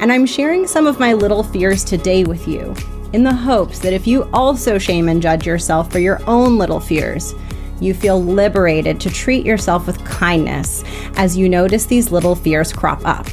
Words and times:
And 0.00 0.10
I'm 0.10 0.24
sharing 0.24 0.66
some 0.66 0.86
of 0.86 0.98
my 0.98 1.12
little 1.12 1.42
fears 1.42 1.84
today 1.84 2.24
with 2.24 2.48
you 2.48 2.74
in 3.12 3.22
the 3.22 3.34
hopes 3.34 3.80
that 3.80 3.92
if 3.92 4.06
you 4.06 4.22
also 4.32 4.78
shame 4.78 5.10
and 5.10 5.20
judge 5.20 5.46
yourself 5.46 5.92
for 5.92 5.98
your 5.98 6.22
own 6.26 6.56
little 6.56 6.80
fears, 6.80 7.34
you 7.82 7.92
feel 7.92 8.22
liberated 8.22 8.98
to 8.98 9.10
treat 9.10 9.44
yourself 9.44 9.86
with 9.86 10.02
kindness 10.06 10.84
as 11.16 11.36
you 11.36 11.50
notice 11.50 11.84
these 11.84 12.10
little 12.10 12.34
fears 12.34 12.72
crop 12.72 13.04
up. 13.04 13.26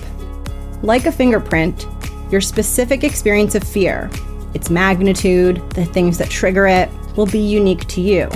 Like 0.83 1.05
a 1.05 1.11
fingerprint, 1.11 1.87
your 2.31 2.41
specific 2.41 3.05
experience 3.05 3.55
of 3.55 3.63
fear, 3.63 4.09
its 4.53 4.69
magnitude, 4.69 5.57
the 5.69 5.85
things 5.85 6.17
that 6.17 6.29
trigger 6.29 6.67
it, 6.67 6.89
will 7.15 7.27
be 7.27 7.39
unique 7.39 7.87
to 7.87 8.01
you. 8.01 8.29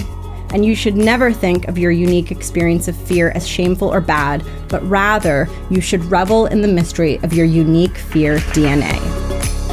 And 0.53 0.65
you 0.65 0.75
should 0.75 0.97
never 0.97 1.31
think 1.31 1.69
of 1.69 1.77
your 1.77 1.91
unique 1.91 2.29
experience 2.29 2.89
of 2.89 2.97
fear 2.97 3.31
as 3.31 3.47
shameful 3.47 3.87
or 3.87 4.01
bad, 4.01 4.43
but 4.67 4.85
rather 4.87 5.47
you 5.69 5.79
should 5.79 6.03
revel 6.05 6.47
in 6.47 6.61
the 6.61 6.67
mystery 6.67 7.19
of 7.23 7.31
your 7.31 7.45
unique 7.45 7.97
fear 7.97 8.39
DNA. 8.53 8.99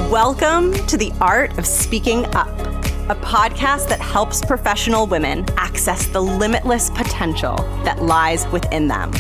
Welcome 0.09 0.73
to 0.87 0.97
the 0.97 1.13
Art 1.21 1.59
of 1.59 1.67
Speaking 1.67 2.25
Up, 2.27 2.57
a 3.11 3.17
podcast 3.17 3.89
that 3.89 4.01
helps 4.01 4.41
professional 4.45 5.09
women 5.09 5.45
access 5.57 6.07
the 6.07 6.21
limitless 6.21 6.91
potential 6.91 7.57
that 7.83 8.01
lies 8.01 8.47
within 8.49 8.87
them. 8.87 9.11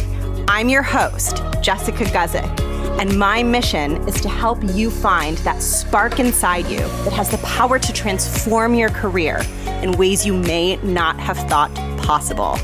I'm 0.46 0.68
your 0.68 0.82
host, 0.82 1.42
Jessica 1.60 2.04
Guzik, 2.04 2.67
and 2.98 3.16
my 3.16 3.44
mission 3.44 3.96
is 4.08 4.20
to 4.20 4.28
help 4.28 4.58
you 4.62 4.90
find 4.90 5.38
that 5.38 5.62
spark 5.62 6.18
inside 6.18 6.66
you 6.66 6.78
that 6.78 7.12
has 7.12 7.30
the 7.30 7.38
power 7.38 7.78
to 7.78 7.92
transform 7.92 8.74
your 8.74 8.90
career 8.90 9.40
in 9.82 9.92
ways 9.92 10.26
you 10.26 10.34
may 10.34 10.76
not 10.78 11.18
have 11.20 11.38
thought 11.48 11.72
possible. 11.98 12.58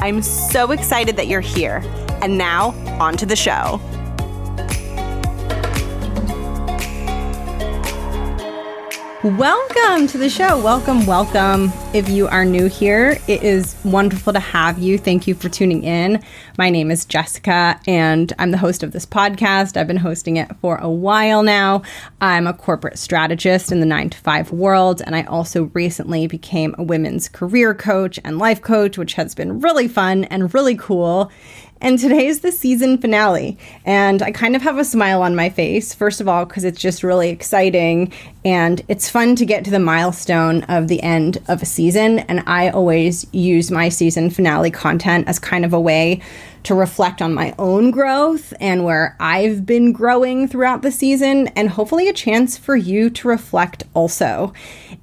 I'm 0.00 0.20
so 0.20 0.72
excited 0.72 1.16
that 1.16 1.26
you're 1.26 1.40
here. 1.40 1.82
And 2.20 2.36
now, 2.36 2.70
on 3.00 3.16
to 3.16 3.26
the 3.26 3.36
show. 3.36 3.80
Welcome 9.24 10.06
to 10.06 10.18
the 10.18 10.30
show. 10.30 10.62
Welcome, 10.62 11.04
welcome. 11.04 11.72
If 11.92 12.08
you 12.08 12.28
are 12.28 12.44
new 12.44 12.66
here, 12.66 13.18
it 13.26 13.42
is 13.42 13.74
wonderful 13.84 14.32
to 14.32 14.38
have 14.38 14.78
you. 14.78 14.96
Thank 14.96 15.26
you 15.26 15.34
for 15.34 15.48
tuning 15.48 15.82
in. 15.82 16.22
My 16.56 16.70
name 16.70 16.92
is 16.92 17.04
Jessica, 17.04 17.80
and 17.88 18.32
I'm 18.38 18.52
the 18.52 18.58
host 18.58 18.84
of 18.84 18.92
this 18.92 19.04
podcast. 19.04 19.76
I've 19.76 19.88
been 19.88 19.96
hosting 19.96 20.36
it 20.36 20.54
for 20.60 20.76
a 20.76 20.88
while 20.88 21.42
now. 21.42 21.82
I'm 22.20 22.46
a 22.46 22.54
corporate 22.54 22.96
strategist 22.96 23.72
in 23.72 23.80
the 23.80 23.86
nine 23.86 24.08
to 24.10 24.18
five 24.18 24.52
world, 24.52 25.02
and 25.04 25.16
I 25.16 25.24
also 25.24 25.64
recently 25.74 26.28
became 26.28 26.76
a 26.78 26.84
women's 26.84 27.28
career 27.28 27.74
coach 27.74 28.20
and 28.22 28.38
life 28.38 28.62
coach, 28.62 28.96
which 28.96 29.14
has 29.14 29.34
been 29.34 29.58
really 29.58 29.88
fun 29.88 30.26
and 30.26 30.54
really 30.54 30.76
cool. 30.76 31.32
And 31.80 31.98
today 31.98 32.26
is 32.26 32.40
the 32.40 32.50
season 32.50 32.98
finale. 32.98 33.56
And 33.84 34.22
I 34.22 34.32
kind 34.32 34.56
of 34.56 34.62
have 34.62 34.78
a 34.78 34.84
smile 34.84 35.22
on 35.22 35.36
my 35.36 35.48
face, 35.48 35.94
first 35.94 36.20
of 36.20 36.28
all, 36.28 36.44
because 36.44 36.64
it's 36.64 36.80
just 36.80 37.02
really 37.02 37.30
exciting 37.30 38.12
and 38.44 38.82
it's 38.88 39.08
fun 39.08 39.36
to 39.36 39.46
get 39.46 39.64
to 39.64 39.70
the 39.70 39.78
milestone 39.78 40.64
of 40.64 40.88
the 40.88 41.02
end 41.02 41.38
of 41.48 41.62
a 41.62 41.66
season. 41.66 42.20
And 42.20 42.42
I 42.46 42.70
always 42.70 43.26
use 43.32 43.70
my 43.70 43.88
season 43.88 44.30
finale 44.30 44.70
content 44.70 45.28
as 45.28 45.38
kind 45.38 45.64
of 45.64 45.72
a 45.72 45.80
way 45.80 46.20
to 46.68 46.74
reflect 46.74 47.22
on 47.22 47.32
my 47.32 47.54
own 47.58 47.90
growth 47.90 48.52
and 48.60 48.84
where 48.84 49.16
I've 49.18 49.64
been 49.64 49.90
growing 49.90 50.46
throughout 50.46 50.82
the 50.82 50.92
season, 50.92 51.48
and 51.48 51.70
hopefully 51.70 52.08
a 52.08 52.12
chance 52.12 52.58
for 52.58 52.76
you 52.76 53.08
to 53.08 53.26
reflect 53.26 53.84
also. 53.94 54.52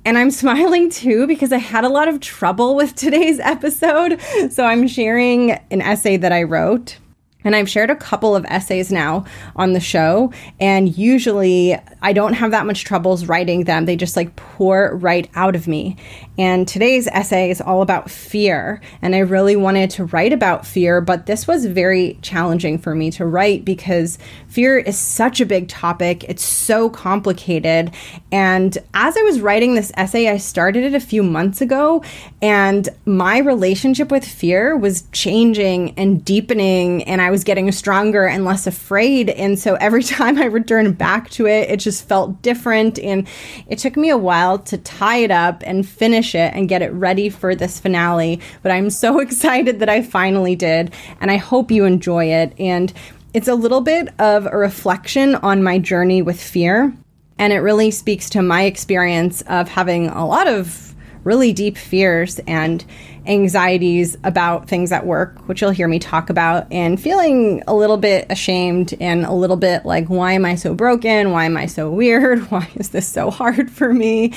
And 0.06 0.16
I'm 0.16 0.30
smiling 0.44 0.92
too 0.92 1.26
because 1.26 1.52
I 1.52 1.58
had 1.58 1.84
a 1.84 1.90
lot 1.90 2.08
of 2.08 2.20
trouble 2.20 2.76
with 2.76 2.94
today's 2.94 3.40
episode. 3.44 4.22
So 4.52 4.64
I'm 4.64 4.88
sharing 4.88 5.54
an 5.72 5.82
essay 5.82 6.18
that 6.18 6.32
I 6.32 6.44
wrote 6.44 7.00
and 7.46 7.56
I've 7.56 7.70
shared 7.70 7.90
a 7.90 7.96
couple 7.96 8.36
of 8.36 8.46
essays 8.50 8.92
now 8.92 9.24
on 9.56 9.74
the 9.74 9.80
show. 9.80 10.34
And 10.60 10.98
usually 10.98 11.78
I 12.02 12.12
don't 12.12 12.34
have 12.34 12.52
that 12.52 12.66
much 12.66 12.84
troubles 12.84 13.28
writing 13.28 13.64
them. 13.64 13.86
They 13.86 13.96
just 13.96 14.18
like 14.18 14.36
pour 14.36 14.96
right 14.96 15.30
out 15.36 15.56
of 15.56 15.68
me. 15.68 15.96
And 16.38 16.68
today's 16.68 17.08
essay 17.08 17.52
is 17.52 17.62
all 17.62 17.82
about 17.82 18.12
fear. 18.12 18.82
And 19.02 19.16
I 19.16 19.20
really 19.20 19.56
wanted 19.56 19.92
to 19.92 20.06
write 20.06 20.34
about 20.34 20.66
fear, 20.66 21.00
but 21.00 21.28
this 21.28 21.48
was 21.48 21.66
very 21.66 22.18
challenging 22.22 22.78
for 22.78 22.94
me 22.96 23.12
to 23.12 23.26
write 23.26 23.64
because 23.64 24.18
fear 24.56 24.78
is 24.78 24.98
such 24.98 25.42
a 25.42 25.46
big 25.46 25.68
topic. 25.68 26.24
It's 26.30 26.42
so 26.42 26.90
complicated. 26.90 27.92
And 28.32 28.78
as 28.94 29.18
I 29.18 29.22
was 29.24 29.42
writing 29.42 29.76
this 29.76 29.92
essay, 29.98 30.30
I 30.30 30.38
started 30.38 30.86
it 30.86 30.96
a 30.96 31.00
few 31.02 31.24
months 31.24 31.60
ago. 31.60 32.06
And 32.42 32.88
my 33.06 33.40
relationship 33.40 34.12
with 34.12 34.24
fear 34.24 34.78
was 34.78 35.04
changing 35.12 35.94
and 35.98 36.24
deepening. 36.24 37.04
And 37.04 37.22
I 37.22 37.32
was 37.32 37.44
getting 37.44 37.70
stronger 37.74 38.26
and 38.28 38.46
less 38.46 38.66
afraid. 38.66 39.30
And 39.30 39.60
so 39.60 39.76
every 39.76 40.04
time 40.16 40.38
I 40.38 40.46
returned 40.46 40.98
back 40.98 41.30
to 41.32 41.48
it, 41.48 41.70
it 41.70 41.82
just 41.82 42.08
felt 42.08 42.42
different. 42.42 42.98
And 42.98 43.28
it 43.68 43.80
took 43.80 43.98
me 43.98 44.10
a 44.10 44.18
while 44.18 44.58
to 44.60 44.78
tie 44.78 45.18
it 45.18 45.32
up 45.32 45.64
and 45.66 45.86
finish 45.86 46.34
it 46.34 46.54
and 46.54 46.70
get 46.70 46.82
it 46.82 46.94
ready 46.94 47.28
for 47.28 47.56
this 47.56 47.78
finale. 47.78 48.40
But 48.64 48.72
I'm 48.72 48.90
so 48.90 49.20
excited 49.26 49.80
that 49.80 49.90
I 49.90 50.02
finally 50.02 50.56
did. 50.56 50.94
And 51.20 51.30
I 51.30 51.36
hope 51.36 51.72
you 51.72 51.84
enjoy 51.84 52.28
it. 52.28 52.54
And 52.58 52.94
it's 53.36 53.50
a 53.50 53.54
little 53.54 53.82
bit 53.82 54.08
of 54.18 54.46
a 54.46 54.58
reflection 54.58 55.36
on 55.36 55.62
my 55.62 55.78
journey 55.78 56.22
with 56.22 56.42
fear. 56.42 56.96
And 57.38 57.52
it 57.52 57.58
really 57.58 57.92
speaks 57.92 58.30
to 58.30 58.42
my 58.42 58.64
experience 58.64 59.42
of 59.42 59.68
having 59.68 60.08
a 60.08 60.26
lot 60.26 60.48
of 60.48 60.96
really 61.26 61.52
deep 61.52 61.78
fears 61.78 62.40
and 62.48 62.86
anxieties 63.26 64.16
about 64.24 64.70
things 64.70 64.94
at 64.94 65.06
work, 65.06 65.50
which 65.50 65.60
you'll 65.60 65.72
hear 65.72 65.90
me 65.90 66.00
talk 66.00 66.30
about, 66.30 66.72
and 66.72 67.02
feeling 67.02 67.62
a 67.68 67.76
little 67.76 67.98
bit 67.98 68.26
ashamed 68.30 68.94
and 69.02 69.26
a 69.26 69.34
little 69.34 69.58
bit 69.58 69.84
like, 69.84 70.08
why 70.08 70.32
am 70.32 70.46
I 70.46 70.56
so 70.56 70.74
broken? 70.74 71.32
Why 71.32 71.44
am 71.44 71.58
I 71.58 71.66
so 71.66 71.92
weird? 71.92 72.40
Why 72.52 72.70
is 72.76 72.92
this 72.92 73.06
so 73.06 73.32
hard 73.32 73.70
for 73.70 73.94
me? 73.94 74.32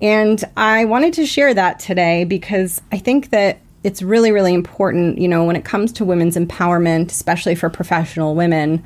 And 0.00 0.42
I 0.56 0.86
wanted 0.86 1.12
to 1.14 1.26
share 1.26 1.52
that 1.52 1.78
today 1.78 2.24
because 2.24 2.80
I 2.90 2.96
think 2.96 3.28
that 3.30 3.58
it's 3.82 4.02
really, 4.02 4.30
really 4.32 4.54
important, 4.54 5.18
you 5.18 5.28
know, 5.28 5.44
when 5.44 5.56
it 5.56 5.64
comes 5.64 5.92
to 5.92 6.04
women's 6.04 6.36
empowerment, 6.36 7.10
especially 7.10 7.54
for 7.54 7.70
professional 7.70 8.34
women. 8.34 8.84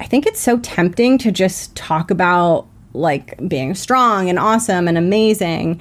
I 0.00 0.04
think 0.04 0.26
it's 0.26 0.40
so 0.40 0.58
tempting 0.58 1.18
to 1.18 1.32
just 1.32 1.74
talk 1.76 2.10
about 2.10 2.66
like 2.92 3.36
being 3.48 3.74
strong 3.74 4.28
and 4.28 4.38
awesome 4.38 4.86
and 4.86 4.98
amazing. 4.98 5.80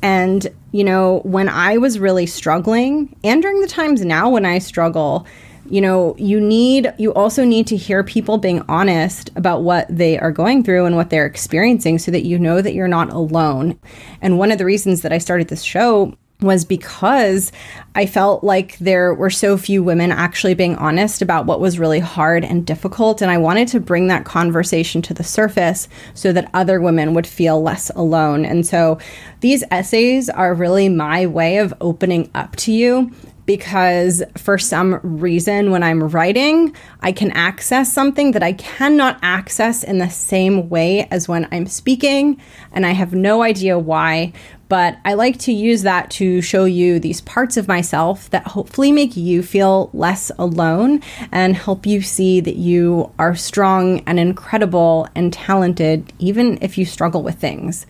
And, 0.00 0.46
you 0.72 0.84
know, 0.84 1.20
when 1.24 1.48
I 1.48 1.76
was 1.76 1.98
really 1.98 2.26
struggling, 2.26 3.14
and 3.24 3.42
during 3.42 3.60
the 3.60 3.66
times 3.66 4.04
now 4.04 4.30
when 4.30 4.46
I 4.46 4.58
struggle, 4.58 5.26
you 5.68 5.80
know, 5.80 6.16
you 6.18 6.40
need, 6.40 6.94
you 6.98 7.12
also 7.12 7.44
need 7.44 7.66
to 7.66 7.76
hear 7.76 8.02
people 8.02 8.38
being 8.38 8.64
honest 8.68 9.30
about 9.36 9.62
what 9.62 9.86
they 9.90 10.18
are 10.18 10.32
going 10.32 10.62
through 10.62 10.86
and 10.86 10.96
what 10.96 11.10
they're 11.10 11.26
experiencing 11.26 11.98
so 11.98 12.10
that 12.10 12.24
you 12.24 12.38
know 12.38 12.62
that 12.62 12.74
you're 12.74 12.88
not 12.88 13.12
alone. 13.12 13.78
And 14.22 14.38
one 14.38 14.50
of 14.50 14.58
the 14.58 14.64
reasons 14.64 15.02
that 15.02 15.12
I 15.12 15.18
started 15.18 15.48
this 15.48 15.62
show 15.62 16.16
was 16.40 16.64
because 16.64 17.50
I 17.96 18.06
felt 18.06 18.44
like 18.44 18.78
there 18.78 19.12
were 19.12 19.30
so 19.30 19.56
few 19.56 19.82
women 19.82 20.12
actually 20.12 20.54
being 20.54 20.76
honest 20.76 21.20
about 21.20 21.46
what 21.46 21.60
was 21.60 21.80
really 21.80 21.98
hard 21.98 22.44
and 22.44 22.64
difficult. 22.64 23.20
And 23.20 23.30
I 23.30 23.38
wanted 23.38 23.66
to 23.68 23.80
bring 23.80 24.06
that 24.06 24.24
conversation 24.24 25.02
to 25.02 25.14
the 25.14 25.24
surface 25.24 25.88
so 26.14 26.32
that 26.32 26.50
other 26.54 26.80
women 26.80 27.12
would 27.14 27.26
feel 27.26 27.60
less 27.60 27.90
alone. 27.90 28.44
And 28.44 28.64
so 28.64 28.98
these 29.40 29.64
essays 29.70 30.30
are 30.30 30.54
really 30.54 30.88
my 30.88 31.26
way 31.26 31.58
of 31.58 31.74
opening 31.80 32.30
up 32.34 32.54
to 32.56 32.72
you 32.72 33.10
because 33.48 34.22
for 34.36 34.58
some 34.58 35.00
reason, 35.02 35.70
when 35.70 35.82
I'm 35.82 36.06
writing, 36.10 36.76
I 37.00 37.12
can 37.12 37.30
access 37.30 37.90
something 37.90 38.32
that 38.32 38.42
I 38.42 38.52
cannot 38.52 39.18
access 39.22 39.82
in 39.82 39.96
the 39.96 40.10
same 40.10 40.68
way 40.68 41.08
as 41.10 41.28
when 41.28 41.48
I'm 41.50 41.64
speaking. 41.64 42.42
And 42.72 42.84
I 42.84 42.90
have 42.90 43.14
no 43.14 43.42
idea 43.42 43.78
why. 43.78 44.34
But 44.68 44.98
I 45.06 45.14
like 45.14 45.38
to 45.38 45.52
use 45.52 45.80
that 45.80 46.10
to 46.10 46.42
show 46.42 46.66
you 46.66 47.00
these 47.00 47.22
parts 47.22 47.56
of 47.56 47.66
myself 47.66 48.28
that 48.30 48.48
hopefully 48.48 48.92
make 48.92 49.16
you 49.16 49.42
feel 49.42 49.88
less 49.94 50.30
alone 50.38 51.00
and 51.32 51.56
help 51.56 51.86
you 51.86 52.02
see 52.02 52.40
that 52.40 52.56
you 52.56 53.10
are 53.18 53.34
strong 53.34 54.00
and 54.00 54.20
incredible 54.20 55.08
and 55.14 55.32
talented, 55.32 56.12
even 56.18 56.58
if 56.60 56.76
you 56.76 56.84
struggle 56.84 57.22
with 57.22 57.36
things. 57.36 57.86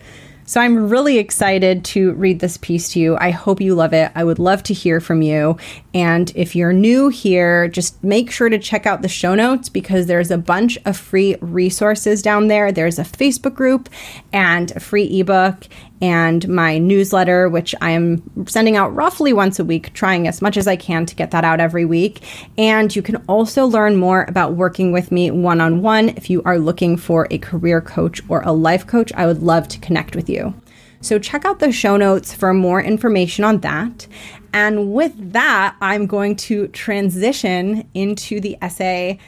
So 0.49 0.59
I'm 0.59 0.89
really 0.89 1.19
excited 1.19 1.85
to 1.85 2.13
read 2.13 2.39
this 2.39 2.57
piece 2.57 2.89
to 2.93 2.99
you. 2.99 3.15
I 3.17 3.29
hope 3.29 3.61
you 3.61 3.75
love 3.75 3.93
it. 3.93 4.11
I 4.15 4.23
would 4.23 4.39
love 4.39 4.63
to 4.63 4.73
hear 4.73 4.99
from 4.99 5.21
you. 5.21 5.57
And 5.93 6.31
if 6.33 6.55
you're 6.55 6.73
new 6.73 7.09
here, 7.09 7.67
just 7.67 8.03
make 8.03 8.31
sure 8.31 8.49
to 8.49 8.57
check 8.57 8.87
out 8.87 9.03
the 9.03 9.07
show 9.07 9.35
notes 9.35 9.69
because 9.69 10.07
there's 10.07 10.31
a 10.31 10.39
bunch 10.39 10.79
of 10.85 10.97
free 10.97 11.35
resources 11.39 12.23
down 12.23 12.47
there. 12.47 12.71
There's 12.71 12.97
a 12.97 13.03
Facebook 13.03 13.53
group 13.53 13.89
and 14.33 14.71
a 14.71 14.79
free 14.79 15.19
ebook 15.19 15.67
and 16.01 16.47
my 16.47 16.77
newsletter, 16.77 17.49
which 17.49 17.75
I 17.81 17.91
am 17.91 18.47
sending 18.47 18.75
out 18.75 18.95
roughly 18.95 19.33
once 19.33 19.59
a 19.59 19.65
week, 19.65 19.93
trying 19.93 20.27
as 20.27 20.41
much 20.41 20.57
as 20.57 20.67
I 20.67 20.75
can 20.75 21.05
to 21.05 21.15
get 21.15 21.31
that 21.31 21.43
out 21.43 21.59
every 21.59 21.85
week. 21.85 22.21
And 22.57 22.95
you 22.95 23.01
can 23.01 23.17
also 23.27 23.65
learn 23.65 23.95
more 23.97 24.25
about 24.27 24.53
working 24.53 24.91
with 24.91 25.11
me 25.11 25.31
one 25.31 25.61
on 25.61 25.81
one 25.81 26.09
if 26.09 26.29
you 26.29 26.41
are 26.43 26.59
looking 26.59 26.97
for 26.97 27.27
a 27.29 27.37
career 27.37 27.81
coach 27.81 28.21
or 28.29 28.41
a 28.41 28.51
life 28.51 28.87
coach. 28.87 29.11
I 29.13 29.25
would 29.25 29.43
love 29.43 29.67
to 29.69 29.79
connect 29.79 30.15
with 30.15 30.29
you. 30.29 30.53
So 31.01 31.17
check 31.17 31.45
out 31.45 31.59
the 31.59 31.71
show 31.71 31.95
notes 31.95 32.33
for 32.33 32.53
more 32.53 32.81
information 32.81 33.43
on 33.45 33.59
that. 33.59 34.07
And 34.51 34.93
with 34.93 35.13
that, 35.33 35.75
I'm 35.79 36.07
going 36.07 36.35
to 36.37 36.67
transition 36.69 37.87
into 37.93 38.41
the 38.41 38.57
essay 38.61 39.19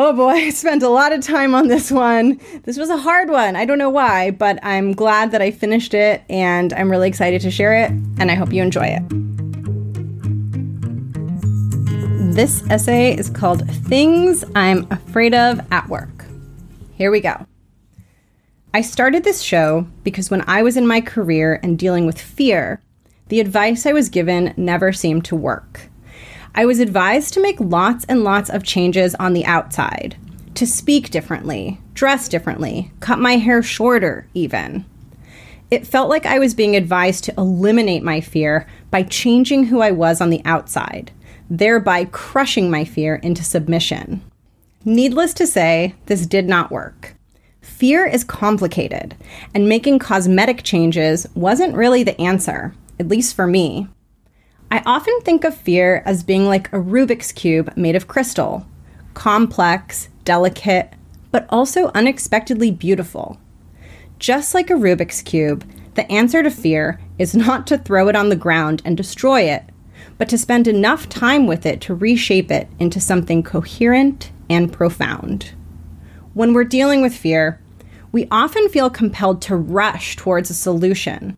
Oh 0.00 0.12
boy, 0.12 0.28
I 0.46 0.50
spent 0.50 0.84
a 0.84 0.88
lot 0.88 1.10
of 1.10 1.22
time 1.22 1.56
on 1.56 1.66
this 1.66 1.90
one. 1.90 2.40
This 2.62 2.78
was 2.78 2.88
a 2.88 2.96
hard 2.96 3.30
one. 3.30 3.56
I 3.56 3.64
don't 3.64 3.78
know 3.78 3.90
why, 3.90 4.30
but 4.30 4.60
I'm 4.62 4.92
glad 4.92 5.32
that 5.32 5.42
I 5.42 5.50
finished 5.50 5.92
it 5.92 6.22
and 6.30 6.72
I'm 6.72 6.88
really 6.88 7.08
excited 7.08 7.40
to 7.40 7.50
share 7.50 7.74
it, 7.74 7.90
and 7.90 8.30
I 8.30 8.36
hope 8.36 8.52
you 8.52 8.62
enjoy 8.62 8.86
it. 8.86 9.02
This 12.36 12.62
essay 12.70 13.16
is 13.16 13.28
called 13.28 13.68
Things 13.88 14.44
I'm 14.54 14.86
Afraid 14.92 15.34
of 15.34 15.60
at 15.72 15.88
Work. 15.88 16.26
Here 16.94 17.10
we 17.10 17.20
go. 17.20 17.44
I 18.72 18.82
started 18.82 19.24
this 19.24 19.42
show 19.42 19.88
because 20.04 20.30
when 20.30 20.44
I 20.46 20.62
was 20.62 20.76
in 20.76 20.86
my 20.86 21.00
career 21.00 21.58
and 21.64 21.76
dealing 21.76 22.06
with 22.06 22.20
fear, 22.20 22.80
the 23.26 23.40
advice 23.40 23.84
I 23.84 23.92
was 23.92 24.08
given 24.08 24.54
never 24.56 24.92
seemed 24.92 25.24
to 25.24 25.34
work. 25.34 25.87
I 26.58 26.66
was 26.66 26.80
advised 26.80 27.34
to 27.34 27.40
make 27.40 27.60
lots 27.60 28.04
and 28.06 28.24
lots 28.24 28.50
of 28.50 28.64
changes 28.64 29.14
on 29.14 29.32
the 29.32 29.46
outside, 29.46 30.16
to 30.56 30.66
speak 30.66 31.10
differently, 31.10 31.80
dress 31.94 32.28
differently, 32.28 32.90
cut 32.98 33.20
my 33.20 33.36
hair 33.36 33.62
shorter, 33.62 34.26
even. 34.34 34.84
It 35.70 35.86
felt 35.86 36.08
like 36.08 36.26
I 36.26 36.40
was 36.40 36.54
being 36.54 36.74
advised 36.74 37.22
to 37.24 37.34
eliminate 37.38 38.02
my 38.02 38.20
fear 38.20 38.66
by 38.90 39.04
changing 39.04 39.66
who 39.66 39.82
I 39.82 39.92
was 39.92 40.20
on 40.20 40.30
the 40.30 40.42
outside, 40.44 41.12
thereby 41.48 42.06
crushing 42.06 42.72
my 42.72 42.84
fear 42.84 43.14
into 43.14 43.44
submission. 43.44 44.20
Needless 44.84 45.34
to 45.34 45.46
say, 45.46 45.94
this 46.06 46.26
did 46.26 46.48
not 46.48 46.72
work. 46.72 47.14
Fear 47.60 48.04
is 48.04 48.24
complicated, 48.24 49.14
and 49.54 49.68
making 49.68 50.00
cosmetic 50.00 50.64
changes 50.64 51.24
wasn't 51.36 51.76
really 51.76 52.02
the 52.02 52.20
answer, 52.20 52.74
at 52.98 53.06
least 53.06 53.36
for 53.36 53.46
me. 53.46 53.86
I 54.70 54.82
often 54.84 55.18
think 55.22 55.44
of 55.44 55.56
fear 55.56 56.02
as 56.04 56.22
being 56.22 56.44
like 56.44 56.70
a 56.72 56.80
Rubik's 56.80 57.32
Cube 57.32 57.72
made 57.74 57.96
of 57.96 58.08
crystal 58.08 58.66
complex, 59.14 60.08
delicate, 60.24 60.92
but 61.32 61.46
also 61.48 61.90
unexpectedly 61.94 62.70
beautiful. 62.70 63.38
Just 64.18 64.54
like 64.54 64.70
a 64.70 64.74
Rubik's 64.74 65.22
Cube, 65.22 65.64
the 65.94 66.10
answer 66.12 66.42
to 66.42 66.50
fear 66.50 67.00
is 67.18 67.34
not 67.34 67.66
to 67.66 67.78
throw 67.78 68.08
it 68.08 68.14
on 68.14 68.28
the 68.28 68.36
ground 68.36 68.80
and 68.84 68.96
destroy 68.96 69.40
it, 69.42 69.64
but 70.18 70.28
to 70.28 70.38
spend 70.38 70.68
enough 70.68 71.08
time 71.08 71.46
with 71.46 71.66
it 71.66 71.80
to 71.80 71.94
reshape 71.94 72.50
it 72.50 72.68
into 72.78 73.00
something 73.00 73.42
coherent 73.42 74.30
and 74.48 74.72
profound. 74.72 75.52
When 76.34 76.52
we're 76.52 76.64
dealing 76.64 77.02
with 77.02 77.16
fear, 77.16 77.60
we 78.12 78.28
often 78.30 78.68
feel 78.68 78.90
compelled 78.90 79.42
to 79.42 79.56
rush 79.56 80.14
towards 80.14 80.50
a 80.50 80.54
solution 80.54 81.36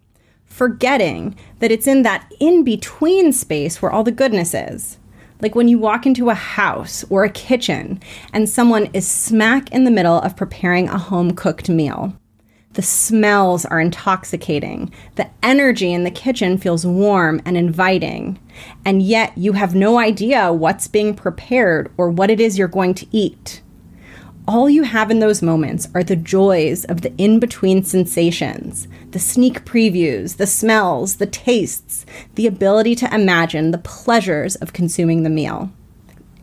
forgetting 0.50 1.34
that 1.60 1.70
it's 1.70 1.86
in 1.86 2.02
that 2.02 2.30
in 2.38 2.64
between 2.64 3.32
space 3.32 3.80
where 3.80 3.90
all 3.90 4.04
the 4.04 4.12
goodness 4.12 4.52
is. 4.52 4.98
Like 5.40 5.54
when 5.54 5.68
you 5.68 5.78
walk 5.78 6.04
into 6.04 6.28
a 6.28 6.34
house 6.34 7.02
or 7.08 7.24
a 7.24 7.30
kitchen 7.30 8.00
and 8.34 8.46
someone 8.46 8.90
is 8.92 9.08
smack 9.08 9.72
in 9.72 9.84
the 9.84 9.90
middle 9.90 10.18
of 10.20 10.36
preparing 10.36 10.88
a 10.88 10.98
home 10.98 11.30
cooked 11.30 11.70
meal. 11.70 12.14
The 12.74 12.82
smells 12.82 13.64
are 13.64 13.80
intoxicating. 13.80 14.92
The 15.16 15.28
energy 15.42 15.92
in 15.92 16.04
the 16.04 16.10
kitchen 16.10 16.58
feels 16.58 16.86
warm 16.86 17.40
and 17.44 17.56
inviting. 17.56 18.38
And 18.84 19.02
yet 19.02 19.36
you 19.36 19.54
have 19.54 19.74
no 19.74 19.98
idea 19.98 20.52
what's 20.52 20.86
being 20.86 21.14
prepared 21.14 21.90
or 21.96 22.10
what 22.10 22.30
it 22.30 22.38
is 22.38 22.58
you're 22.58 22.68
going 22.68 22.94
to 22.94 23.06
eat 23.10 23.62
all 24.48 24.68
you 24.68 24.82
have 24.82 25.10
in 25.10 25.20
those 25.20 25.42
moments 25.42 25.88
are 25.94 26.02
the 26.02 26.16
joys 26.16 26.84
of 26.86 27.02
the 27.02 27.12
in 27.16 27.38
between 27.38 27.84
sensations, 27.84 28.88
the 29.10 29.18
sneak 29.18 29.64
previews, 29.64 30.36
the 30.36 30.46
smells, 30.46 31.16
the 31.16 31.26
tastes, 31.26 32.06
the 32.34 32.46
ability 32.46 32.94
to 32.96 33.14
imagine 33.14 33.70
the 33.70 33.78
pleasures 33.78 34.56
of 34.56 34.72
consuming 34.72 35.22
the 35.22 35.30
meal. 35.30 35.70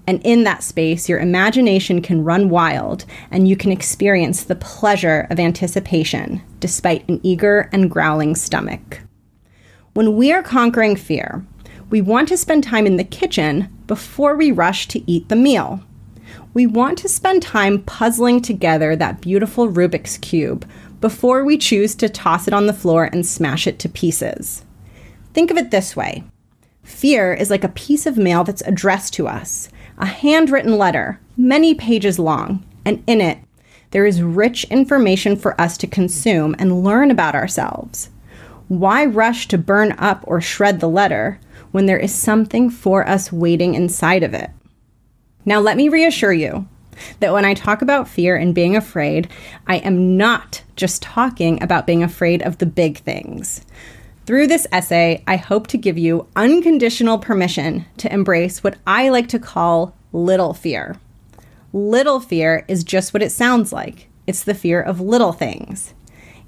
And 0.06 0.22
in 0.24 0.44
that 0.44 0.64
space, 0.64 1.10
your 1.10 1.20
imagination 1.20 2.02
can 2.02 2.24
run 2.24 2.50
wild 2.50 3.06
and 3.30 3.48
you 3.48 3.58
can 3.58 3.74
experience 3.74 4.44
the 4.44 4.56
pleasure 4.56 5.28
of 5.30 5.40
anticipation 5.40 6.42
despite 6.62 7.08
an 7.10 7.20
eager 7.24 7.70
and 7.74 7.92
growling 7.92 8.36
stomach. 8.36 9.02
When 9.94 10.16
we 10.16 10.32
are 10.32 10.44
conquering 10.44 10.96
fear, 10.96 11.46
we 11.90 12.00
want 12.02 12.30
to 12.30 12.38
spend 12.38 12.64
time 12.64 12.88
in 12.88 12.98
the 12.98 13.04
kitchen 13.04 13.68
before 13.86 14.36
we 14.36 14.52
rush 14.52 14.88
to 14.90 15.12
eat 15.12 15.28
the 15.28 15.36
meal 15.36 15.82
we 16.57 16.65
want 16.65 16.98
to 16.98 17.07
spend 17.07 17.44
time 17.44 17.83
puzzling 17.83 18.42
together 18.42 18.95
that 18.95 19.21
beautiful 19.21 19.69
Rubik's 19.69 20.18
Cube 20.18 20.68
before 21.00 21.45
we 21.45 21.56
choose 21.56 21.94
to 21.94 22.09
toss 22.09 22.48
it 22.48 22.54
on 22.54 22.65
the 22.65 22.74
floor 22.74 23.04
and 23.13 23.24
smash 23.24 23.68
it 23.68 23.77
to 23.77 23.88
pieces. 23.88 24.65
Think 25.36 25.51
of 25.51 25.57
it 25.57 25.69
this 25.69 25.95
way 25.95 26.24
fear 26.81 27.31
is 27.31 27.51
like 27.51 27.63
a 27.63 27.69
piece 27.69 28.07
of 28.07 28.18
mail 28.18 28.44
that's 28.44 28.63
addressed 28.63 29.13
to 29.13 29.27
us, 29.27 29.69
a 30.00 30.07
handwritten 30.07 30.80
letter, 30.80 31.19
many 31.38 31.75
pages 31.75 32.18
long, 32.18 32.65
and 32.83 33.03
in 33.06 33.21
it, 33.21 33.38
there 33.92 34.07
is 34.07 34.24
rich 34.24 34.63
information 34.71 35.36
for 35.36 35.62
us 35.62 35.77
to 35.77 35.86
consume 35.86 36.56
and 36.57 36.83
learn 36.83 37.12
about 37.12 37.36
ourselves. 37.36 38.10
Why 38.68 39.06
rush 39.06 39.48
to 39.50 39.60
burn 39.60 39.92
up 40.00 40.24
or 40.25 40.42
shred 40.42 40.80
the 40.80 40.89
letter 40.89 41.39
when 41.69 41.86
there 41.86 42.00
is 42.00 42.15
something 42.15 42.71
for 42.71 43.07
us 43.07 43.31
waiting 43.31 43.75
inside 43.75 44.24
of 44.24 44.33
it? 44.33 44.50
Now, 45.48 45.62
let 45.62 45.78
me 45.78 45.88
reassure 45.88 46.34
you 46.34 46.68
that 47.22 47.32
when 47.32 47.46
I 47.46 47.54
talk 47.54 47.82
about 47.82 48.10
fear 48.10 48.36
and 48.36 48.54
being 48.54 48.76
afraid, 48.76 49.30
I 49.66 49.78
am 49.78 50.18
not 50.18 50.62
just 50.76 51.02
talking 51.02 51.64
about 51.64 51.88
being 51.88 52.04
afraid 52.04 52.42
of 52.42 52.58
the 52.58 52.66
big 52.66 52.98
things. 52.98 53.62
Through 54.26 54.48
this 54.48 54.68
essay, 54.74 55.24
I 55.26 55.38
hope 55.38 55.68
to 55.68 55.78
give 55.78 55.98
you 55.98 56.28
unconditional 56.36 57.18
permission 57.18 57.86
to 57.96 58.12
embrace 58.12 58.62
what 58.62 58.76
I 58.86 59.08
like 59.08 59.30
to 59.30 59.40
call 59.40 59.96
little 60.12 60.54
fear. 60.54 60.98
Little 61.72 62.20
fear 62.20 62.66
is 62.68 62.84
just 62.84 63.14
what 63.14 63.24
it 63.24 63.32
sounds 63.32 63.72
like 63.72 64.10
it's 64.28 64.44
the 64.44 64.54
fear 64.54 64.82
of 64.82 65.00
little 65.00 65.32
things. 65.32 65.94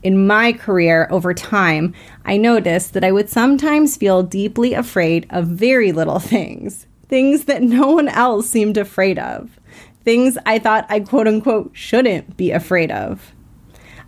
In 0.04 0.28
my 0.28 0.52
career 0.52 1.08
over 1.10 1.34
time, 1.34 1.94
I 2.26 2.36
noticed 2.36 2.92
that 2.94 3.06
I 3.06 3.14
would 3.14 3.30
sometimes 3.30 3.96
feel 3.96 4.24
deeply 4.24 4.74
afraid 4.74 5.26
of 5.30 5.48
very 5.48 5.94
little 5.94 6.20
things 6.20 6.86
things 7.10 7.46
that 7.46 7.62
no 7.64 7.92
one 7.92 8.08
else 8.08 8.50
seemed 8.50 8.78
afraid 8.78 9.20
of, 9.20 9.60
things 10.06 10.38
I 10.46 10.60
thought 10.60 10.86
I 10.90 11.02
quote 11.02 11.28
unquote 11.28 11.72
shouldn't 11.74 12.38
be 12.38 12.52
afraid 12.52 12.92
of. 12.92 13.34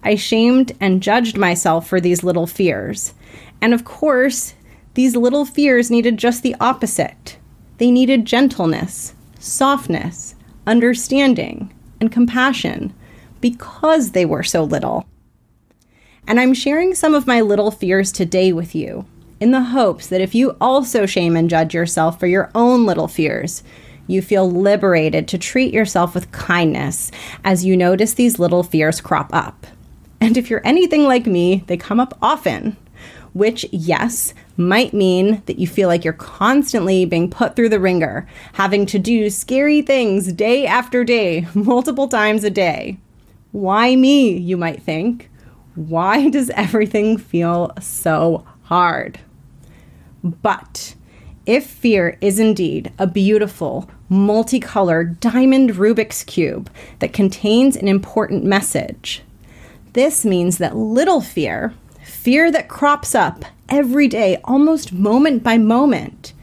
I 0.04 0.16
shamed 0.16 0.72
and 0.80 1.04
judged 1.04 1.38
myself 1.38 1.88
for 1.88 2.00
these 2.00 2.24
little 2.24 2.48
fears. 2.48 3.14
And 3.62 3.74
of 3.74 3.84
course, 3.84 4.56
these 4.94 5.16
little 5.16 5.46
fears 5.46 5.92
needed 5.92 6.18
just 6.18 6.44
the 6.44 6.56
opposite. 6.60 7.38
They 7.78 7.92
needed 7.92 8.26
gentleness, 8.26 9.14
softness, 9.40 10.36
understanding, 10.66 11.74
and 12.00 12.12
compassion 12.12 12.94
because 13.42 14.12
they 14.12 14.26
were 14.26 14.44
so 14.44 14.64
little. 14.64 15.06
And 16.28 16.40
I'm 16.40 16.54
sharing 16.54 16.94
some 16.94 17.14
of 17.14 17.28
my 17.28 17.42
little 17.42 17.72
fears 17.72 18.12
today 18.12 18.54
with 18.54 18.76
you 18.76 19.06
in 19.42 19.52
the 19.52 19.62
hopes 19.62 20.08
that 20.08 20.22
if 20.22 20.36
you 20.36 20.56
also 20.62 21.08
shame 21.08 21.36
and 21.36 21.50
judge 21.50 21.74
yourself 21.74 22.20
for 22.20 22.28
your 22.28 22.52
own 22.54 22.86
little 22.86 23.08
fears, 23.08 23.64
you 24.06 24.22
feel 24.22 24.50
liberated 24.50 25.28
to 25.28 25.38
treat 25.38 25.74
yourself 25.74 26.14
with 26.14 26.32
kindness 26.32 27.12
as 27.44 27.66
you 27.66 27.76
notice 27.76 28.14
these 28.14 28.38
little 28.38 28.62
fears 28.62 29.02
crop 29.02 29.34
up. 29.34 29.66
And 30.22 30.38
if 30.38 30.50
you're 30.50 30.66
anything 30.66 31.06
like 31.06 31.26
me, 31.26 31.64
they 31.66 31.76
come 31.76 32.00
up 32.00 32.16
often, 32.22 32.78
which, 33.34 33.66
yes, 33.72 34.36
might 34.58 34.94
mean 34.94 35.42
that 35.48 35.58
you 35.58 35.66
feel 35.66 35.88
like 35.88 36.04
you're 36.04 36.14
constantly 36.14 37.06
being 37.06 37.30
put 37.30 37.56
through 37.56 37.70
the 37.70 37.80
wringer, 37.80 38.28
having 38.54 38.86
to 38.86 39.00
do 39.00 39.32
scary 39.32 39.82
things 39.82 40.32
day 40.34 40.68
after 40.68 41.04
day, 41.04 41.48
multiple 41.56 42.08
times 42.08 42.44
a 42.44 42.52
day. 42.52 43.00
Why 43.52 43.96
me, 43.96 44.38
you 44.38 44.56
might 44.56 44.84
think? 44.84 45.32
Why 45.74 46.30
does 46.30 46.52
everything 46.52 47.18
feel 47.18 47.72
so 47.80 48.46
hard? 48.64 49.20
But 50.24 50.96
if 51.46 51.66
fear 51.66 52.18
is 52.22 52.40
indeed 52.40 52.92
a 53.00 53.08
beautiful, 53.08 53.90
multicolored 54.10 55.20
diamond 55.20 55.72
Rubik's 55.72 56.24
Cube 56.24 56.70
that 57.00 57.14
contains 57.14 57.76
an 57.76 57.88
important 57.88 58.44
message, 58.44 59.24
this 59.94 60.24
means 60.24 60.58
that 60.60 60.76
little 60.76 61.22
fear, 61.22 61.74
fear 62.04 62.52
that 62.52 62.70
crops 62.70 63.16
up 63.16 63.44
every 63.70 64.08
day, 64.08 64.40
almost 64.44 64.94
moment 64.94 65.44
by 65.44 65.58
moment, 65.58 66.34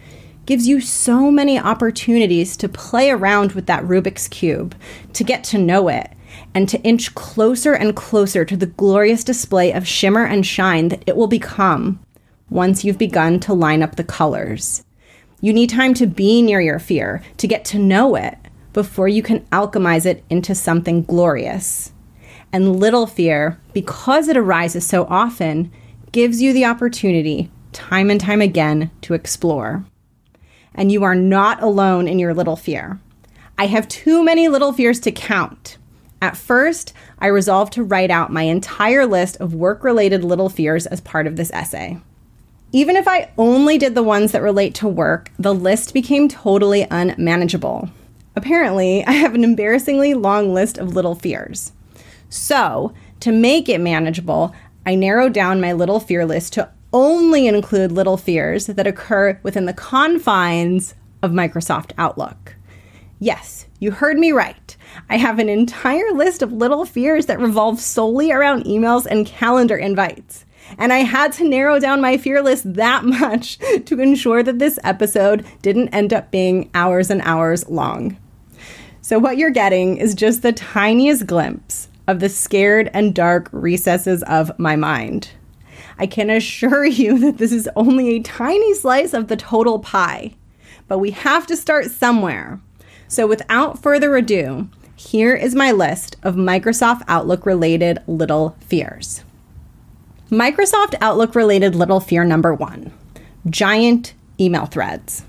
gives 0.47 0.67
you 0.67 0.81
so 0.81 1.31
many 1.31 1.59
opportunities 1.59 2.57
to 2.57 2.69
play 2.69 3.11
around 3.11 3.53
with 3.53 3.67
that 3.67 3.85
Rubik's 3.85 4.29
Cube, 4.29 4.75
to 5.13 5.23
get 5.23 5.45
to 5.45 5.59
know 5.59 5.89
it, 5.89 6.11
and 6.55 6.69
to 6.69 6.81
inch 6.81 7.15
closer 7.15 7.75
and 7.75 7.95
closer 7.95 8.45
to 8.45 8.57
the 8.57 8.67
glorious 8.67 9.23
display 9.23 9.73
of 9.73 9.87
shimmer 9.87 10.25
and 10.25 10.47
shine 10.47 10.89
that 10.89 11.05
it 11.07 11.17
will 11.17 11.27
become 11.27 12.01
once 12.51 12.85
you've 12.85 12.99
begun 12.99 13.41
to 13.41 13.55
line 13.55 13.83
up 13.83 13.97
the 13.97 14.05
colors. 14.05 14.85
You 15.41 15.53
need 15.53 15.71
time 15.71 15.95
to 15.95 16.07
be 16.07 16.43
near 16.43 16.61
your 16.61 16.79
fear, 16.79 17.23
to 17.37 17.47
get 17.47 17.65
to 17.67 17.79
know 17.79 18.17
it, 18.17 18.37
before 18.73 19.09
you 19.09 19.23
can 19.23 19.41
alchemize 19.47 20.07
it 20.07 20.25
into 20.31 20.55
something 20.55 21.03
glorious. 21.03 21.93
And 22.53 22.81
little 22.81 23.07
fear, 23.07 23.61
because 23.73 24.29
it 24.29 24.37
arises 24.37 24.87
so 24.87 25.05
often, 25.05 25.71
gives 26.13 26.41
you 26.41 26.53
the 26.53 26.65
opportunity, 26.65 27.51
time 27.73 28.11
and 28.11 28.21
time 28.21 28.41
again, 28.41 28.91
to 29.03 29.15
explore. 29.15 29.85
And 30.75 30.91
you 30.91 31.05
are 31.05 31.15
not 31.15 31.63
alone 31.63 32.09
in 32.09 32.19
your 32.19 32.35
little 32.35 32.57
fear. 32.57 32.99
I 33.59 33.67
have 33.67 33.89
too 33.89 34.25
many 34.25 34.49
little 34.49 34.73
fears 34.73 35.01
to 35.01 35.13
count. 35.13 35.77
At 36.23 36.37
first, 36.37 36.93
I 37.19 37.27
resolved 37.27 37.73
to 37.75 37.85
write 37.85 38.11
out 38.11 38.33
my 38.33 38.43
entire 38.43 39.07
list 39.07 39.37
of 39.37 39.55
work 39.55 39.85
related 39.85 40.25
little 40.25 40.49
fears 40.49 40.87
as 40.87 41.01
part 41.01 41.27
of 41.27 41.37
this 41.37 41.51
essay. 41.53 41.99
Even 42.71 42.97
if 42.97 43.09
I 43.09 43.31
only 43.39 43.79
did 43.79 43.95
the 43.95 44.03
ones 44.03 44.33
that 44.33 44.43
relate 44.43 44.75
to 44.77 44.89
work, 44.89 45.31
the 45.39 45.55
list 45.55 45.95
became 45.95 46.29
totally 46.29 46.87
unmanageable. 46.91 47.89
Apparently, 48.37 49.05
I 49.07 49.13
have 49.13 49.35
an 49.35 49.45
embarrassingly 49.45 50.13
long 50.15 50.53
list 50.53 50.77
of 50.77 50.95
little 50.95 51.15
fears. 51.15 51.73
So, 52.29 52.93
to 53.21 53.33
make 53.33 53.71
it 53.71 53.81
manageable, 53.81 54.55
I 54.85 54.95
narrowed 54.95 55.33
down 55.33 55.63
my 55.63 55.73
little 55.73 55.99
fear 55.99 56.27
list 56.27 56.53
to 56.55 56.71
only 56.93 57.47
include 57.47 57.91
little 57.93 58.17
fears 58.19 58.67
that 58.67 58.87
occur 58.87 59.39
within 59.43 59.65
the 59.65 59.73
confines 59.73 60.95
of 61.23 61.31
Microsoft 61.31 61.93
Outlook. 61.97 62.57
Yes, 63.19 63.67
you 63.81 63.91
heard 63.91 64.19
me 64.19 64.31
right. 64.31 64.77
I 65.09 65.17
have 65.17 65.39
an 65.39 65.49
entire 65.49 66.13
list 66.13 66.43
of 66.43 66.53
little 66.53 66.85
fears 66.85 67.27
that 67.27 67.41
revolve 67.41 67.81
solely 67.81 68.31
around 68.31 68.65
emails 68.65 69.07
and 69.07 69.27
calendar 69.27 69.77
invites. 69.77 70.45
And 70.77 70.93
I 70.93 70.99
had 70.99 71.33
to 71.35 71.49
narrow 71.49 71.79
down 71.79 72.01
my 72.01 72.17
fear 72.17 72.43
list 72.43 72.75
that 72.75 73.05
much 73.07 73.59
to 73.87 74.01
ensure 74.01 74.43
that 74.43 74.59
this 74.59 74.79
episode 74.85 75.47
didn't 75.63 75.89
end 75.89 76.13
up 76.13 76.31
being 76.31 76.71
hours 76.75 77.11
and 77.11 77.23
hours 77.23 77.69
long. 77.69 78.17
So, 79.01 79.19
what 79.19 79.39
you're 79.39 79.51
getting 79.51 79.97
is 79.97 80.15
just 80.15 80.43
the 80.43 80.53
tiniest 80.53 81.27
glimpse 81.27 81.89
of 82.07 82.21
the 82.21 82.29
scared 82.29 82.91
and 82.93 83.15
dark 83.15 83.49
recesses 83.53 84.23
of 84.25 84.59
my 84.59 84.77
mind. 84.77 85.31
I 85.99 86.07
can 86.07 86.31
assure 86.31 86.85
you 87.01 87.19
that 87.19 87.39
this 87.39 87.53
is 87.53 87.69
only 87.77 88.17
a 88.17 88.23
tiny 88.23 88.75
slice 88.75 89.15
of 89.15 89.29
the 89.29 89.37
total 89.37 89.79
pie, 89.79 90.35
but 90.89 90.99
we 90.99 91.13
have 91.13 91.47
to 91.47 91.57
start 91.57 91.91
somewhere. 91.91 92.61
So, 93.09 93.27
without 93.27 93.83
further 93.83 94.17
ado, 94.17 94.69
here 94.97 95.35
is 95.35 95.55
my 95.55 95.73
list 95.73 96.17
of 96.23 96.35
Microsoft 96.35 97.03
Outlook 97.09 97.47
related 97.47 98.03
little 98.07 98.57
fears. 98.61 99.23
Microsoft 100.31 100.95
Outlook 101.01 101.35
related 101.35 101.75
little 101.75 102.01
fear 102.01 102.23
number 102.23 102.53
one 102.53 102.93
giant 103.49 104.13
email 104.39 104.67
threads. 104.67 105.25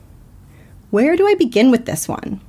Where 0.90 1.16
do 1.16 1.26
I 1.26 1.36
begin 1.36 1.72
with 1.72 1.86
this 1.86 2.06
one? 2.06 2.42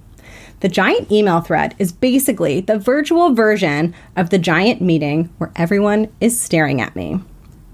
The 0.59 0.69
giant 0.69 1.12
email 1.12 1.42
thread 1.42 1.76
is 1.78 1.92
basically 1.92 2.61
the 2.61 2.76
virtual 2.76 3.35
version 3.35 3.95
of 4.16 4.30
the 4.30 4.38
giant 4.38 4.80
meeting 4.80 5.30
where 5.38 5.52
everyone 5.54 6.09
is 6.21 6.40
staring 6.40 6.80
at 6.80 6.97
me. 6.97 7.21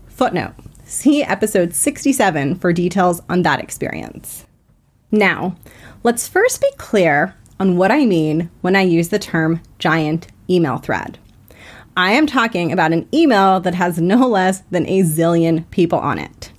Footnote 0.09 0.52
See 0.85 1.23
episode 1.23 1.75
67 1.75 2.56
for 2.56 2.73
details 2.75 3.23
on 3.30 3.42
that 3.42 3.61
experience. 3.61 4.45
Now, 5.11 5.56
let's 6.02 6.28
first 6.28 6.61
be 6.61 6.71
clear 6.76 7.35
on 7.59 7.78
what 7.78 7.90
I 7.90 8.04
mean 8.04 8.50
when 8.61 8.76
I 8.76 8.83
use 8.83 9.09
the 9.09 9.18
term 9.18 9.62
giant 9.78 10.26
email 10.50 10.76
thread. 10.76 11.18
I 11.99 12.12
am 12.12 12.26
talking 12.26 12.73
about 12.73 12.93
an 12.93 13.09
email 13.15 13.59
that 13.61 13.75
has 13.75 13.99
no 13.99 14.29
less 14.29 14.61
than 14.71 14.85
a 14.87 15.00
zillion 15.00 15.69
people 15.71 15.99
on 15.99 16.19
it. 16.19 16.53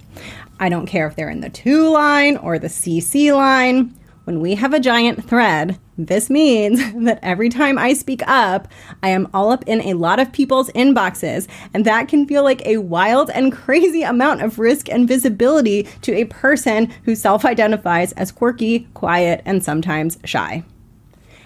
I 0.59 0.67
don't 0.67 0.87
care 0.87 1.05
if 1.05 1.15
they're 1.15 1.29
in 1.29 1.41
the 1.41 1.49
to 1.51 1.89
line 1.89 2.37
or 2.37 2.57
the 2.57 2.69
CC 2.69 3.31
line. 3.31 3.95
When 4.23 4.41
we 4.41 4.55
have 4.55 4.73
a 4.73 4.79
giant 4.79 5.23
thread, 5.29 5.77
this 5.95 6.31
means 6.31 6.79
that 7.05 7.19
every 7.21 7.49
time 7.49 7.77
I 7.77 7.93
speak 7.93 8.23
up, 8.27 8.67
I 9.03 9.09
am 9.09 9.29
all 9.31 9.51
up 9.51 9.63
in 9.67 9.81
a 9.81 9.93
lot 9.93 10.19
of 10.19 10.33
people's 10.33 10.71
inboxes, 10.71 11.47
and 11.71 11.85
that 11.85 12.07
can 12.07 12.25
feel 12.25 12.43
like 12.43 12.65
a 12.65 12.77
wild 12.77 13.29
and 13.29 13.53
crazy 13.53 14.01
amount 14.01 14.41
of 14.41 14.57
risk 14.57 14.89
and 14.89 15.07
visibility 15.07 15.83
to 16.01 16.15
a 16.15 16.25
person 16.25 16.91
who 17.03 17.13
self 17.13 17.45
identifies 17.45 18.11
as 18.13 18.31
quirky, 18.31 18.87
quiet, 18.95 19.43
and 19.45 19.63
sometimes 19.63 20.17
shy. 20.23 20.63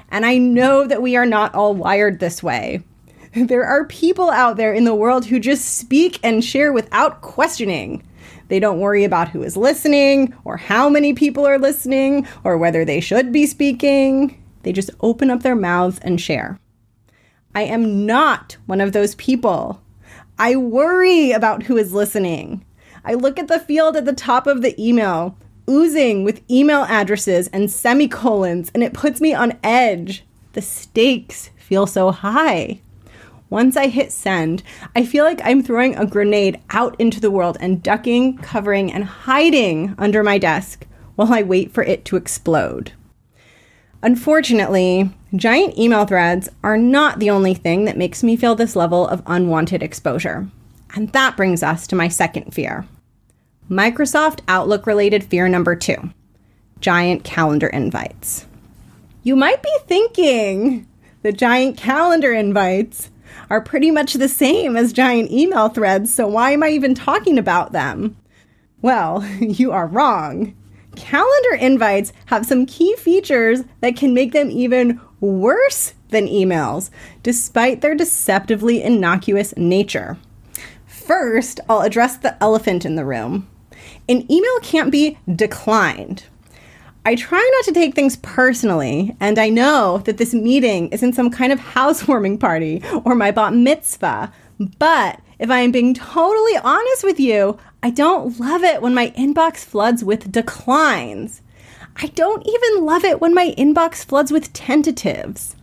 And 0.08 0.26
I 0.26 0.38
know 0.38 0.88
that 0.88 1.02
we 1.02 1.18
are 1.18 1.26
not 1.26 1.54
all 1.54 1.76
wired 1.76 2.22
this 2.22 2.42
way. 2.42 2.84
There 3.36 3.66
are 3.66 3.86
people 3.86 4.30
out 4.30 4.58
there 4.58 4.74
in 4.74 4.84
the 4.84 4.96
world 4.96 5.26
who 5.26 5.40
just 5.40 5.78
speak 5.78 6.20
and 6.22 6.44
share 6.44 6.74
without 6.74 7.22
questioning. 7.22 8.04
They 8.50 8.60
don't 8.60 8.82
worry 8.82 9.06
about 9.06 9.30
who 9.30 9.42
is 9.42 9.56
listening, 9.56 10.36
or 10.44 10.58
how 10.58 10.90
many 10.90 11.14
people 11.14 11.48
are 11.48 11.58
listening, 11.58 12.28
or 12.44 12.58
whether 12.58 12.84
they 12.84 13.00
should 13.00 13.32
be 13.32 13.46
speaking. 13.46 14.44
They 14.64 14.74
just 14.74 14.90
open 15.00 15.32
up 15.32 15.44
their 15.44 15.56
mouths 15.56 16.00
and 16.00 16.20
share. 16.20 16.60
I 17.56 17.64
am 17.64 18.06
not 18.06 18.58
one 18.66 18.82
of 18.82 18.92
those 18.92 19.16
people. 19.16 19.82
I 20.38 20.58
worry 20.58 21.32
about 21.32 21.64
who 21.64 21.78
is 21.78 21.94
listening. 21.94 22.66
I 23.06 23.14
look 23.14 23.40
at 23.40 23.48
the 23.48 23.60
field 23.60 23.96
at 23.96 24.06
the 24.06 24.14
top 24.14 24.46
of 24.46 24.62
the 24.62 24.76
email 24.82 25.38
oozing 25.70 26.26
with 26.26 26.42
email 26.52 26.84
addresses 26.84 27.48
and 27.50 27.72
semicolons, 27.72 28.72
and 28.74 28.84
it 28.84 28.94
puts 28.94 29.22
me 29.22 29.34
on 29.34 29.58
edge. 29.64 30.26
The 30.54 30.62
stakes 30.62 31.50
feel 31.58 31.88
so 31.88 32.12
high. 32.12 32.82
Once 33.52 33.76
I 33.76 33.88
hit 33.88 34.14
send, 34.14 34.64
I 34.96 35.06
feel 35.06 35.26
like 35.26 35.42
I'm 35.44 35.62
throwing 35.62 35.98
a 35.98 36.06
grenade 36.06 36.62
out 36.70 36.96
into 36.98 37.20
the 37.20 37.30
world 37.30 37.58
and 37.60 37.84
ducking, 37.84 38.38
covering, 38.38 38.94
and 38.94 39.04
hiding 39.04 39.94
under 39.98 40.24
my 40.24 40.38
desk 40.38 40.88
while 41.16 41.34
I 41.34 41.44
wait 41.44 41.70
for 41.74 41.84
it 41.84 42.06
to 42.06 42.16
explode. 42.16 42.94
Unfortunately, 44.02 45.10
giant 45.36 45.78
email 45.78 46.06
threads 46.06 46.48
are 46.64 46.78
not 46.78 47.20
the 47.20 47.30
only 47.30 47.54
thing 47.54 47.84
that 47.84 47.98
makes 47.98 48.24
me 48.24 48.38
feel 48.38 48.56
this 48.56 48.78
level 48.78 49.06
of 49.06 49.22
unwanted 49.26 49.84
exposure. 49.84 50.48
And 50.96 51.10
that 51.10 51.36
brings 51.36 51.62
us 51.62 51.86
to 51.88 51.96
my 51.96 52.08
second 52.08 52.54
fear 52.54 52.88
Microsoft 53.70 54.40
Outlook 54.48 54.88
related 54.88 55.26
fear 55.26 55.50
number 55.50 55.76
two 55.76 56.12
giant 56.80 57.26
calendar 57.26 57.68
invites. 57.68 58.46
You 59.24 59.36
might 59.36 59.62
be 59.62 59.78
thinking 59.88 60.88
the 61.22 61.34
giant 61.34 61.76
calendar 61.76 62.34
invites 62.34 63.10
are 63.52 63.60
pretty 63.60 63.92
much 63.92 64.14
the 64.14 64.30
same 64.30 64.78
as 64.78 64.94
giant 64.94 65.30
email 65.30 65.68
threads, 65.68 66.14
so 66.14 66.26
why 66.26 66.52
am 66.52 66.64
I 66.64 66.70
even 66.70 66.96
talking 66.96 67.38
about 67.38 67.74
them? 67.74 68.16
Well, 68.82 69.26
you 69.42 69.74
are 69.74 69.88
wrong. 69.88 70.56
Calendar 70.96 71.56
invites 71.60 72.14
have 72.28 72.46
some 72.46 72.66
key 72.66 72.96
features 72.96 73.64
that 73.82 73.98
can 73.98 74.14
make 74.14 74.32
them 74.32 74.50
even 74.50 75.02
worse 75.20 75.94
than 76.10 76.28
emails, 76.28 76.90
despite 77.24 77.82
their 77.82 77.94
deceptively 77.94 78.82
innocuous 78.82 79.54
nature. 79.58 80.18
First, 80.86 81.60
I'll 81.68 81.82
address 81.82 82.16
the 82.16 82.42
elephant 82.42 82.86
in 82.86 82.96
the 82.96 83.06
room 83.06 83.48
an 84.08 84.32
email 84.32 84.60
can't 84.62 84.92
be 84.92 85.18
declined. 85.34 86.24
I 87.04 87.16
try 87.16 87.50
not 87.56 87.66
to 87.66 87.72
take 87.72 87.96
things 87.96 88.18
personally, 88.18 89.16
and 89.20 89.40
I 89.40 89.50
know 89.50 90.04
that 90.06 90.18
this 90.18 90.36
meeting 90.36 90.90
isn't 90.90 91.14
some 91.14 91.32
kind 91.32 91.52
of 91.52 91.60
housewarming 91.60 92.38
party 92.38 92.84
or 93.04 93.16
my 93.16 93.32
bat 93.32 93.54
mitzvah. 93.56 94.32
But 94.78 95.20
if 95.40 95.50
I 95.50 95.62
am 95.62 95.72
being 95.72 95.96
totally 95.96 96.58
honest 96.58 97.04
with 97.04 97.20
you, 97.20 97.58
I 97.82 97.90
don't 97.90 98.40
love 98.40 98.64
it 98.64 98.84
when 98.84 98.94
my 98.94 99.10
inbox 99.18 99.66
floods 99.66 100.04
with 100.04 100.32
declines. 100.32 101.42
I 101.96 102.08
don't 102.08 102.48
even 102.48 102.86
love 102.86 103.04
it 103.04 103.20
when 103.20 103.34
my 103.34 103.56
inbox 103.58 104.06
floods 104.06 104.32
with 104.32 104.54
tentatives. 104.54 105.56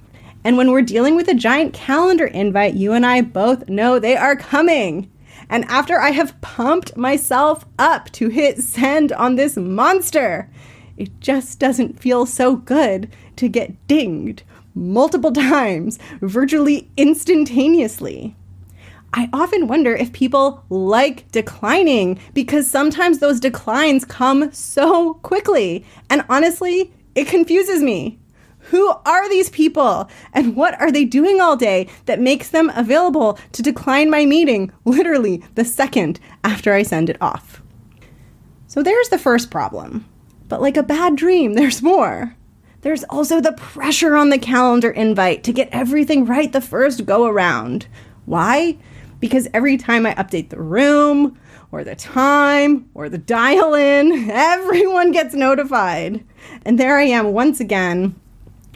And 0.43 0.57
when 0.57 0.73
we're 0.73 0.83
dealing 0.83 1.15
with 1.15 1.29
a 1.29 1.35
giant 1.35 1.73
calendar 1.73 2.27
invite, 2.27 2.75
you 2.75 2.93
and 2.93 3.07
I 3.07 3.21
both 3.21 3.69
know 3.69 4.01
they 4.01 4.17
are 4.17 4.35
coming. 4.35 5.09
And 5.49 5.65
after 5.67 6.01
I 6.01 6.11
have 6.11 6.41
pumped 6.41 6.97
myself 6.97 7.65
up 7.79 8.11
to 8.13 8.29
hit 8.29 8.59
send 8.59 9.13
on 9.13 9.37
this 9.37 9.57
monster, 9.57 10.51
it 10.99 11.21
just 11.21 11.59
doesn't 11.59 12.01
feel 12.01 12.27
so 12.27 12.57
good 12.57 13.09
to 13.37 13.49
get 13.49 13.87
dinged 13.87 14.43
multiple 14.75 15.33
times, 15.33 15.99
virtually 16.21 16.91
instantaneously. 16.97 18.37
I 19.15 19.31
often 19.33 19.69
wonder 19.69 19.95
if 19.95 20.13
people 20.13 20.65
like 20.69 21.31
declining 21.33 22.19
because 22.35 22.71
sometimes 22.71 23.19
those 23.19 23.41
declines 23.41 24.05
come 24.05 24.53
so 24.53 25.15
quickly. 25.15 25.87
And 26.11 26.25
honestly, 26.29 26.93
it 27.15 27.27
confuses 27.27 27.81
me. 27.83 28.19
Who 28.71 28.93
are 29.07 29.29
these 29.31 29.49
people 29.49 30.11
and 30.35 30.55
what 30.55 30.79
are 30.79 30.93
they 30.93 31.07
doing 31.07 31.41
all 31.41 31.57
day 31.57 31.89
that 32.05 32.21
makes 32.21 32.51
them 32.51 32.71
available 32.75 33.39
to 33.53 33.63
decline 33.63 34.11
my 34.11 34.27
meeting 34.27 34.71
literally 34.85 35.43
the 35.55 35.65
second 35.65 36.21
after 36.45 36.75
I 36.75 36.83
send 36.83 37.09
it 37.09 37.17
off? 37.23 37.63
So 38.67 38.83
there's 38.83 39.09
the 39.09 39.19
first 39.19 39.51
problem. 39.51 40.05
But 40.49 40.61
like 40.61 40.77
a 40.77 40.83
bad 40.83 41.17
dream, 41.17 41.55
there's 41.55 41.83
more. 41.83 42.35
There's 42.81 43.05
also 43.05 43.41
the 43.41 43.53
pressure 43.53 44.17
on 44.17 44.31
the 44.31 44.39
calendar 44.39 44.91
invite 44.91 45.45
to 45.45 45.53
get 45.53 45.69
everything 45.73 46.25
right 46.25 46.53
the 46.53 46.61
first 46.61 47.07
go 47.07 47.27
around. 47.27 47.87
Why? 48.25 48.79
Because 49.21 49.49
every 49.53 49.77
time 49.77 50.07
I 50.07 50.15
update 50.15 50.51
the 50.51 50.61
room, 50.61 51.39
or 51.71 51.85
the 51.85 51.95
time, 51.95 52.89
or 52.95 53.09
the 53.09 53.19
dial 53.19 53.75
in, 53.75 54.31
everyone 54.31 55.13
gets 55.13 55.35
notified. 55.35 56.25
And 56.65 56.79
there 56.79 56.99
I 56.99 57.05
am 57.05 57.33
once 57.33 57.61
again 57.61 58.19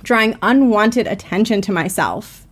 drawing 0.02 0.36
unwanted 0.42 1.06
attention 1.06 1.60
to 1.62 1.72
myself. 1.72 2.46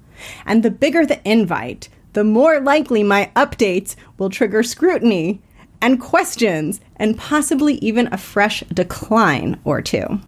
And 0.46 0.62
the 0.62 0.70
bigger 0.70 1.04
the 1.04 1.20
invite, 1.28 1.88
the 2.12 2.24
more 2.24 2.60
likely 2.60 3.02
my 3.02 3.30
updates 3.34 3.96
will 4.18 4.30
trigger 4.30 4.62
scrutiny 4.62 5.42
and 5.82 6.00
questions 6.00 6.80
and 6.96 7.18
possibly 7.18 7.75
even 7.76 8.08
a 8.12 8.18
fresh 8.18 8.62
decline 8.72 9.58
or 9.64 9.80
two. 9.80 10.20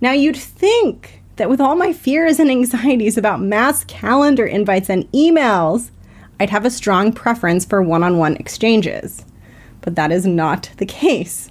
Now, 0.00 0.12
you'd 0.12 0.36
think 0.36 1.22
that 1.36 1.48
with 1.48 1.60
all 1.60 1.76
my 1.76 1.92
fears 1.92 2.38
and 2.38 2.50
anxieties 2.50 3.16
about 3.16 3.40
mass 3.40 3.84
calendar 3.84 4.46
invites 4.46 4.90
and 4.90 5.10
emails, 5.12 5.90
I'd 6.38 6.50
have 6.50 6.64
a 6.64 6.70
strong 6.70 7.12
preference 7.12 7.64
for 7.64 7.82
one 7.82 8.02
on 8.02 8.18
one 8.18 8.36
exchanges. 8.36 9.24
But 9.80 9.94
that 9.94 10.12
is 10.12 10.26
not 10.26 10.70
the 10.78 10.86
case. 10.86 11.50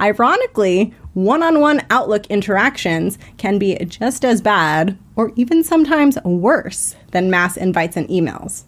Ironically, 0.00 0.94
one 1.14 1.42
on 1.42 1.60
one 1.60 1.84
Outlook 1.90 2.26
interactions 2.26 3.18
can 3.36 3.58
be 3.58 3.76
just 3.84 4.24
as 4.24 4.40
bad, 4.40 4.98
or 5.14 5.32
even 5.36 5.62
sometimes 5.62 6.18
worse, 6.24 6.94
than 7.12 7.30
mass 7.30 7.56
invites 7.56 7.96
and 7.96 8.08
emails. 8.08 8.64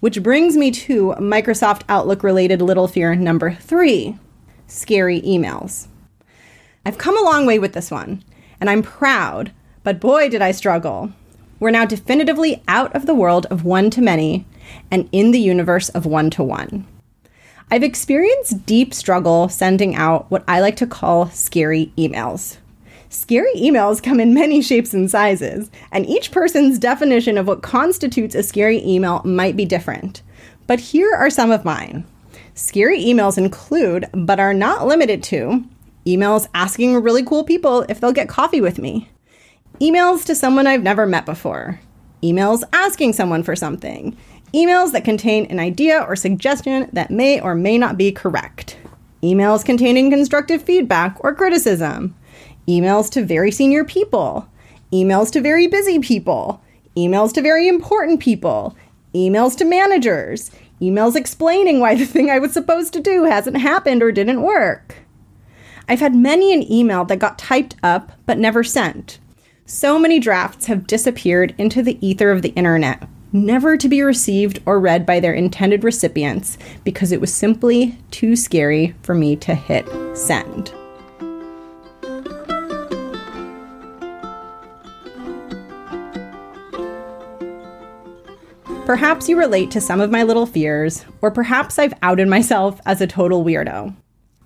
Which 0.00 0.22
brings 0.22 0.56
me 0.56 0.70
to 0.70 1.16
Microsoft 1.18 1.82
Outlook 1.88 2.22
related 2.22 2.62
little 2.62 2.86
fear 2.86 3.16
number 3.16 3.54
three 3.54 4.16
scary 4.68 5.20
emails. 5.22 5.88
I've 6.86 6.98
come 6.98 7.18
a 7.18 7.28
long 7.28 7.46
way 7.46 7.58
with 7.58 7.72
this 7.72 7.90
one, 7.90 8.22
and 8.60 8.70
I'm 8.70 8.82
proud, 8.82 9.50
but 9.82 9.98
boy, 9.98 10.28
did 10.28 10.40
I 10.40 10.52
struggle. 10.52 11.12
We're 11.58 11.70
now 11.70 11.84
definitively 11.84 12.62
out 12.68 12.94
of 12.94 13.06
the 13.06 13.14
world 13.14 13.46
of 13.46 13.64
one 13.64 13.90
to 13.90 14.00
many 14.00 14.46
and 14.90 15.08
in 15.10 15.32
the 15.32 15.40
universe 15.40 15.88
of 15.88 16.06
one 16.06 16.30
to 16.30 16.44
one. 16.44 16.86
I've 17.68 17.82
experienced 17.82 18.66
deep 18.66 18.94
struggle 18.94 19.48
sending 19.48 19.96
out 19.96 20.30
what 20.30 20.44
I 20.46 20.60
like 20.60 20.76
to 20.76 20.86
call 20.86 21.28
scary 21.30 21.92
emails. 21.98 22.58
Scary 23.10 23.52
emails 23.56 24.02
come 24.02 24.20
in 24.20 24.34
many 24.34 24.60
shapes 24.60 24.92
and 24.92 25.10
sizes, 25.10 25.70
and 25.92 26.06
each 26.06 26.30
person's 26.30 26.78
definition 26.78 27.38
of 27.38 27.46
what 27.46 27.62
constitutes 27.62 28.34
a 28.34 28.42
scary 28.42 28.84
email 28.84 29.22
might 29.24 29.56
be 29.56 29.64
different. 29.64 30.22
But 30.66 30.80
here 30.80 31.12
are 31.14 31.30
some 31.30 31.50
of 31.50 31.64
mine. 31.64 32.04
Scary 32.54 33.00
emails 33.00 33.38
include, 33.38 34.06
but 34.12 34.40
are 34.40 34.54
not 34.54 34.86
limited 34.86 35.22
to, 35.24 35.64
emails 36.06 36.48
asking 36.54 36.96
really 36.96 37.24
cool 37.24 37.44
people 37.44 37.86
if 37.88 38.00
they'll 38.00 38.12
get 38.12 38.28
coffee 38.28 38.60
with 38.60 38.78
me, 38.78 39.08
emails 39.80 40.24
to 40.26 40.34
someone 40.34 40.66
I've 40.66 40.82
never 40.82 41.06
met 41.06 41.24
before, 41.24 41.80
emails 42.22 42.62
asking 42.72 43.12
someone 43.14 43.42
for 43.42 43.56
something, 43.56 44.16
Emails 44.54 44.92
that 44.92 45.04
contain 45.04 45.44
an 45.46 45.58
idea 45.58 46.00
or 46.00 46.16
suggestion 46.16 46.88
that 46.94 47.10
may 47.10 47.38
or 47.38 47.54
may 47.54 47.76
not 47.76 47.98
be 47.98 48.10
correct. 48.10 48.78
Emails 49.22 49.62
containing 49.62 50.10
constructive 50.10 50.62
feedback 50.62 51.22
or 51.22 51.34
criticism. 51.34 52.14
Emails 52.68 53.10
to 53.12 53.24
very 53.24 53.50
senior 53.50 53.82
people. 53.82 54.46
Emails 54.92 55.32
to 55.32 55.40
very 55.40 55.66
busy 55.66 55.98
people. 55.98 56.62
Emails 56.96 57.32
to 57.32 57.40
very 57.40 57.66
important 57.66 58.20
people. 58.20 58.76
Emails 59.14 59.56
to 59.56 59.64
managers. 59.64 60.50
Emails 60.80 61.16
explaining 61.16 61.80
why 61.80 61.94
the 61.96 62.04
thing 62.04 62.30
I 62.30 62.38
was 62.38 62.52
supposed 62.52 62.92
to 62.92 63.00
do 63.00 63.24
hasn't 63.24 63.56
happened 63.56 64.02
or 64.02 64.12
didn't 64.12 64.42
work. 64.42 64.96
I've 65.88 66.00
had 66.00 66.14
many 66.14 66.52
an 66.52 66.70
email 66.70 67.06
that 67.06 67.18
got 67.18 67.38
typed 67.38 67.76
up 67.82 68.12
but 68.26 68.38
never 68.38 68.62
sent. 68.62 69.18
So 69.64 69.98
many 69.98 70.18
drafts 70.18 70.66
have 70.66 70.86
disappeared 70.86 71.54
into 71.56 71.82
the 71.82 71.98
ether 72.06 72.30
of 72.30 72.42
the 72.42 72.50
internet 72.50 73.08
never 73.32 73.76
to 73.76 73.88
be 73.88 74.00
received 74.00 74.58
or 74.64 74.80
read 74.80 75.04
by 75.04 75.20
their 75.20 75.34
intended 75.34 75.84
recipients 75.84 76.56
because 76.84 77.12
it 77.12 77.20
was 77.20 77.32
simply 77.32 77.98
too 78.10 78.34
scary 78.34 78.94
for 79.02 79.14
me 79.14 79.36
to 79.36 79.54
hit 79.54 79.86
send. 80.16 80.72
Perhaps 88.88 89.28
you 89.28 89.38
relate 89.38 89.70
to 89.72 89.82
some 89.82 90.00
of 90.00 90.10
my 90.10 90.22
little 90.22 90.46
fears, 90.46 91.04
or 91.20 91.30
perhaps 91.30 91.78
I've 91.78 91.92
outed 92.00 92.26
myself 92.26 92.80
as 92.86 93.02
a 93.02 93.06
total 93.06 93.44
weirdo. 93.44 93.94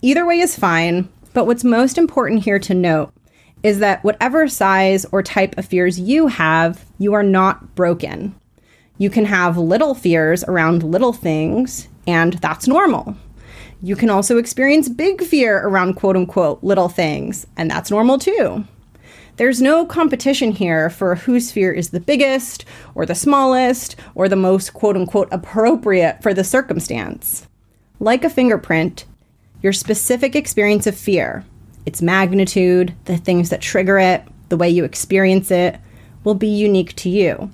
Either 0.01 0.27
way 0.27 0.41
is 0.41 0.59
fine, 0.59 1.09
but 1.33 1.47
what's 1.47 1.63
most 1.63 1.97
important 1.97 2.43
here 2.43 2.59
to 2.59 2.75
note 2.75 3.15
is 3.63 3.79
that 3.79 4.03
whatever 4.03 4.49
size 4.49 5.07
or 5.13 5.23
type 5.23 5.57
of 5.57 5.65
fears 5.65 6.01
you 6.01 6.27
have, 6.27 6.85
you 6.99 7.13
are 7.13 7.23
not 7.23 7.77
broken. 7.77 8.35
You 8.99 9.11
can 9.11 9.27
have 9.27 9.57
little 9.57 9.95
fears 9.95 10.43
around 10.43 10.83
little 10.83 11.13
things, 11.13 11.87
and 12.09 12.33
that's 12.33 12.67
normal. 12.67 13.17
You 13.81 13.95
can 13.95 14.11
also 14.11 14.39
experience 14.39 14.89
big 14.89 15.23
fear 15.23 15.59
around 15.59 15.95
quote 15.95 16.17
unquote 16.17 16.65
little 16.65 16.89
things, 16.89 17.47
and 17.57 17.71
that's 17.71 17.93
normal 17.93 18.19
too. 18.19 18.65
There's 19.43 19.61
no 19.61 19.85
competition 19.85 20.53
here 20.53 20.89
for 20.89 21.17
whose 21.17 21.51
fear 21.51 21.73
is 21.73 21.91
the 21.91 21.99
biggest, 21.99 22.65
or 22.95 23.05
the 23.05 23.17
smallest, 23.17 23.97
or 24.15 24.29
the 24.29 24.37
most 24.37 24.73
quote 24.73 24.97
unquote 24.97 25.27
appropriate 25.33 26.23
for 26.23 26.33
the 26.33 26.45
circumstance. 26.45 27.49
Like 27.99 28.23
a 28.23 28.31
fingerprint, 28.31 29.05
your 29.61 29.73
specific 29.73 30.37
experience 30.37 30.87
of 30.87 30.97
fear, 30.97 31.45
its 31.85 32.01
magnitude, 32.01 32.95
the 33.07 33.17
things 33.17 33.51
that 33.51 33.61
trigger 33.61 33.99
it, 33.99 34.23
the 34.49 34.57
way 34.57 34.71
you 34.71 34.85
experience 34.85 35.51
it, 35.51 35.77
will 36.23 36.37
be 36.37 36.47
unique 36.47 36.95
to 36.95 37.09
you. 37.09 37.51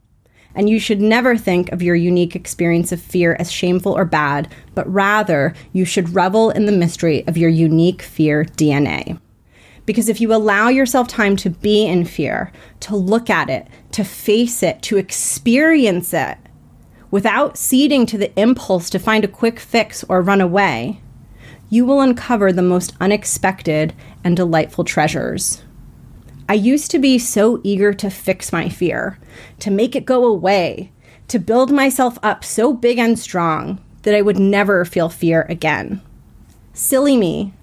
And 0.54 0.68
you 0.68 0.78
should 0.78 1.00
never 1.00 1.38
think 1.38 1.72
of 1.72 1.82
your 1.82 1.96
unique 1.96 2.36
experience 2.36 2.92
of 2.92 3.00
fear 3.00 3.34
as 3.40 3.50
shameful 3.50 3.96
or 3.96 4.04
bad, 4.04 4.52
but 4.74 4.86
rather 4.92 5.54
you 5.72 5.86
should 5.86 6.14
revel 6.14 6.50
in 6.50 6.66
the 6.66 6.70
mystery 6.70 7.26
of 7.26 7.38
your 7.38 7.48
unique 7.48 8.02
fear 8.02 8.44
DNA. 8.44 9.18
Because 9.88 10.10
if 10.10 10.20
you 10.20 10.34
allow 10.34 10.68
yourself 10.68 11.08
time 11.08 11.34
to 11.36 11.48
be 11.48 11.86
in 11.86 12.04
fear, 12.04 12.52
to 12.80 12.94
look 12.94 13.30
at 13.30 13.48
it, 13.48 13.66
to 13.92 14.04
face 14.04 14.62
it, 14.62 14.82
to 14.82 14.98
experience 14.98 16.12
it, 16.12 16.36
without 17.10 17.56
ceding 17.56 18.04
to 18.04 18.18
the 18.18 18.38
impulse 18.38 18.90
to 18.90 18.98
find 18.98 19.24
a 19.24 19.28
quick 19.28 19.58
fix 19.58 20.04
or 20.04 20.20
run 20.20 20.42
away, 20.42 21.00
you 21.70 21.86
will 21.86 22.02
uncover 22.02 22.52
the 22.52 22.60
most 22.60 22.92
unexpected 23.00 23.94
and 24.22 24.36
delightful 24.36 24.84
treasures. 24.84 25.62
I 26.50 26.52
used 26.52 26.90
to 26.90 26.98
be 26.98 27.18
so 27.18 27.58
eager 27.64 27.94
to 27.94 28.10
fix 28.10 28.52
my 28.52 28.68
fear, 28.68 29.18
to 29.60 29.70
make 29.70 29.96
it 29.96 30.04
go 30.04 30.26
away, 30.26 30.92
to 31.28 31.38
build 31.38 31.72
myself 31.72 32.18
up 32.22 32.44
so 32.44 32.74
big 32.74 32.98
and 32.98 33.18
strong 33.18 33.80
that 34.02 34.14
I 34.14 34.20
would 34.20 34.38
never 34.38 34.84
feel 34.84 35.08
fear 35.08 35.46
again. 35.48 36.02
Silly 36.74 37.16
me. 37.16 37.54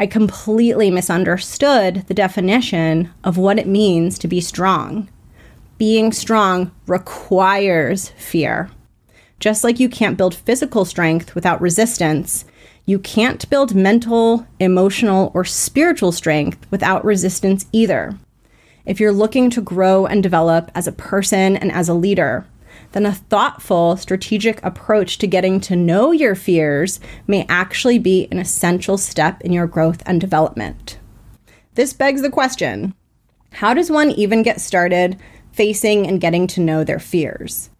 I 0.00 0.06
completely 0.06 0.90
misunderstood 0.90 2.04
the 2.06 2.14
definition 2.14 3.10
of 3.22 3.36
what 3.36 3.58
it 3.58 3.66
means 3.66 4.18
to 4.20 4.28
be 4.28 4.40
strong. 4.40 5.10
Being 5.76 6.10
strong 6.10 6.70
requires 6.86 8.08
fear. 8.16 8.70
Just 9.40 9.62
like 9.62 9.78
you 9.78 9.90
can't 9.90 10.16
build 10.16 10.34
physical 10.34 10.86
strength 10.86 11.34
without 11.34 11.60
resistance, 11.60 12.46
you 12.86 12.98
can't 12.98 13.50
build 13.50 13.74
mental, 13.74 14.46
emotional, 14.58 15.32
or 15.34 15.44
spiritual 15.44 16.12
strength 16.12 16.66
without 16.70 17.04
resistance 17.04 17.66
either. 17.70 18.18
If 18.86 19.00
you're 19.00 19.12
looking 19.12 19.50
to 19.50 19.60
grow 19.60 20.06
and 20.06 20.22
develop 20.22 20.70
as 20.74 20.86
a 20.86 20.92
person 20.92 21.58
and 21.58 21.70
as 21.70 21.90
a 21.90 21.94
leader, 21.94 22.46
then 22.92 23.06
a 23.06 23.12
thoughtful, 23.12 23.96
strategic 23.96 24.62
approach 24.64 25.18
to 25.18 25.26
getting 25.26 25.60
to 25.60 25.76
know 25.76 26.12
your 26.12 26.34
fears 26.34 27.00
may 27.26 27.46
actually 27.48 27.98
be 27.98 28.26
an 28.30 28.38
essential 28.38 28.98
step 28.98 29.40
in 29.42 29.52
your 29.52 29.66
growth 29.66 30.02
and 30.06 30.20
development. 30.20 30.98
This 31.74 31.92
begs 31.92 32.22
the 32.22 32.30
question 32.30 32.94
how 33.52 33.74
does 33.74 33.90
one 33.90 34.10
even 34.10 34.42
get 34.42 34.60
started 34.60 35.18
facing 35.52 36.06
and 36.06 36.20
getting 36.20 36.46
to 36.48 36.60
know 36.60 36.84
their 36.84 37.00
fears? 37.00 37.70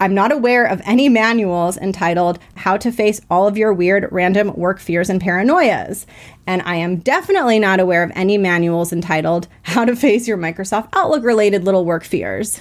I'm 0.00 0.14
not 0.14 0.32
aware 0.32 0.66
of 0.66 0.82
any 0.84 1.08
manuals 1.08 1.76
entitled 1.76 2.38
How 2.56 2.76
to 2.76 2.90
Face 2.90 3.20
All 3.30 3.46
of 3.46 3.56
Your 3.56 3.72
Weird 3.72 4.08
Random 4.10 4.52
Work 4.54 4.80
Fears 4.80 5.08
and 5.08 5.20
Paranoias. 5.20 6.04
And 6.46 6.62
I 6.62 6.74
am 6.76 6.96
definitely 6.96 7.58
not 7.60 7.78
aware 7.78 8.02
of 8.02 8.10
any 8.14 8.36
manuals 8.36 8.92
entitled 8.92 9.46
How 9.62 9.84
to 9.84 9.94
Face 9.94 10.26
Your 10.26 10.36
Microsoft 10.36 10.88
Outlook 10.92 11.22
related 11.22 11.64
little 11.64 11.84
work 11.84 12.04
fears. 12.04 12.60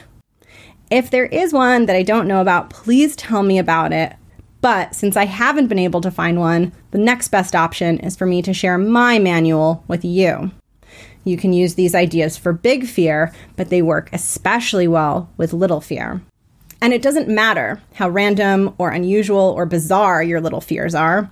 If 0.89 1.09
there 1.09 1.25
is 1.25 1.53
one 1.53 1.85
that 1.87 1.95
I 1.95 2.03
don't 2.03 2.27
know 2.27 2.41
about, 2.41 2.69
please 2.69 3.15
tell 3.15 3.43
me 3.43 3.57
about 3.57 3.93
it. 3.93 4.13
But 4.61 4.95
since 4.95 5.17
I 5.17 5.25
haven't 5.25 5.67
been 5.67 5.79
able 5.79 6.01
to 6.01 6.11
find 6.11 6.39
one, 6.39 6.71
the 6.91 6.97
next 6.97 7.29
best 7.29 7.55
option 7.55 7.99
is 7.99 8.15
for 8.15 8.25
me 8.25 8.41
to 8.43 8.53
share 8.53 8.77
my 8.77 9.19
manual 9.19 9.83
with 9.87 10.05
you. 10.05 10.51
You 11.25 11.37
can 11.37 11.53
use 11.53 11.75
these 11.75 11.95
ideas 11.95 12.37
for 12.37 12.53
big 12.53 12.85
fear, 12.85 13.33
but 13.55 13.69
they 13.69 13.81
work 13.81 14.09
especially 14.13 14.87
well 14.87 15.29
with 15.37 15.53
little 15.53 15.81
fear. 15.81 16.21
And 16.81 16.93
it 16.93 17.01
doesn't 17.01 17.29
matter 17.29 17.81
how 17.93 18.09
random 18.09 18.73
or 18.77 18.89
unusual 18.91 19.53
or 19.55 19.65
bizarre 19.65 20.21
your 20.21 20.41
little 20.41 20.61
fears 20.61 20.93
are. 20.93 21.31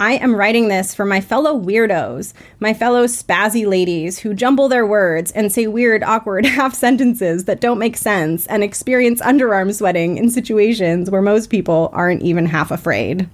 I 0.00 0.12
am 0.12 0.36
writing 0.36 0.68
this 0.68 0.94
for 0.94 1.04
my 1.04 1.20
fellow 1.20 1.58
weirdos, 1.58 2.32
my 2.60 2.72
fellow 2.72 3.06
spazzy 3.06 3.66
ladies 3.66 4.20
who 4.20 4.32
jumble 4.32 4.68
their 4.68 4.86
words 4.86 5.32
and 5.32 5.50
say 5.50 5.66
weird, 5.66 6.04
awkward 6.04 6.46
half 6.46 6.72
sentences 6.72 7.46
that 7.46 7.60
don't 7.60 7.80
make 7.80 7.96
sense 7.96 8.46
and 8.46 8.62
experience 8.62 9.20
underarm 9.20 9.74
sweating 9.74 10.16
in 10.16 10.30
situations 10.30 11.10
where 11.10 11.20
most 11.20 11.50
people 11.50 11.90
aren't 11.92 12.22
even 12.22 12.46
half 12.46 12.70
afraid. 12.70 13.28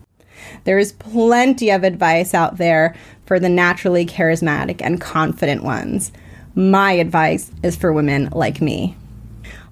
There 0.65 0.79
is 0.79 0.93
plenty 0.93 1.69
of 1.69 1.85
advice 1.85 2.33
out 2.33 2.57
there 2.57 2.95
for 3.27 3.39
the 3.39 3.51
naturally 3.51 4.07
charismatic 4.07 4.81
and 4.81 5.01
confident 5.01 5.65
ones. 5.65 6.13
My 6.55 6.93
advice 6.93 7.51
is 7.63 7.77
for 7.77 7.93
women 7.93 8.31
like 8.33 8.63
me. 8.63 8.97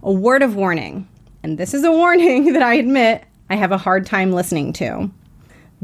A 0.03 0.13
word 0.13 0.43
of 0.43 0.57
warning 0.57 1.09
and 1.43 1.59
this 1.59 1.75
is 1.75 1.85
a 1.85 1.91
warning 1.91 2.53
that 2.53 2.63
I 2.63 2.75
admit 2.75 3.25
I 3.51 3.57
have 3.57 3.73
a 3.73 3.79
hard 3.79 4.07
time 4.07 4.33
listening 4.33 4.73
to. 4.75 5.11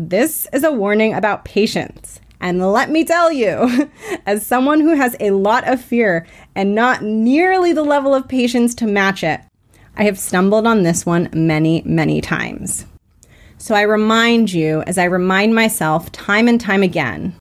This 0.01 0.47
is 0.53 0.63
a 0.63 0.71
warning 0.71 1.13
about 1.13 1.45
patience 1.45 2.21
And 2.41 2.71
let 2.71 2.89
me 2.89 3.05
tell 3.05 3.33
you, 3.33 3.91
as 4.27 4.47
someone 4.47 4.79
who 4.79 4.95
has 4.95 5.17
a 5.19 5.33
lot 5.33 5.67
of 5.67 5.83
fear 5.83 6.25
and 6.55 6.73
not 6.73 7.03
nearly 7.03 7.73
the 7.73 7.83
level 7.83 8.15
of 8.15 8.29
patience 8.29 8.77
to 8.77 8.87
match 8.87 9.25
it, 9.25 9.41
I 9.97 10.05
have 10.05 10.17
stumbled 10.17 10.69
on 10.69 10.85
this 10.85 11.05
one 11.05 11.29
many, 11.33 11.83
many 11.85 12.21
times. 12.21 12.87
So 13.57 13.75
I 13.75 13.81
remind 13.81 14.53
you, 14.53 14.83
as 14.83 14.99
I 14.99 15.05
remind 15.05 15.57
myself 15.57 16.13
time 16.13 16.47
and 16.47 16.61
time 16.61 16.85
again, 16.85 17.35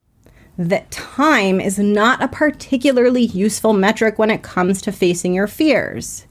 that 0.57 0.89
time 0.89 1.61
is 1.61 1.77
not 1.77 2.23
a 2.23 2.27
particularly 2.27 3.25
useful 3.25 3.73
metric 3.73 4.17
when 4.17 4.31
it 4.31 4.41
comes 4.41 4.81
to 4.81 4.91
facing 4.91 5.35
your 5.35 5.45
fears. 5.45 6.25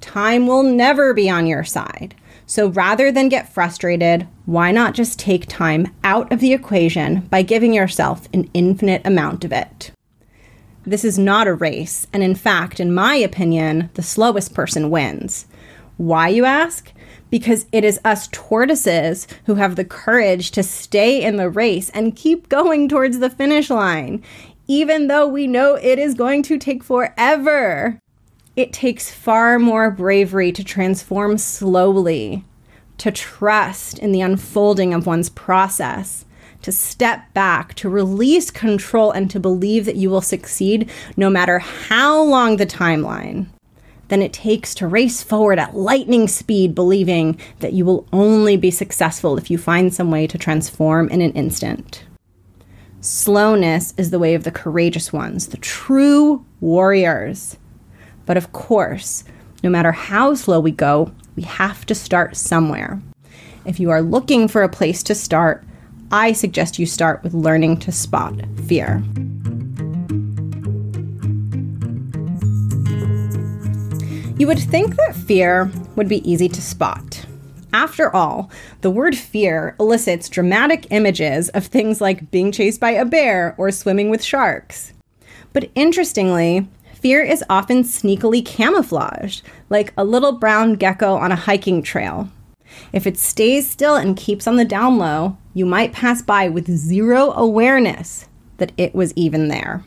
Time 0.00 0.46
will 0.46 0.62
never 0.62 1.12
be 1.12 1.28
on 1.28 1.48
your 1.48 1.64
side. 1.64 2.14
So 2.46 2.68
rather 2.68 3.10
than 3.10 3.28
get 3.28 3.52
frustrated, 3.52 4.28
why 4.44 4.70
not 4.70 4.94
just 4.94 5.18
take 5.18 5.46
time 5.46 5.92
out 6.04 6.32
of 6.32 6.38
the 6.38 6.52
equation 6.52 7.22
by 7.22 7.42
giving 7.42 7.74
yourself 7.74 8.28
an 8.32 8.48
infinite 8.54 9.02
amount 9.04 9.44
of 9.44 9.52
it? 9.52 9.90
This 10.84 11.04
is 11.04 11.18
not 11.18 11.48
a 11.48 11.54
race, 11.54 12.06
and 12.12 12.22
in 12.22 12.36
fact, 12.36 12.78
in 12.78 12.94
my 12.94 13.16
opinion, 13.16 13.90
the 13.94 14.02
slowest 14.02 14.54
person 14.54 14.90
wins. 14.90 15.46
Why, 15.96 16.28
you 16.28 16.44
ask? 16.44 16.92
Because 17.28 17.66
it 17.72 17.82
is 17.82 17.98
us 18.04 18.28
tortoises 18.30 19.26
who 19.46 19.56
have 19.56 19.74
the 19.74 19.84
courage 19.84 20.52
to 20.52 20.62
stay 20.62 21.20
in 21.20 21.36
the 21.36 21.50
race 21.50 21.90
and 21.90 22.14
keep 22.14 22.48
going 22.48 22.88
towards 22.88 23.18
the 23.18 23.30
finish 23.30 23.70
line, 23.70 24.22
even 24.68 25.08
though 25.08 25.26
we 25.26 25.48
know 25.48 25.74
it 25.74 25.98
is 25.98 26.14
going 26.14 26.44
to 26.44 26.58
take 26.58 26.84
forever. 26.84 27.98
It 28.56 28.72
takes 28.72 29.10
far 29.10 29.58
more 29.58 29.90
bravery 29.90 30.50
to 30.52 30.64
transform 30.64 31.36
slowly, 31.36 32.42
to 32.96 33.12
trust 33.12 33.98
in 33.98 34.12
the 34.12 34.22
unfolding 34.22 34.94
of 34.94 35.06
one's 35.06 35.28
process, 35.28 36.24
to 36.62 36.72
step 36.72 37.34
back, 37.34 37.74
to 37.74 37.90
release 37.90 38.50
control, 38.50 39.10
and 39.10 39.30
to 39.30 39.38
believe 39.38 39.84
that 39.84 39.96
you 39.96 40.08
will 40.08 40.22
succeed 40.22 40.90
no 41.18 41.28
matter 41.28 41.58
how 41.58 42.22
long 42.22 42.56
the 42.56 42.64
timeline 42.64 43.46
than 44.08 44.22
it 44.22 44.32
takes 44.32 44.74
to 44.76 44.86
race 44.86 45.22
forward 45.22 45.58
at 45.58 45.76
lightning 45.76 46.26
speed, 46.26 46.74
believing 46.74 47.38
that 47.58 47.74
you 47.74 47.84
will 47.84 48.06
only 48.10 48.56
be 48.56 48.70
successful 48.70 49.36
if 49.36 49.50
you 49.50 49.58
find 49.58 49.92
some 49.92 50.10
way 50.10 50.26
to 50.26 50.38
transform 50.38 51.10
in 51.10 51.20
an 51.20 51.32
instant. 51.32 52.04
Slowness 53.02 53.92
is 53.98 54.10
the 54.10 54.18
way 54.18 54.34
of 54.34 54.44
the 54.44 54.50
courageous 54.50 55.12
ones, 55.12 55.48
the 55.48 55.58
true 55.58 56.42
warriors. 56.60 57.58
But 58.26 58.36
of 58.36 58.52
course, 58.52 59.24
no 59.62 59.70
matter 59.70 59.92
how 59.92 60.34
slow 60.34 60.60
we 60.60 60.72
go, 60.72 61.12
we 61.36 61.44
have 61.44 61.86
to 61.86 61.94
start 61.94 62.36
somewhere. 62.36 63.00
If 63.64 63.80
you 63.80 63.90
are 63.90 64.02
looking 64.02 64.48
for 64.48 64.62
a 64.62 64.68
place 64.68 65.02
to 65.04 65.14
start, 65.14 65.64
I 66.12 66.32
suggest 66.32 66.78
you 66.78 66.86
start 66.86 67.22
with 67.22 67.34
learning 67.34 67.78
to 67.78 67.92
spot 67.92 68.34
fear. 68.66 69.02
You 74.38 74.46
would 74.46 74.58
think 74.58 74.96
that 74.96 75.16
fear 75.16 75.70
would 75.96 76.08
be 76.08 76.30
easy 76.30 76.48
to 76.48 76.60
spot. 76.60 77.24
After 77.72 78.14
all, 78.14 78.50
the 78.82 78.90
word 78.90 79.16
fear 79.16 79.74
elicits 79.80 80.28
dramatic 80.28 80.86
images 80.90 81.48
of 81.50 81.66
things 81.66 82.00
like 82.00 82.30
being 82.30 82.52
chased 82.52 82.78
by 82.78 82.90
a 82.90 83.04
bear 83.04 83.54
or 83.58 83.70
swimming 83.70 84.10
with 84.10 84.22
sharks. 84.22 84.92
But 85.52 85.70
interestingly, 85.74 86.68
fear 87.06 87.22
is 87.22 87.44
often 87.48 87.84
sneakily 87.84 88.44
camouflaged, 88.44 89.40
like 89.70 89.92
a 89.96 90.02
little 90.02 90.32
brown 90.32 90.74
gecko 90.74 91.14
on 91.14 91.30
a 91.30 91.36
hiking 91.36 91.80
trail. 91.80 92.28
If 92.92 93.06
it 93.06 93.16
stays 93.16 93.70
still 93.70 93.94
and 93.94 94.16
keeps 94.16 94.48
on 94.48 94.56
the 94.56 94.64
down 94.64 94.98
low, 94.98 95.38
you 95.54 95.66
might 95.66 95.92
pass 95.92 96.20
by 96.20 96.48
with 96.48 96.68
zero 96.68 97.30
awareness 97.30 98.26
that 98.56 98.72
it 98.76 98.92
was 98.92 99.12
even 99.14 99.46
there. 99.46 99.84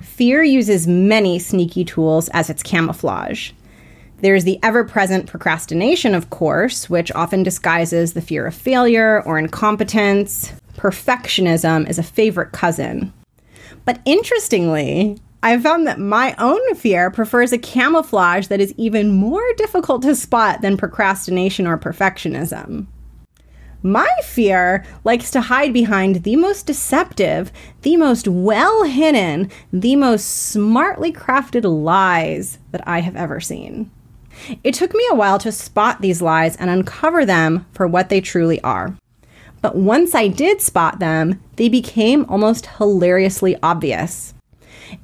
Fear 0.00 0.44
uses 0.44 0.86
many 0.86 1.38
sneaky 1.38 1.84
tools 1.84 2.30
as 2.30 2.48
its 2.48 2.62
camouflage. 2.62 3.52
There's 4.22 4.44
the 4.44 4.58
ever 4.62 4.84
present 4.84 5.26
procrastination, 5.26 6.14
of 6.14 6.30
course, 6.30 6.88
which 6.88 7.12
often 7.12 7.42
disguises 7.42 8.14
the 8.14 8.22
fear 8.22 8.46
of 8.46 8.54
failure 8.54 9.22
or 9.26 9.38
incompetence. 9.38 10.54
Perfectionism 10.78 11.86
is 11.90 11.98
a 11.98 12.02
favorite 12.02 12.52
cousin. 12.52 13.12
But 13.84 14.00
interestingly, 14.06 15.18
I've 15.44 15.62
found 15.62 15.88
that 15.88 15.98
my 15.98 16.36
own 16.38 16.74
fear 16.76 17.10
prefers 17.10 17.52
a 17.52 17.58
camouflage 17.58 18.46
that 18.46 18.60
is 18.60 18.74
even 18.76 19.10
more 19.10 19.42
difficult 19.56 20.02
to 20.02 20.14
spot 20.14 20.60
than 20.60 20.76
procrastination 20.76 21.66
or 21.66 21.76
perfectionism. 21.76 22.86
My 23.82 24.08
fear 24.22 24.84
likes 25.02 25.32
to 25.32 25.40
hide 25.40 25.72
behind 25.72 26.22
the 26.22 26.36
most 26.36 26.66
deceptive, 26.66 27.50
the 27.82 27.96
most 27.96 28.28
well 28.28 28.84
hidden, 28.84 29.50
the 29.72 29.96
most 29.96 30.28
smartly 30.28 31.12
crafted 31.12 31.64
lies 31.64 32.58
that 32.70 32.86
I 32.86 33.00
have 33.00 33.16
ever 33.16 33.40
seen. 33.40 33.90
It 34.62 34.74
took 34.74 34.94
me 34.94 35.04
a 35.10 35.16
while 35.16 35.40
to 35.40 35.50
spot 35.50 36.00
these 36.00 36.22
lies 36.22 36.54
and 36.56 36.70
uncover 36.70 37.26
them 37.26 37.66
for 37.72 37.88
what 37.88 38.08
they 38.08 38.20
truly 38.20 38.60
are. 38.60 38.96
But 39.60 39.74
once 39.74 40.14
I 40.14 40.28
did 40.28 40.60
spot 40.60 41.00
them, 41.00 41.42
they 41.56 41.68
became 41.68 42.24
almost 42.28 42.66
hilariously 42.66 43.56
obvious. 43.64 44.34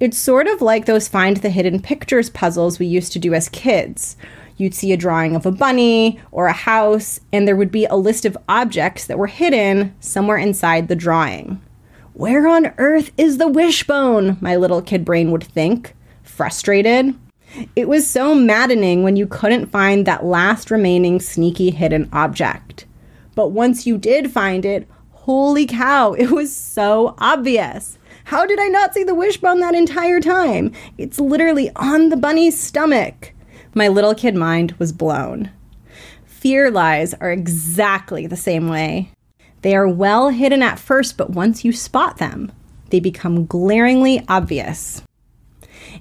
It's 0.00 0.18
sort 0.18 0.46
of 0.46 0.60
like 0.60 0.86
those 0.86 1.08
find 1.08 1.38
the 1.38 1.50
hidden 1.50 1.80
pictures 1.80 2.30
puzzles 2.30 2.78
we 2.78 2.86
used 2.86 3.12
to 3.12 3.18
do 3.18 3.34
as 3.34 3.48
kids. 3.48 4.16
You'd 4.56 4.74
see 4.74 4.92
a 4.92 4.96
drawing 4.96 5.36
of 5.36 5.46
a 5.46 5.52
bunny 5.52 6.20
or 6.32 6.46
a 6.46 6.52
house, 6.52 7.20
and 7.32 7.46
there 7.46 7.56
would 7.56 7.70
be 7.70 7.84
a 7.86 7.94
list 7.94 8.24
of 8.24 8.36
objects 8.48 9.06
that 9.06 9.18
were 9.18 9.28
hidden 9.28 9.94
somewhere 10.00 10.36
inside 10.36 10.88
the 10.88 10.96
drawing. 10.96 11.60
Where 12.14 12.48
on 12.48 12.74
earth 12.78 13.12
is 13.16 13.38
the 13.38 13.46
wishbone? 13.46 14.36
My 14.40 14.56
little 14.56 14.82
kid 14.82 15.04
brain 15.04 15.30
would 15.30 15.44
think, 15.44 15.94
frustrated. 16.24 17.14
It 17.76 17.88
was 17.88 18.06
so 18.06 18.34
maddening 18.34 19.04
when 19.04 19.16
you 19.16 19.26
couldn't 19.26 19.66
find 19.66 20.04
that 20.06 20.24
last 20.24 20.70
remaining 20.70 21.20
sneaky 21.20 21.70
hidden 21.70 22.08
object. 22.12 22.86
But 23.36 23.52
once 23.52 23.86
you 23.86 23.96
did 23.96 24.32
find 24.32 24.64
it, 24.64 24.88
holy 25.12 25.66
cow, 25.66 26.12
it 26.18 26.30
was 26.30 26.54
so 26.54 27.14
obvious. 27.18 27.97
How 28.28 28.44
did 28.44 28.60
I 28.60 28.68
not 28.68 28.92
see 28.92 29.04
the 29.04 29.14
wishbone 29.14 29.60
that 29.60 29.74
entire 29.74 30.20
time? 30.20 30.72
It's 30.98 31.18
literally 31.18 31.70
on 31.76 32.10
the 32.10 32.16
bunny's 32.18 32.60
stomach. 32.60 33.32
My 33.72 33.88
little 33.88 34.14
kid 34.14 34.34
mind 34.34 34.72
was 34.72 34.92
blown. 34.92 35.48
Fear 36.26 36.70
lies 36.70 37.14
are 37.14 37.32
exactly 37.32 38.26
the 38.26 38.36
same 38.36 38.68
way. 38.68 39.10
They 39.62 39.74
are 39.74 39.88
well 39.88 40.28
hidden 40.28 40.62
at 40.62 40.78
first, 40.78 41.16
but 41.16 41.30
once 41.30 41.64
you 41.64 41.72
spot 41.72 42.18
them, 42.18 42.52
they 42.90 43.00
become 43.00 43.46
glaringly 43.46 44.22
obvious. 44.28 45.00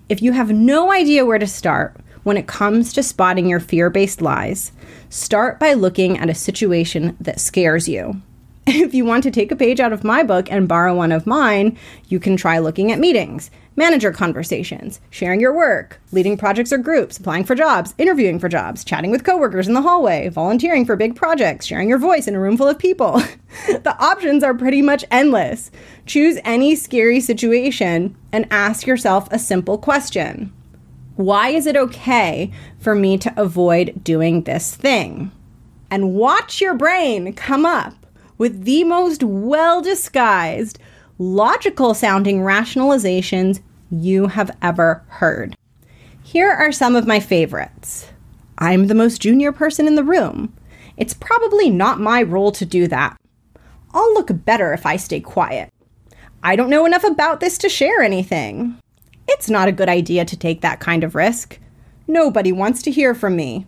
If 0.10 0.22
you 0.22 0.34
have 0.34 0.52
no 0.52 0.92
idea 0.92 1.26
where 1.26 1.40
to 1.40 1.48
start 1.48 1.96
when 2.24 2.36
it 2.36 2.46
comes 2.46 2.92
to 2.92 3.04
spotting 3.04 3.48
your 3.48 3.62
fear 3.62 3.90
based 3.90 4.22
lies, 4.22 4.74
start 5.10 5.62
by 5.62 5.76
looking 5.76 6.18
at 6.18 6.30
a 6.30 6.36
situation 6.36 7.16
that 7.22 7.40
scares 7.40 7.88
you. 7.88 8.22
If 8.88 8.94
you 8.94 9.06
want 9.06 9.24
to 9.24 9.32
take 9.32 9.50
a 9.54 9.56
page 9.56 9.80
out 9.80 9.94
of 9.94 10.04
my 10.04 10.24
book 10.24 10.52
and 10.52 10.68
borrow 10.68 10.94
one 10.94 11.14
of 11.14 11.26
mine, 11.26 11.78
you 12.10 12.20
can 12.20 12.36
try 12.36 12.60
looking 12.60 12.92
at 12.92 13.00
meetings, 13.00 13.50
manager 13.78 14.12
conversations, 14.12 15.00
sharing 15.10 15.40
your 15.40 15.54
work, 15.54 16.02
leading 16.12 16.36
projects 16.36 16.74
or 16.74 16.78
groups, 16.78 17.18
applying 17.18 17.46
for 17.46 17.56
jobs, 17.56 17.94
interviewing 17.98 18.40
for 18.40 18.50
jobs, 18.50 18.84
chatting 18.84 19.10
with 19.10 19.24
coworkers 19.24 19.70
in 19.70 19.74
the 19.74 19.82
hallway, 19.82 20.28
volunteering 20.28 20.84
for 20.84 20.98
big 20.98 21.16
projects, 21.16 21.66
sharing 21.66 21.88
your 21.88 21.98
voice 21.98 22.28
in 22.28 22.36
a 22.36 22.40
room 22.42 22.58
full 22.58 22.68
of 22.68 22.78
people. 22.78 23.22
the 23.68 23.96
options 24.00 24.44
are 24.44 24.54
pretty 24.54 24.82
much 24.82 25.06
endless. 25.10 25.72
Choose 26.06 26.38
any 26.44 26.76
scary 26.76 27.22
situation 27.22 28.18
and 28.34 28.46
ask 28.52 28.86
yourself 28.86 29.30
a 29.32 29.40
simple 29.40 29.78
question 29.78 30.52
Why 31.16 31.52
is 31.52 31.68
it 31.68 31.78
okay 31.78 32.52
for 32.80 32.96
me 32.96 33.18
to 33.20 33.34
avoid 33.42 34.04
doing 34.04 34.44
this 34.44 34.76
thing? 34.76 35.32
And 35.90 36.16
watch 36.16 36.60
your 36.60 36.74
brain 36.74 37.32
come 37.32 37.66
up 37.66 37.94
with 38.38 38.63
the 38.63 38.84
most 38.84 39.23
well 39.23 39.82
disguised, 39.82 40.80
logical 41.17 41.93
sounding 41.93 42.39
rationalizations 42.39 43.62
you 43.89 44.28
have 44.28 44.56
ever 44.62 45.04
heard. 45.08 45.56
Here 46.23 46.52
are 46.52 46.71
some 46.71 46.95
of 46.95 47.08
my 47.08 47.19
favorites. 47.19 48.10
I'm 48.58 48.88
the 48.88 48.95
most 48.95 49.21
junior 49.21 49.52
person 49.52 49.88
in 49.88 49.95
the 49.95 50.04
room. 50.04 50.54
It's 50.97 51.13
probably 51.13 51.69
not 51.69 52.00
my 52.00 52.23
role 52.23 52.52
to 52.54 52.65
do 52.65 52.88
that. 52.88 53.17
I'll 53.93 54.13
look 54.13 54.30
better 54.45 54.73
if 54.73 54.86
I 54.86 54.97
stay 54.97 55.19
quiet. 55.19 55.71
I 56.43 56.56
don't 56.56 56.69
know 56.69 56.86
enough 56.86 57.04
about 57.04 57.39
this 57.39 57.58
to 57.60 57.69
share 57.69 58.02
anything. 58.02 58.78
It's 59.28 59.50
not 59.50 59.67
a 59.67 59.73
good 59.73 59.89
idea 59.89 60.26
to 60.26 60.38
take 60.38 60.62
that 60.62 60.80
kind 60.80 61.04
of 61.04 61.15
risk. 61.15 61.60
Nobody 62.08 62.52
wants 62.52 62.82
to 62.84 62.91
hear 62.91 63.13
from 63.13 63.36
me. 63.36 63.65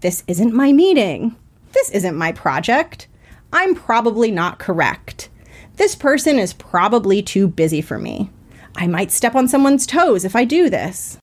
This 0.00 0.24
isn't 0.26 0.54
my 0.54 0.72
meeting. 0.72 1.36
This 1.72 1.90
isn't 1.90 2.16
my 2.16 2.32
project. 2.32 3.08
I'm 3.52 3.74
probably 3.74 4.30
not 4.30 4.58
correct. 4.58 5.28
This 5.76 5.94
person 5.94 6.38
is 6.38 6.52
probably 6.52 7.22
too 7.22 7.48
busy 7.48 7.80
for 7.80 7.98
me. 7.98 8.30
I 8.76 8.86
might 8.86 9.10
step 9.10 9.34
on 9.34 9.48
someone's 9.48 9.86
toes 9.86 10.24
if 10.24 10.34
I 10.34 10.44
do 10.44 10.70
this. 10.70 11.18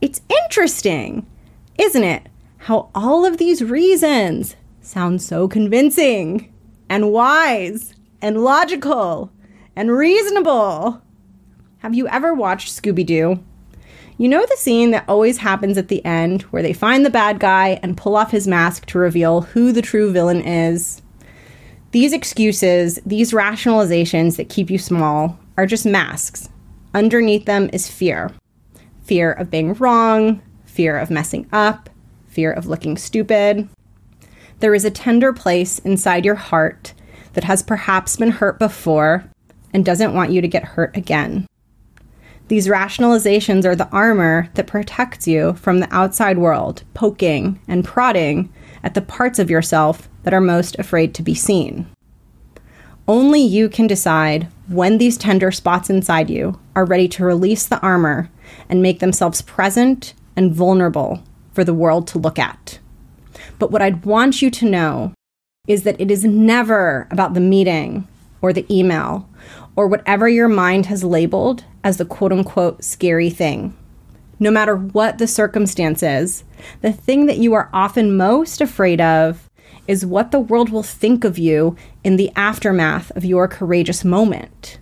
It's 0.00 0.22
interesting, 0.28 1.26
isn't 1.78 2.04
it? 2.04 2.28
How 2.58 2.90
all 2.94 3.24
of 3.24 3.36
these 3.36 3.62
reasons 3.62 4.56
sound 4.80 5.20
so 5.22 5.46
convincing 5.48 6.52
and 6.88 7.12
wise 7.12 7.94
and 8.22 8.42
logical 8.42 9.30
and 9.76 9.90
reasonable. 9.90 11.02
Have 11.78 11.94
you 11.94 12.08
ever 12.08 12.34
watched 12.34 12.68
Scooby 12.68 13.04
Doo? 13.06 13.42
You 14.18 14.28
know 14.28 14.44
the 14.44 14.56
scene 14.56 14.90
that 14.90 15.08
always 15.08 15.38
happens 15.38 15.78
at 15.78 15.88
the 15.88 16.04
end 16.04 16.42
where 16.42 16.62
they 16.62 16.74
find 16.74 17.06
the 17.06 17.10
bad 17.10 17.38
guy 17.38 17.80
and 17.82 17.96
pull 17.96 18.16
off 18.16 18.30
his 18.30 18.46
mask 18.46 18.84
to 18.86 18.98
reveal 18.98 19.40
who 19.42 19.72
the 19.72 19.80
true 19.80 20.12
villain 20.12 20.42
is? 20.42 20.99
These 21.92 22.12
excuses, 22.12 23.00
these 23.04 23.32
rationalizations 23.32 24.36
that 24.36 24.48
keep 24.48 24.70
you 24.70 24.78
small, 24.78 25.38
are 25.56 25.66
just 25.66 25.84
masks. 25.84 26.48
Underneath 26.94 27.46
them 27.46 27.70
is 27.72 27.90
fear 27.90 28.30
fear 29.02 29.32
of 29.32 29.50
being 29.50 29.74
wrong, 29.74 30.40
fear 30.66 30.96
of 30.96 31.10
messing 31.10 31.44
up, 31.52 31.90
fear 32.28 32.52
of 32.52 32.66
looking 32.66 32.96
stupid. 32.96 33.68
There 34.60 34.72
is 34.72 34.84
a 34.84 34.90
tender 34.90 35.32
place 35.32 35.80
inside 35.80 36.24
your 36.24 36.36
heart 36.36 36.94
that 37.32 37.42
has 37.42 37.60
perhaps 37.60 38.16
been 38.16 38.30
hurt 38.30 38.60
before 38.60 39.24
and 39.74 39.84
doesn't 39.84 40.14
want 40.14 40.30
you 40.30 40.40
to 40.40 40.46
get 40.46 40.62
hurt 40.62 40.96
again. 40.96 41.48
These 42.46 42.68
rationalizations 42.68 43.64
are 43.64 43.74
the 43.74 43.88
armor 43.88 44.48
that 44.54 44.68
protects 44.68 45.26
you 45.26 45.54
from 45.54 45.80
the 45.80 45.92
outside 45.92 46.38
world, 46.38 46.84
poking 46.94 47.58
and 47.66 47.84
prodding 47.84 48.52
at 48.84 48.94
the 48.94 49.02
parts 49.02 49.40
of 49.40 49.50
yourself 49.50 50.08
that 50.22 50.34
are 50.34 50.40
most 50.40 50.78
afraid 50.78 51.14
to 51.14 51.22
be 51.22 51.34
seen. 51.34 51.86
Only 53.08 53.40
you 53.40 53.68
can 53.68 53.86
decide 53.86 54.46
when 54.68 54.98
these 54.98 55.16
tender 55.16 55.50
spots 55.50 55.90
inside 55.90 56.30
you 56.30 56.60
are 56.76 56.84
ready 56.84 57.08
to 57.08 57.24
release 57.24 57.66
the 57.66 57.80
armor 57.80 58.30
and 58.68 58.82
make 58.82 59.00
themselves 59.00 59.42
present 59.42 60.14
and 60.36 60.54
vulnerable 60.54 61.22
for 61.52 61.64
the 61.64 61.74
world 61.74 62.06
to 62.08 62.18
look 62.18 62.38
at. 62.38 62.78
But 63.58 63.70
what 63.70 63.82
I'd 63.82 64.04
want 64.04 64.42
you 64.42 64.50
to 64.50 64.70
know 64.70 65.12
is 65.66 65.82
that 65.82 66.00
it 66.00 66.10
is 66.10 66.24
never 66.24 67.08
about 67.10 67.34
the 67.34 67.40
meeting 67.40 68.06
or 68.40 68.52
the 68.52 68.66
email 68.70 69.28
or 69.76 69.86
whatever 69.86 70.28
your 70.28 70.48
mind 70.48 70.86
has 70.86 71.04
labeled 71.04 71.64
as 71.82 71.96
the 71.96 72.04
quote 72.04 72.32
unquote 72.32 72.84
scary 72.84 73.30
thing. 73.30 73.76
No 74.38 74.50
matter 74.50 74.76
what 74.76 75.18
the 75.18 75.26
circumstances, 75.26 76.44
the 76.80 76.92
thing 76.92 77.26
that 77.26 77.38
you 77.38 77.52
are 77.54 77.68
often 77.72 78.16
most 78.16 78.60
afraid 78.60 79.00
of 79.00 79.49
is 79.86 80.06
what 80.06 80.30
the 80.30 80.40
world 80.40 80.70
will 80.70 80.82
think 80.82 81.24
of 81.24 81.38
you 81.38 81.76
in 82.04 82.16
the 82.16 82.30
aftermath 82.36 83.10
of 83.16 83.24
your 83.24 83.48
courageous 83.48 84.04
moment. 84.04 84.78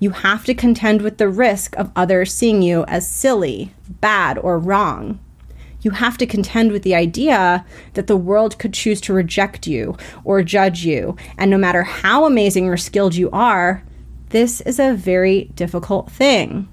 You 0.00 0.10
have 0.10 0.44
to 0.44 0.54
contend 0.54 1.02
with 1.02 1.18
the 1.18 1.28
risk 1.28 1.76
of 1.76 1.90
others 1.96 2.32
seeing 2.32 2.62
you 2.62 2.84
as 2.86 3.08
silly, 3.08 3.72
bad, 3.88 4.38
or 4.38 4.58
wrong. 4.58 5.18
You 5.82 5.92
have 5.92 6.16
to 6.18 6.26
contend 6.26 6.72
with 6.72 6.82
the 6.82 6.94
idea 6.94 7.64
that 7.92 8.06
the 8.06 8.16
world 8.16 8.58
could 8.58 8.72
choose 8.72 9.00
to 9.02 9.12
reject 9.12 9.66
you 9.66 9.96
or 10.24 10.42
judge 10.42 10.84
you, 10.84 11.16
and 11.36 11.50
no 11.50 11.58
matter 11.58 11.82
how 11.82 12.24
amazing 12.24 12.68
or 12.68 12.76
skilled 12.76 13.14
you 13.14 13.30
are, 13.32 13.82
this 14.30 14.60
is 14.62 14.78
a 14.78 14.94
very 14.94 15.44
difficult 15.54 16.10
thing. 16.10 16.68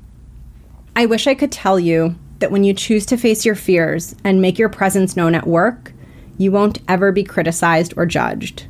I 0.95 1.05
wish 1.05 1.27
I 1.27 1.35
could 1.35 1.51
tell 1.51 1.79
you 1.79 2.15
that 2.39 2.51
when 2.51 2.63
you 2.63 2.73
choose 2.73 3.05
to 3.07 3.17
face 3.17 3.45
your 3.45 3.55
fears 3.55 4.15
and 4.23 4.41
make 4.41 4.57
your 4.57 4.69
presence 4.69 5.15
known 5.15 5.35
at 5.35 5.47
work, 5.47 5.93
you 6.37 6.51
won't 6.51 6.79
ever 6.87 7.11
be 7.11 7.23
criticized 7.23 7.93
or 7.95 8.05
judged. 8.05 8.65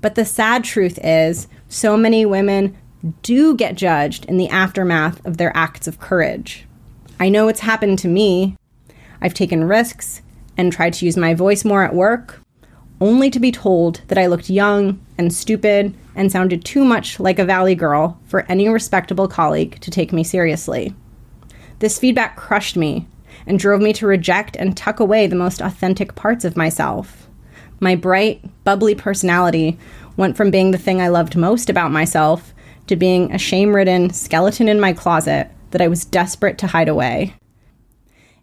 But 0.00 0.14
the 0.14 0.24
sad 0.24 0.64
truth 0.64 0.98
is, 1.02 1.48
so 1.68 1.96
many 1.96 2.26
women 2.26 2.76
do 3.22 3.54
get 3.56 3.74
judged 3.74 4.24
in 4.26 4.36
the 4.36 4.48
aftermath 4.48 5.24
of 5.26 5.36
their 5.36 5.54
acts 5.56 5.86
of 5.86 6.00
courage. 6.00 6.66
I 7.20 7.28
know 7.28 7.48
it's 7.48 7.60
happened 7.60 7.98
to 8.00 8.08
me. 8.08 8.56
I've 9.20 9.34
taken 9.34 9.64
risks 9.64 10.22
and 10.56 10.72
tried 10.72 10.94
to 10.94 11.04
use 11.04 11.16
my 11.16 11.34
voice 11.34 11.64
more 11.64 11.82
at 11.82 11.94
work, 11.94 12.40
only 13.00 13.30
to 13.30 13.40
be 13.40 13.52
told 13.52 14.00
that 14.08 14.18
I 14.18 14.26
looked 14.26 14.50
young 14.50 15.04
and 15.18 15.32
stupid 15.32 15.94
and 16.14 16.30
sounded 16.30 16.64
too 16.64 16.84
much 16.84 17.18
like 17.18 17.38
a 17.38 17.44
valley 17.44 17.74
girl 17.74 18.18
for 18.26 18.46
any 18.48 18.68
respectable 18.68 19.28
colleague 19.28 19.80
to 19.80 19.90
take 19.90 20.12
me 20.12 20.22
seriously. 20.24 20.94
This 21.80 21.98
feedback 21.98 22.36
crushed 22.36 22.76
me 22.76 23.06
and 23.46 23.58
drove 23.58 23.80
me 23.80 23.92
to 23.94 24.06
reject 24.06 24.56
and 24.56 24.76
tuck 24.76 25.00
away 25.00 25.26
the 25.26 25.36
most 25.36 25.60
authentic 25.60 26.14
parts 26.14 26.44
of 26.44 26.56
myself. 26.56 27.28
My 27.80 27.94
bright, 27.96 28.42
bubbly 28.64 28.94
personality 28.94 29.78
went 30.16 30.36
from 30.36 30.50
being 30.50 30.70
the 30.70 30.78
thing 30.78 31.00
I 31.00 31.08
loved 31.08 31.36
most 31.36 31.68
about 31.68 31.90
myself 31.90 32.54
to 32.86 32.96
being 32.96 33.32
a 33.32 33.38
shame 33.38 33.74
ridden 33.74 34.10
skeleton 34.10 34.68
in 34.68 34.80
my 34.80 34.92
closet 34.92 35.50
that 35.70 35.80
I 35.80 35.88
was 35.88 36.04
desperate 36.04 36.58
to 36.58 36.68
hide 36.68 36.88
away. 36.88 37.34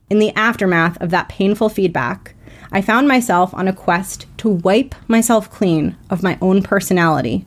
In 0.09 0.19
the 0.19 0.35
aftermath 0.35 1.01
of 1.01 1.09
that 1.11 1.29
painful 1.29 1.69
feedback, 1.69 2.35
I 2.71 2.81
found 2.81 3.07
myself 3.07 3.53
on 3.53 3.67
a 3.67 3.73
quest 3.73 4.25
to 4.37 4.49
wipe 4.49 4.95
myself 5.07 5.49
clean 5.49 5.95
of 6.09 6.23
my 6.23 6.37
own 6.41 6.63
personality 6.63 7.45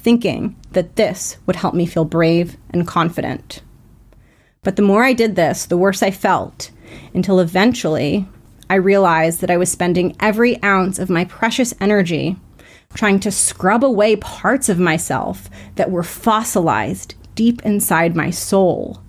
thinking 0.00 0.56
that 0.72 0.96
this 0.96 1.36
would 1.46 1.56
help 1.56 1.74
me 1.74 1.86
feel 1.86 2.04
brave 2.04 2.56
and 2.70 2.86
confident. 2.86 3.62
But 4.62 4.76
the 4.76 4.82
more 4.82 5.04
I 5.04 5.12
did 5.12 5.36
this, 5.36 5.64
the 5.64 5.78
worse 5.78 6.02
I 6.02 6.10
felt, 6.10 6.70
until 7.14 7.40
eventually 7.40 8.26
I 8.68 8.74
realized 8.74 9.40
that 9.40 9.50
I 9.50 9.56
was 9.56 9.70
spending 9.70 10.16
every 10.20 10.62
ounce 10.62 10.98
of 10.98 11.10
my 11.10 11.24
precious 11.24 11.74
energy 11.80 12.36
trying 12.94 13.20
to 13.20 13.30
scrub 13.30 13.84
away 13.84 14.16
parts 14.16 14.68
of 14.68 14.78
myself 14.78 15.48
that 15.76 15.90
were 15.90 16.02
fossilized 16.02 17.14
deep 17.34 17.62
inside 17.64 18.16
my 18.16 18.30
soul 18.30 19.00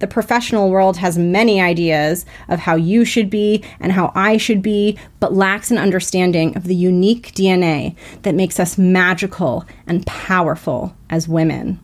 the 0.00 0.06
professional 0.06 0.70
world 0.70 0.96
has 0.96 1.16
many 1.16 1.60
ideas 1.60 2.26
of 2.48 2.60
how 2.60 2.74
you 2.74 3.04
should 3.04 3.30
be 3.30 3.62
and 3.78 3.92
how 3.92 4.10
I 4.14 4.38
should 4.38 4.62
be, 4.62 4.98
but 5.20 5.34
lacks 5.34 5.70
an 5.70 5.78
understanding 5.78 6.56
of 6.56 6.64
the 6.64 6.74
unique 6.74 7.32
DNA 7.34 7.94
that 8.22 8.34
makes 8.34 8.58
us 8.58 8.78
magical 8.78 9.64
and 9.86 10.06
powerful 10.06 10.96
as 11.08 11.28
women. 11.28 11.78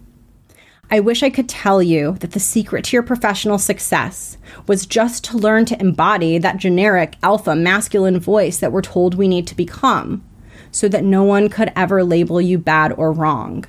I 0.89 1.01
wish 1.01 1.25
I 1.25 1.31
could 1.31 1.49
tell 1.49 1.83
you 1.83 2.13
that 2.21 2.31
the 2.31 2.41
secret 2.41 2.85
to 2.87 2.97
your 2.97 3.03
professional 3.03 3.59
success 3.59 4.39
was 4.69 4.87
just 4.87 5.25
to 5.25 5.37
learn 5.37 5.65
to 5.67 5.81
embody 5.81 6.39
that 6.39 6.59
generic 6.59 7.17
alpha 7.25 7.57
masculine 7.57 8.21
voice 8.21 8.59
that 8.59 8.71
we're 8.71 8.83
told 8.83 9.15
we 9.15 9.27
need 9.27 9.49
to 9.49 9.57
become, 9.57 10.25
so 10.71 10.87
that 10.89 11.03
no 11.03 11.25
one 11.25 11.49
could 11.49 11.73
ever 11.75 12.05
label 12.05 12.41
you 12.41 12.57
bad 12.57 12.93
or 12.93 13.11
wrong. 13.11 13.65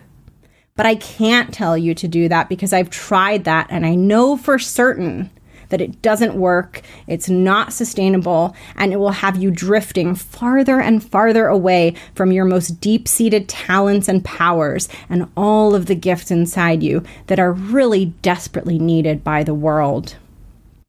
But 0.75 0.85
I 0.85 0.93
can't 0.93 1.51
tell 1.51 1.75
you 1.75 1.95
to 1.95 2.07
do 2.07 2.29
that 2.29 2.49
because 2.49 2.71
I've 2.71 2.91
tried 2.91 3.45
that 3.45 3.65
and 3.71 3.83
I 3.83 3.95
know 3.95 4.37
for 4.37 4.59
certain 4.59 5.31
that 5.69 5.81
it 5.81 6.01
doesn't 6.01 6.35
work, 6.35 6.81
it's 7.07 7.29
not 7.29 7.73
sustainable, 7.73 8.55
and 8.75 8.93
it 8.93 8.97
will 8.97 9.11
have 9.11 9.37
you 9.37 9.51
drifting 9.51 10.15
farther 10.15 10.79
and 10.79 11.03
farther 11.03 11.47
away 11.47 11.93
from 12.15 12.31
your 12.31 12.45
most 12.45 12.81
deep 12.81 13.07
seated 13.07 13.47
talents 13.47 14.07
and 14.07 14.23
powers 14.23 14.89
and 15.09 15.29
all 15.35 15.75
of 15.75 15.85
the 15.85 15.95
gifts 15.95 16.31
inside 16.31 16.83
you 16.83 17.03
that 17.27 17.39
are 17.39 17.51
really 17.51 18.05
desperately 18.21 18.79
needed 18.79 19.23
by 19.23 19.43
the 19.43 19.53
world. 19.53 20.15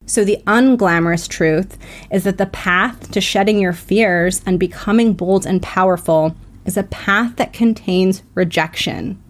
So, 0.06 0.24
the 0.24 0.42
unglamorous 0.46 1.28
truth 1.28 1.76
is 2.10 2.24
that 2.24 2.38
the 2.38 2.46
path 2.46 3.10
to 3.10 3.20
shedding 3.20 3.58
your 3.58 3.74
fears 3.74 4.40
and 4.46 4.58
becoming 4.58 5.12
bold 5.12 5.44
and 5.44 5.62
powerful 5.62 6.34
is 6.64 6.78
a 6.78 6.82
path 6.84 7.36
that 7.36 7.52
contains 7.52 8.22
rejection 8.34 9.22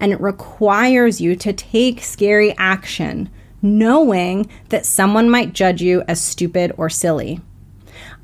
and 0.00 0.12
it 0.12 0.20
requires 0.20 1.20
you 1.20 1.36
to 1.36 1.52
take 1.52 2.02
scary 2.02 2.54
action, 2.58 3.30
knowing 3.66 4.48
that 4.68 4.86
someone 4.86 5.28
might 5.28 5.52
judge 5.52 5.82
you 5.82 6.02
as 6.08 6.20
stupid 6.20 6.72
or 6.76 6.88
silly. 6.88 7.40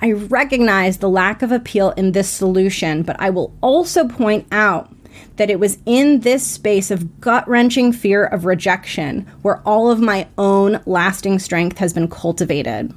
I 0.01 0.13
recognize 0.13 0.99
the 0.99 1.09
lack 1.09 1.43
of 1.43 1.53
appeal 1.53 1.91
in 1.91 2.13
this 2.13 2.29
solution, 2.29 3.03
but 3.03 3.17
I 3.21 3.31
will 3.31 3.57
also 3.61 4.09
point 4.09 4.47
out 4.51 4.95
that 5.37 5.51
it 5.51 5.61
was 5.61 5.79
in 5.87 6.21
this 6.21 6.47
space 6.47 6.91
of 6.91 7.21
gut 7.21 7.47
wrenching 7.49 7.93
fear 7.93 8.25
of 8.25 8.45
rejection 8.45 9.27
where 9.43 9.61
all 9.67 9.91
of 9.91 10.01
my 10.01 10.27
own 10.39 10.81
lasting 10.87 11.39
strength 11.39 11.79
has 11.79 11.93
been 11.93 12.09
cultivated. 12.09 12.93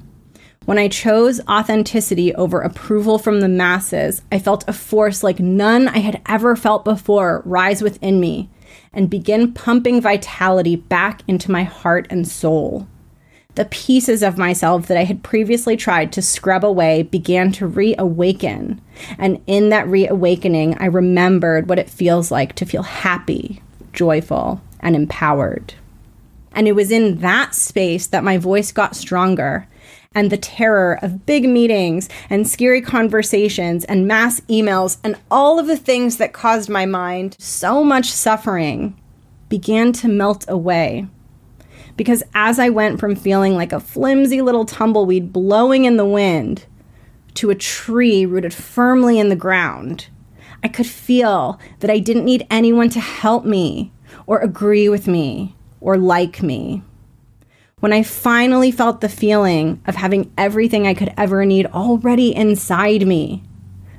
When 0.66 0.80
I 0.80 0.88
chose 0.88 1.40
authenticity 1.48 2.34
over 2.34 2.62
approval 2.62 3.20
from 3.20 3.40
the 3.40 3.48
masses, 3.48 4.24
I 4.32 4.40
felt 4.40 4.68
a 4.68 4.74
force 4.74 5.22
like 5.22 5.40
none 5.40 5.88
I 5.88 6.00
had 6.00 6.22
ever 6.26 6.56
felt 6.56 6.84
before 6.84 7.44
rise 7.46 7.84
within 7.84 8.20
me, 8.20 8.50
and 8.94 9.10
begin 9.10 9.54
pumping 9.54 10.02
vitality 10.02 10.76
back 10.76 11.22
into 11.28 11.52
my 11.52 11.64
heart 11.64 12.08
and 12.10 12.28
soul. 12.28 12.88
The 13.56 13.66
pieces 13.66 14.22
of 14.22 14.38
myself 14.38 14.88
that 14.88 14.98
I 14.98 15.06
had 15.06 15.24
previously 15.24 15.78
tried 15.78 16.12
to 16.14 16.22
scrub 16.22 16.66
away 16.66 17.04
began 17.04 17.54
to 17.54 17.68
reawaken. 17.68 18.82
And 19.18 19.42
in 19.48 19.70
that 19.70 19.88
reawakening, 19.88 20.78
I 20.78 20.88
remembered 20.88 21.70
what 21.70 21.80
it 21.80 21.90
feels 21.90 22.32
like 22.32 22.54
to 22.56 22.66
feel 22.66 22.84
happy, 22.84 23.62
joyful, 23.94 24.62
and 24.82 24.94
empowered. 24.94 25.74
And 26.52 26.68
it 26.68 26.74
was 26.74 26.92
in 26.92 27.20
that 27.20 27.56
space 27.56 28.08
that 28.08 28.24
my 28.24 28.38
voice 28.38 28.74
got 28.74 28.96
stronger 28.96 29.68
and 30.16 30.32
the 30.32 30.38
terror 30.38 30.98
of 31.02 31.26
big 31.26 31.48
meetings 31.48 32.10
and 32.30 32.48
scary 32.48 32.82
conversations 32.82 33.84
and 33.86 34.08
mass 34.08 34.40
emails 34.42 34.98
and 35.04 35.18
all 35.30 35.60
of 35.60 35.68
the 35.68 35.78
things 35.78 36.18
that 36.18 36.34
caused 36.34 36.70
my 36.70 36.86
mind 36.86 37.36
so 37.38 37.84
much 37.84 38.10
suffering 38.10 39.00
began 39.50 39.92
to 39.92 40.08
melt 40.08 40.46
away. 40.48 41.06
Because 41.98 42.24
as 42.34 42.58
I 42.58 42.70
went 42.70 43.00
from 43.00 43.16
feeling 43.16 43.54
like 43.54 43.72
a 43.72 43.80
flimsy 43.80 44.42
little 44.42 44.66
tumbleweed 44.66 45.32
blowing 45.32 45.86
in 45.86 45.98
the 45.98 46.06
wind 46.06 46.66
to 47.36 47.50
a 47.50 47.56
tree 47.56 48.26
rooted 48.26 48.54
firmly 48.54 49.20
in 49.20 49.30
the 49.30 49.36
ground, 49.36 50.08
I 50.64 50.68
could 50.68 50.88
feel 50.88 51.60
that 51.80 51.92
I 51.92 52.00
didn't 52.00 52.26
need 52.26 52.48
anyone 52.50 52.90
to 52.90 53.00
help 53.00 53.46
me 53.46 53.92
or 54.26 54.40
agree 54.40 54.90
with 54.90 55.08
me 55.08 55.56
or 55.80 55.98
like 55.98 56.42
me. 56.42 56.82
When 57.86 57.94
I 57.94 58.02
finally 58.02 58.72
felt 58.72 59.02
the 59.02 59.08
feeling 59.08 59.80
of 59.86 59.94
having 59.94 60.34
everything 60.40 60.88
I 60.88 60.96
could 60.96 61.14
ever 61.18 61.46
need 61.46 61.68
already 61.68 62.36
inside 62.36 63.06
me, 63.06 63.44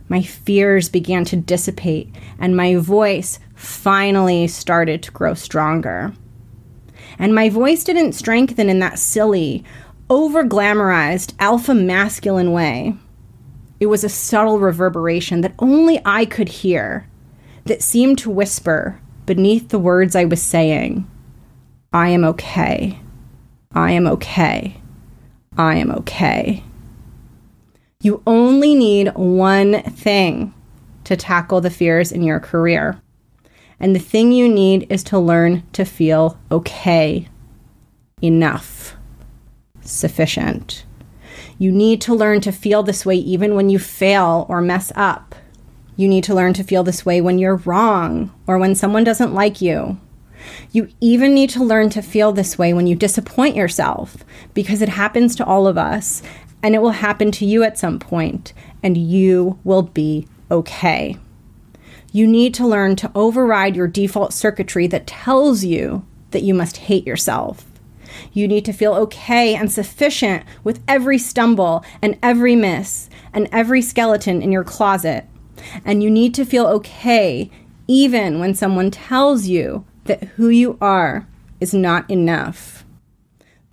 my 0.08 0.22
fears 0.22 0.88
began 0.88 1.24
to 1.26 1.36
dissipate 1.36 2.12
and 2.36 2.56
my 2.56 2.74
voice 2.74 3.38
finally 3.54 4.48
started 4.48 5.04
to 5.04 5.12
grow 5.12 5.34
stronger. 5.34 6.12
And 7.16 7.32
my 7.32 7.48
voice 7.48 7.84
didn't 7.84 8.14
strengthen 8.14 8.68
in 8.68 8.80
that 8.80 8.98
silly, 8.98 9.62
over 10.10 10.42
glamorized, 10.42 11.34
alpha 11.38 11.72
masculine 11.72 12.50
way. 12.50 12.96
It 13.78 13.86
was 13.86 14.02
a 14.02 14.08
subtle 14.08 14.58
reverberation 14.58 15.42
that 15.42 15.54
only 15.60 16.00
I 16.04 16.24
could 16.24 16.48
hear, 16.48 17.08
that 17.66 17.84
seemed 17.84 18.18
to 18.18 18.30
whisper 18.30 19.00
beneath 19.26 19.68
the 19.68 19.78
words 19.78 20.16
I 20.16 20.24
was 20.24 20.42
saying 20.42 21.08
I 21.92 22.08
am 22.08 22.24
okay. 22.24 22.98
I 23.72 23.92
am 23.92 24.06
okay. 24.06 24.76
I 25.56 25.76
am 25.76 25.90
okay. 25.90 26.62
You 28.00 28.22
only 28.26 28.74
need 28.74 29.14
one 29.14 29.82
thing 29.82 30.54
to 31.04 31.16
tackle 31.16 31.60
the 31.60 31.70
fears 31.70 32.12
in 32.12 32.22
your 32.22 32.40
career. 32.40 33.00
And 33.80 33.94
the 33.94 34.00
thing 34.00 34.32
you 34.32 34.48
need 34.48 34.86
is 34.90 35.02
to 35.04 35.18
learn 35.18 35.62
to 35.72 35.84
feel 35.84 36.38
okay, 36.50 37.28
enough, 38.22 38.96
sufficient. 39.82 40.84
You 41.58 41.72
need 41.72 42.00
to 42.02 42.14
learn 42.14 42.40
to 42.42 42.52
feel 42.52 42.82
this 42.82 43.06
way 43.06 43.16
even 43.16 43.54
when 43.54 43.68
you 43.68 43.78
fail 43.78 44.46
or 44.48 44.60
mess 44.60 44.92
up. 44.94 45.34
You 45.96 46.08
need 46.08 46.24
to 46.24 46.34
learn 46.34 46.52
to 46.54 46.64
feel 46.64 46.82
this 46.82 47.06
way 47.06 47.20
when 47.20 47.38
you're 47.38 47.56
wrong 47.56 48.32
or 48.46 48.58
when 48.58 48.74
someone 48.74 49.04
doesn't 49.04 49.34
like 49.34 49.62
you. 49.62 49.98
You 50.72 50.88
even 51.00 51.34
need 51.34 51.50
to 51.50 51.64
learn 51.64 51.90
to 51.90 52.02
feel 52.02 52.32
this 52.32 52.58
way 52.58 52.72
when 52.72 52.86
you 52.86 52.94
disappoint 52.94 53.56
yourself 53.56 54.18
because 54.54 54.82
it 54.82 54.90
happens 54.90 55.36
to 55.36 55.44
all 55.44 55.66
of 55.66 55.78
us 55.78 56.22
and 56.62 56.74
it 56.74 56.82
will 56.82 56.90
happen 56.90 57.30
to 57.32 57.46
you 57.46 57.62
at 57.62 57.78
some 57.78 57.98
point, 57.98 58.52
and 58.82 58.96
you 58.96 59.58
will 59.62 59.82
be 59.82 60.26
okay. 60.50 61.16
You 62.12 62.26
need 62.26 62.54
to 62.54 62.66
learn 62.66 62.96
to 62.96 63.12
override 63.14 63.76
your 63.76 63.86
default 63.86 64.32
circuitry 64.32 64.86
that 64.88 65.06
tells 65.06 65.64
you 65.64 66.04
that 66.30 66.42
you 66.42 66.54
must 66.54 66.78
hate 66.78 67.06
yourself. 67.06 67.66
You 68.32 68.48
need 68.48 68.64
to 68.64 68.72
feel 68.72 68.94
okay 68.94 69.54
and 69.54 69.70
sufficient 69.70 70.44
with 70.64 70.82
every 70.88 71.18
stumble 71.18 71.84
and 72.00 72.18
every 72.22 72.56
miss 72.56 73.10
and 73.32 73.48
every 73.52 73.82
skeleton 73.82 74.42
in 74.42 74.50
your 74.50 74.64
closet. 74.64 75.26
And 75.84 76.02
you 76.02 76.10
need 76.10 76.34
to 76.34 76.44
feel 76.44 76.66
okay 76.66 77.50
even 77.86 78.40
when 78.40 78.54
someone 78.54 78.90
tells 78.90 79.46
you 79.46 79.84
that 80.06 80.24
who 80.24 80.48
you 80.48 80.78
are 80.80 81.26
is 81.60 81.74
not 81.74 82.10
enough. 82.10 82.84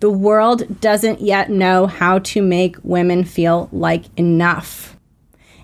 The 0.00 0.10
world 0.10 0.80
doesn't 0.80 1.20
yet 1.20 1.50
know 1.50 1.86
how 1.86 2.18
to 2.18 2.42
make 2.42 2.76
women 2.82 3.24
feel 3.24 3.68
like 3.72 4.04
enough. 4.18 4.96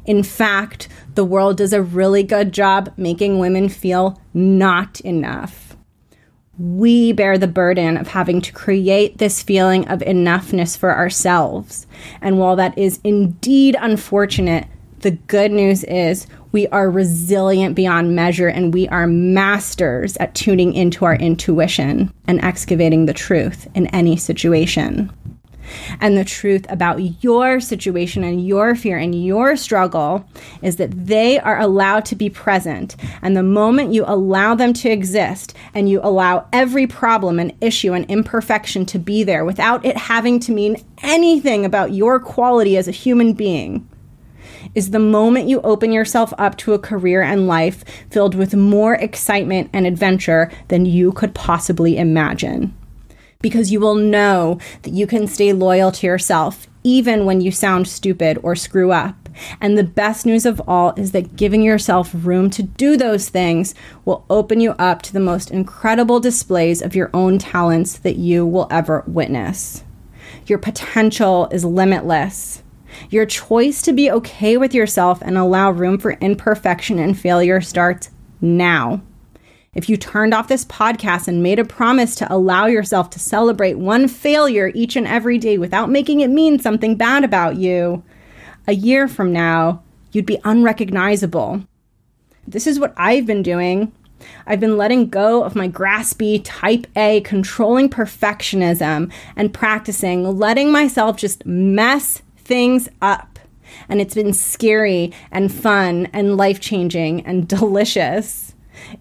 In 0.06 0.22
fact, 0.22 0.88
the 1.14 1.24
world 1.24 1.58
does 1.58 1.72
a 1.72 1.82
really 1.82 2.22
good 2.22 2.52
job 2.52 2.92
making 2.96 3.38
women 3.38 3.68
feel 3.68 4.20
not 4.32 5.00
enough. 5.02 5.76
We 6.58 7.12
bear 7.12 7.38
the 7.38 7.48
burden 7.48 7.96
of 7.96 8.08
having 8.08 8.40
to 8.42 8.52
create 8.52 9.18
this 9.18 9.42
feeling 9.42 9.86
of 9.88 10.00
enoughness 10.00 10.76
for 10.76 10.94
ourselves. 10.94 11.86
And 12.20 12.38
while 12.38 12.56
that 12.56 12.76
is 12.76 13.00
indeed 13.04 13.76
unfortunate, 13.78 14.66
the 15.00 15.12
good 15.12 15.50
news 15.50 15.84
is 15.84 16.26
we 16.52 16.66
are 16.68 16.90
resilient 16.90 17.74
beyond 17.74 18.14
measure 18.14 18.48
and 18.48 18.74
we 18.74 18.88
are 18.88 19.06
masters 19.06 20.16
at 20.18 20.34
tuning 20.34 20.74
into 20.74 21.04
our 21.04 21.16
intuition 21.16 22.12
and 22.26 22.40
excavating 22.42 23.06
the 23.06 23.14
truth 23.14 23.68
in 23.74 23.86
any 23.88 24.16
situation. 24.16 25.10
And 26.00 26.16
the 26.16 26.24
truth 26.24 26.66
about 26.68 27.22
your 27.22 27.60
situation 27.60 28.24
and 28.24 28.44
your 28.44 28.74
fear 28.74 28.98
and 28.98 29.24
your 29.24 29.56
struggle 29.56 30.24
is 30.62 30.76
that 30.76 31.06
they 31.06 31.38
are 31.38 31.60
allowed 31.60 32.04
to 32.06 32.16
be 32.16 32.28
present. 32.28 32.96
And 33.22 33.36
the 33.36 33.42
moment 33.42 33.92
you 33.92 34.04
allow 34.06 34.54
them 34.54 34.72
to 34.74 34.90
exist 34.90 35.54
and 35.74 35.88
you 35.88 36.00
allow 36.02 36.48
every 36.52 36.86
problem 36.86 37.38
and 37.38 37.54
issue 37.60 37.92
and 37.92 38.04
imperfection 38.10 38.86
to 38.86 38.98
be 38.98 39.22
there 39.22 39.44
without 39.44 39.84
it 39.84 39.96
having 39.96 40.40
to 40.40 40.52
mean 40.52 40.76
anything 41.02 41.64
about 41.64 41.92
your 41.92 42.18
quality 42.18 42.76
as 42.76 42.88
a 42.88 42.92
human 42.92 43.32
being, 43.32 43.88
is 44.74 44.90
the 44.90 44.98
moment 44.98 45.48
you 45.48 45.60
open 45.62 45.92
yourself 45.92 46.32
up 46.38 46.56
to 46.58 46.72
a 46.72 46.78
career 46.78 47.22
and 47.22 47.46
life 47.46 47.84
filled 48.10 48.34
with 48.34 48.54
more 48.54 48.94
excitement 48.94 49.70
and 49.72 49.86
adventure 49.86 50.50
than 50.68 50.86
you 50.86 51.12
could 51.12 51.34
possibly 51.34 51.96
imagine. 51.96 52.74
Because 53.40 53.72
you 53.72 53.80
will 53.80 53.94
know 53.94 54.58
that 54.82 54.92
you 54.92 55.06
can 55.06 55.26
stay 55.26 55.52
loyal 55.52 55.90
to 55.92 56.06
yourself 56.06 56.66
even 56.82 57.26
when 57.26 57.40
you 57.40 57.50
sound 57.50 57.88
stupid 57.88 58.38
or 58.42 58.54
screw 58.54 58.92
up. 58.92 59.28
And 59.60 59.78
the 59.78 59.84
best 59.84 60.26
news 60.26 60.44
of 60.44 60.60
all 60.66 60.92
is 60.96 61.12
that 61.12 61.36
giving 61.36 61.62
yourself 61.62 62.10
room 62.12 62.50
to 62.50 62.62
do 62.62 62.96
those 62.96 63.28
things 63.28 63.74
will 64.04 64.24
open 64.28 64.60
you 64.60 64.72
up 64.72 65.02
to 65.02 65.12
the 65.12 65.20
most 65.20 65.50
incredible 65.50 66.20
displays 66.20 66.82
of 66.82 66.94
your 66.94 67.10
own 67.14 67.38
talents 67.38 67.98
that 67.98 68.16
you 68.16 68.44
will 68.46 68.66
ever 68.70 69.04
witness. 69.06 69.84
Your 70.46 70.58
potential 70.58 71.48
is 71.52 71.64
limitless. 71.64 72.62
Your 73.10 73.26
choice 73.26 73.82
to 73.82 73.92
be 73.92 74.10
okay 74.10 74.56
with 74.56 74.74
yourself 74.74 75.20
and 75.22 75.36
allow 75.36 75.70
room 75.70 75.98
for 75.98 76.12
imperfection 76.12 76.98
and 76.98 77.18
failure 77.18 77.60
starts 77.60 78.10
now. 78.40 79.02
If 79.72 79.88
you 79.88 79.96
turned 79.96 80.34
off 80.34 80.48
this 80.48 80.64
podcast 80.64 81.28
and 81.28 81.42
made 81.42 81.60
a 81.60 81.64
promise 81.64 82.16
to 82.16 82.32
allow 82.32 82.66
yourself 82.66 83.08
to 83.10 83.20
celebrate 83.20 83.78
one 83.78 84.08
failure 84.08 84.72
each 84.74 84.96
and 84.96 85.06
every 85.06 85.38
day 85.38 85.58
without 85.58 85.90
making 85.90 86.20
it 86.20 86.28
mean 86.28 86.58
something 86.58 86.96
bad 86.96 87.22
about 87.22 87.56
you, 87.56 88.02
a 88.66 88.74
year 88.74 89.06
from 89.06 89.32
now, 89.32 89.82
you'd 90.10 90.26
be 90.26 90.40
unrecognizable. 90.44 91.64
This 92.48 92.66
is 92.66 92.80
what 92.80 92.94
I've 92.96 93.26
been 93.26 93.44
doing. 93.44 93.92
I've 94.46 94.60
been 94.60 94.76
letting 94.76 95.08
go 95.08 95.44
of 95.44 95.54
my 95.54 95.68
graspy, 95.68 96.40
type 96.44 96.86
A, 96.96 97.20
controlling 97.20 97.88
perfectionism 97.88 99.12
and 99.36 99.54
practicing 99.54 100.38
letting 100.38 100.72
myself 100.72 101.16
just 101.16 101.46
mess 101.46 102.22
things 102.50 102.88
up. 103.00 103.38
And 103.88 104.00
it's 104.00 104.16
been 104.16 104.32
scary 104.32 105.12
and 105.30 105.52
fun 105.52 106.08
and 106.12 106.36
life 106.36 106.58
changing 106.58 107.24
and 107.24 107.46
delicious. 107.58 108.54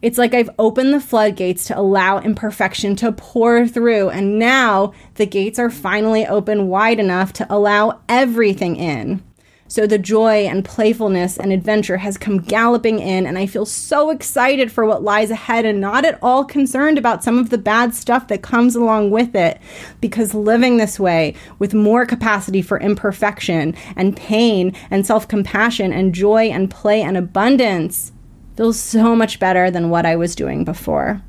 It's 0.03 0.19
like 0.19 0.35
I've 0.35 0.51
opened 0.59 0.93
the 0.93 0.99
floodgates 0.99 1.65
to 1.65 1.77
allow 1.77 2.19
imperfection 2.19 2.95
to 2.97 3.11
pour 3.11 3.65
through, 3.67 4.09
and 4.09 4.37
now 4.37 4.93
the 5.15 5.25
gates 5.25 5.57
are 5.57 5.69
finally 5.69 6.27
open 6.27 6.67
wide 6.67 6.99
enough 6.99 7.33
to 7.33 7.47
allow 7.49 8.01
everything 8.07 8.75
in. 8.75 9.23
So 9.69 9.85
the 9.85 9.99
joy 9.99 10.47
and 10.47 10.65
playfulness 10.65 11.37
and 11.37 11.53
adventure 11.53 11.97
has 11.97 12.17
come 12.17 12.39
galloping 12.39 12.97
in, 12.97 13.27
and 13.27 13.37
I 13.37 13.45
feel 13.45 13.67
so 13.67 14.09
excited 14.09 14.71
for 14.71 14.83
what 14.83 15.03
lies 15.03 15.29
ahead 15.29 15.63
and 15.63 15.79
not 15.79 16.05
at 16.05 16.17
all 16.23 16.43
concerned 16.43 16.97
about 16.97 17.23
some 17.23 17.37
of 17.37 17.51
the 17.51 17.57
bad 17.59 17.93
stuff 17.93 18.29
that 18.29 18.41
comes 18.41 18.75
along 18.75 19.11
with 19.11 19.35
it. 19.35 19.61
Because 20.01 20.33
living 20.33 20.77
this 20.77 20.99
way, 20.99 21.35
with 21.59 21.75
more 21.75 22.07
capacity 22.07 22.63
for 22.63 22.79
imperfection 22.79 23.75
and 23.95 24.17
pain 24.17 24.75
and 24.89 25.05
self 25.05 25.27
compassion 25.27 25.93
and 25.93 26.15
joy 26.15 26.49
and 26.49 26.71
play 26.71 27.03
and 27.03 27.15
abundance, 27.15 28.11
feels 28.57 28.79
so 28.79 29.15
much 29.15 29.39
better 29.39 29.69
than 29.69 29.91
what 29.91 30.03
I 30.03 30.15
was 30.15 30.35
doing 30.35 30.65
before. 30.65 31.21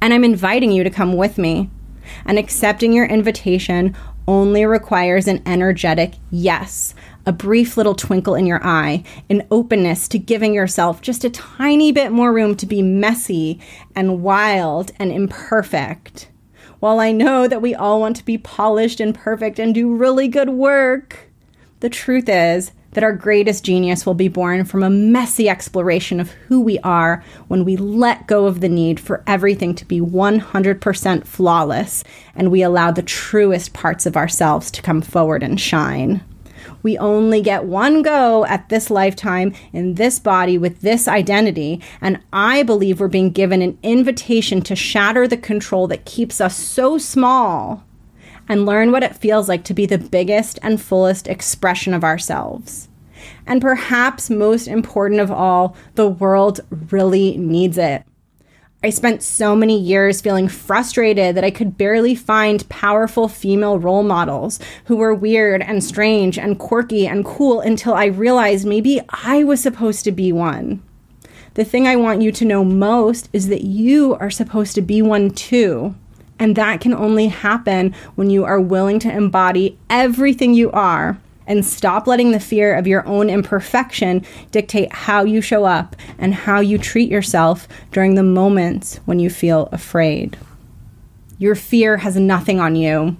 And 0.00 0.14
I'm 0.14 0.22
inviting 0.22 0.70
you 0.70 0.84
to 0.84 0.90
come 0.90 1.16
with 1.16 1.38
me. 1.38 1.70
And 2.26 2.36
accepting 2.36 2.92
your 2.92 3.06
invitation 3.06 3.96
only 4.26 4.64
requires 4.64 5.26
an 5.26 5.42
energetic 5.46 6.14
yes, 6.30 6.94
a 7.26 7.32
brief 7.32 7.76
little 7.76 7.94
twinkle 7.94 8.34
in 8.34 8.46
your 8.46 8.64
eye, 8.64 9.04
an 9.28 9.46
openness 9.50 10.08
to 10.08 10.18
giving 10.18 10.54
yourself 10.54 11.02
just 11.02 11.24
a 11.24 11.30
tiny 11.30 11.92
bit 11.92 12.12
more 12.12 12.32
room 12.32 12.54
to 12.56 12.66
be 12.66 12.82
messy 12.82 13.60
and 13.94 14.22
wild 14.22 14.92
and 14.98 15.12
imperfect. 15.12 16.28
While 16.80 16.98
I 16.98 17.12
know 17.12 17.46
that 17.46 17.62
we 17.62 17.74
all 17.74 18.00
want 18.00 18.16
to 18.16 18.24
be 18.24 18.38
polished 18.38 19.00
and 19.00 19.14
perfect 19.14 19.58
and 19.58 19.74
do 19.74 19.94
really 19.94 20.28
good 20.28 20.50
work, 20.50 21.30
the 21.80 21.88
truth 21.88 22.28
is 22.28 22.72
that 22.92 23.04
our 23.04 23.12
greatest 23.12 23.64
genius 23.64 24.06
will 24.06 24.14
be 24.14 24.28
born 24.28 24.64
from 24.64 24.82
a 24.82 24.90
messy 24.90 25.48
exploration 25.48 26.20
of 26.20 26.30
who 26.30 26.60
we 26.60 26.78
are 26.80 27.22
when 27.48 27.64
we 27.64 27.76
let 27.76 28.26
go 28.26 28.46
of 28.46 28.60
the 28.60 28.68
need 28.68 29.00
for 29.00 29.22
everything 29.26 29.74
to 29.74 29.84
be 29.84 30.00
100% 30.00 31.26
flawless 31.26 32.04
and 32.34 32.50
we 32.50 32.62
allow 32.62 32.90
the 32.90 33.02
truest 33.02 33.72
parts 33.72 34.06
of 34.06 34.16
ourselves 34.16 34.70
to 34.70 34.82
come 34.82 35.02
forward 35.02 35.42
and 35.42 35.60
shine. 35.60 36.22
We 36.82 36.98
only 36.98 37.40
get 37.42 37.64
one 37.64 38.02
go 38.02 38.44
at 38.46 38.68
this 38.68 38.90
lifetime 38.90 39.54
in 39.72 39.94
this 39.94 40.18
body 40.18 40.58
with 40.58 40.80
this 40.80 41.06
identity. 41.08 41.80
And 42.00 42.20
I 42.32 42.62
believe 42.62 43.00
we're 43.00 43.08
being 43.08 43.30
given 43.30 43.62
an 43.62 43.78
invitation 43.82 44.62
to 44.62 44.76
shatter 44.76 45.28
the 45.28 45.36
control 45.36 45.86
that 45.88 46.04
keeps 46.04 46.40
us 46.40 46.56
so 46.56 46.98
small 46.98 47.84
and 48.48 48.66
learn 48.66 48.92
what 48.92 49.02
it 49.02 49.16
feels 49.16 49.48
like 49.48 49.64
to 49.64 49.74
be 49.74 49.86
the 49.86 49.98
biggest 49.98 50.58
and 50.62 50.80
fullest 50.80 51.28
expression 51.28 51.94
of 51.94 52.04
ourselves. 52.04 52.88
And 53.46 53.60
perhaps 53.60 54.30
most 54.30 54.66
important 54.66 55.20
of 55.20 55.30
all, 55.30 55.76
the 55.94 56.08
world 56.08 56.60
really 56.90 57.36
needs 57.36 57.78
it. 57.78 58.04
I 58.84 58.90
spent 58.90 59.22
so 59.22 59.54
many 59.54 59.78
years 59.78 60.20
feeling 60.20 60.48
frustrated 60.48 61.36
that 61.36 61.44
I 61.44 61.52
could 61.52 61.78
barely 61.78 62.16
find 62.16 62.68
powerful 62.68 63.28
female 63.28 63.78
role 63.78 64.02
models 64.02 64.58
who 64.86 64.96
were 64.96 65.14
weird 65.14 65.62
and 65.62 65.84
strange 65.84 66.36
and 66.36 66.58
quirky 66.58 67.06
and 67.06 67.24
cool 67.24 67.60
until 67.60 67.94
I 67.94 68.06
realized 68.06 68.66
maybe 68.66 69.00
I 69.08 69.44
was 69.44 69.62
supposed 69.62 70.02
to 70.04 70.10
be 70.10 70.32
one. 70.32 70.82
The 71.54 71.64
thing 71.64 71.86
I 71.86 71.94
want 71.94 72.22
you 72.22 72.32
to 72.32 72.44
know 72.44 72.64
most 72.64 73.28
is 73.32 73.46
that 73.48 73.62
you 73.62 74.14
are 74.14 74.30
supposed 74.30 74.74
to 74.74 74.82
be 74.82 75.00
one 75.00 75.30
too. 75.30 75.94
And 76.42 76.56
that 76.56 76.80
can 76.80 76.92
only 76.92 77.28
happen 77.28 77.94
when 78.16 78.28
you 78.28 78.44
are 78.44 78.60
willing 78.60 78.98
to 78.98 79.16
embody 79.16 79.78
everything 79.88 80.54
you 80.54 80.72
are 80.72 81.16
and 81.46 81.64
stop 81.64 82.08
letting 82.08 82.32
the 82.32 82.40
fear 82.40 82.74
of 82.74 82.84
your 82.84 83.06
own 83.06 83.30
imperfection 83.30 84.26
dictate 84.50 84.92
how 84.92 85.22
you 85.22 85.40
show 85.40 85.64
up 85.64 85.94
and 86.18 86.34
how 86.34 86.58
you 86.58 86.78
treat 86.78 87.08
yourself 87.08 87.68
during 87.92 88.16
the 88.16 88.24
moments 88.24 88.96
when 89.04 89.20
you 89.20 89.30
feel 89.30 89.68
afraid. 89.70 90.36
Your 91.38 91.54
fear 91.54 91.98
has 91.98 92.16
nothing 92.16 92.58
on 92.58 92.74
you. 92.74 93.16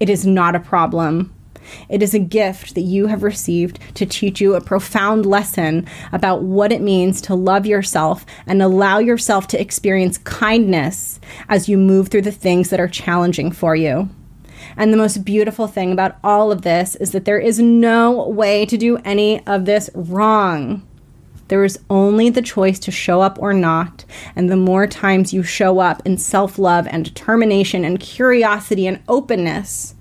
It 0.00 0.10
is 0.10 0.26
not 0.26 0.56
a 0.56 0.60
problem. 0.60 1.32
It 1.88 2.02
is 2.02 2.12
a 2.12 2.18
gift 2.18 2.74
that 2.74 2.80
you 2.80 3.06
have 3.06 3.22
received 3.22 3.78
to 3.94 4.04
teach 4.04 4.40
you 4.40 4.54
a 4.54 4.60
profound 4.60 5.26
lesson 5.26 5.86
about 6.12 6.42
what 6.42 6.72
it 6.72 6.80
means 6.80 7.20
to 7.22 7.36
love 7.36 7.66
yourself 7.66 8.26
and 8.48 8.60
allow 8.60 8.98
yourself 8.98 9.46
to 9.48 9.60
experience 9.60 10.18
kindness 10.18 11.13
as 11.48 11.68
you 11.68 11.78
move 11.78 12.08
through 12.08 12.22
the 12.22 12.32
things 12.32 12.70
that 12.70 12.80
are 12.80 12.88
challenging 12.88 13.50
for 13.50 13.74
you. 13.76 14.08
And 14.76 14.92
the 14.92 14.98
most 14.98 15.24
beautiful 15.24 15.66
thing 15.66 15.92
about 15.92 16.16
all 16.24 16.50
of 16.50 16.62
this 16.62 16.96
is 16.96 17.12
that 17.12 17.24
there 17.24 17.38
is 17.38 17.58
no 17.58 18.28
way 18.28 18.66
to 18.66 18.76
do 18.76 18.98
any 18.98 19.44
of 19.46 19.64
this 19.64 19.90
wrong. 19.94 20.82
There 21.48 21.64
is 21.64 21.78
only 21.90 22.30
the 22.30 22.42
choice 22.42 22.78
to 22.80 22.90
show 22.90 23.20
up 23.20 23.38
or 23.40 23.52
not. 23.52 24.04
And 24.34 24.50
the 24.50 24.56
more 24.56 24.86
times 24.86 25.32
you 25.32 25.42
show 25.42 25.78
up 25.78 26.02
in 26.04 26.16
self 26.16 26.58
love 26.58 26.86
and 26.90 27.04
determination 27.04 27.84
and 27.84 28.00
curiosity 28.00 28.86
and 28.86 29.02
openness, 29.08 29.94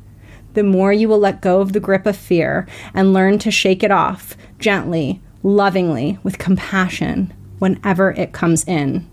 the 0.53 0.63
more 0.63 0.93
you 0.93 1.09
will 1.09 1.19
let 1.19 1.41
go 1.41 1.59
of 1.61 1.73
the 1.73 1.79
grip 1.79 2.05
of 2.05 2.15
fear 2.15 2.67
and 2.93 3.13
learn 3.13 3.39
to 3.39 3.51
shake 3.51 3.83
it 3.83 3.91
off 3.91 4.37
gently, 4.59 5.21
lovingly, 5.41 6.17
with 6.23 6.37
compassion 6.37 7.33
whenever 7.59 8.11
it 8.11 8.31
comes 8.31 8.63
in. 8.65 9.07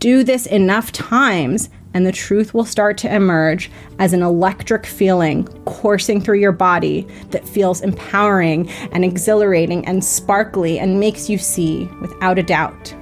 Do 0.00 0.24
this 0.24 0.46
enough 0.46 0.92
times 0.92 1.68
and 1.92 2.06
the 2.06 2.12
truth 2.12 2.54
will 2.54 2.64
start 2.64 2.96
to 2.98 3.14
emerge 3.14 3.70
as 3.98 4.14
an 4.14 4.22
electric 4.22 4.86
feeling 4.86 5.44
coursing 5.66 6.22
through 6.22 6.38
your 6.38 6.52
body 6.52 7.06
that 7.32 7.46
feels 7.46 7.82
empowering 7.82 8.70
and 8.92 9.04
exhilarating 9.04 9.86
and 9.86 10.02
sparkly 10.02 10.78
and 10.78 10.98
makes 10.98 11.28
you 11.28 11.36
see, 11.36 11.84
without 12.00 12.38
a 12.38 12.42
doubt, 12.42 12.94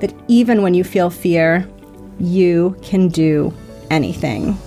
that 0.00 0.14
even 0.28 0.60
when 0.60 0.74
you 0.74 0.84
feel 0.84 1.08
fear, 1.08 1.66
you 2.20 2.76
can 2.82 3.08
do 3.08 3.50
anything. 3.90 4.58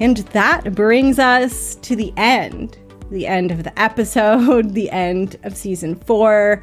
And 0.00 0.18
that 0.18 0.74
brings 0.74 1.18
us 1.18 1.76
to 1.76 1.96
the 1.96 2.12
end 2.18 2.76
the 3.10 3.26
end 3.26 3.50
of 3.50 3.64
the 3.64 3.76
episode, 3.80 4.70
the 4.74 4.90
end 4.90 5.36
of 5.42 5.56
season 5.56 5.96
four, 5.96 6.62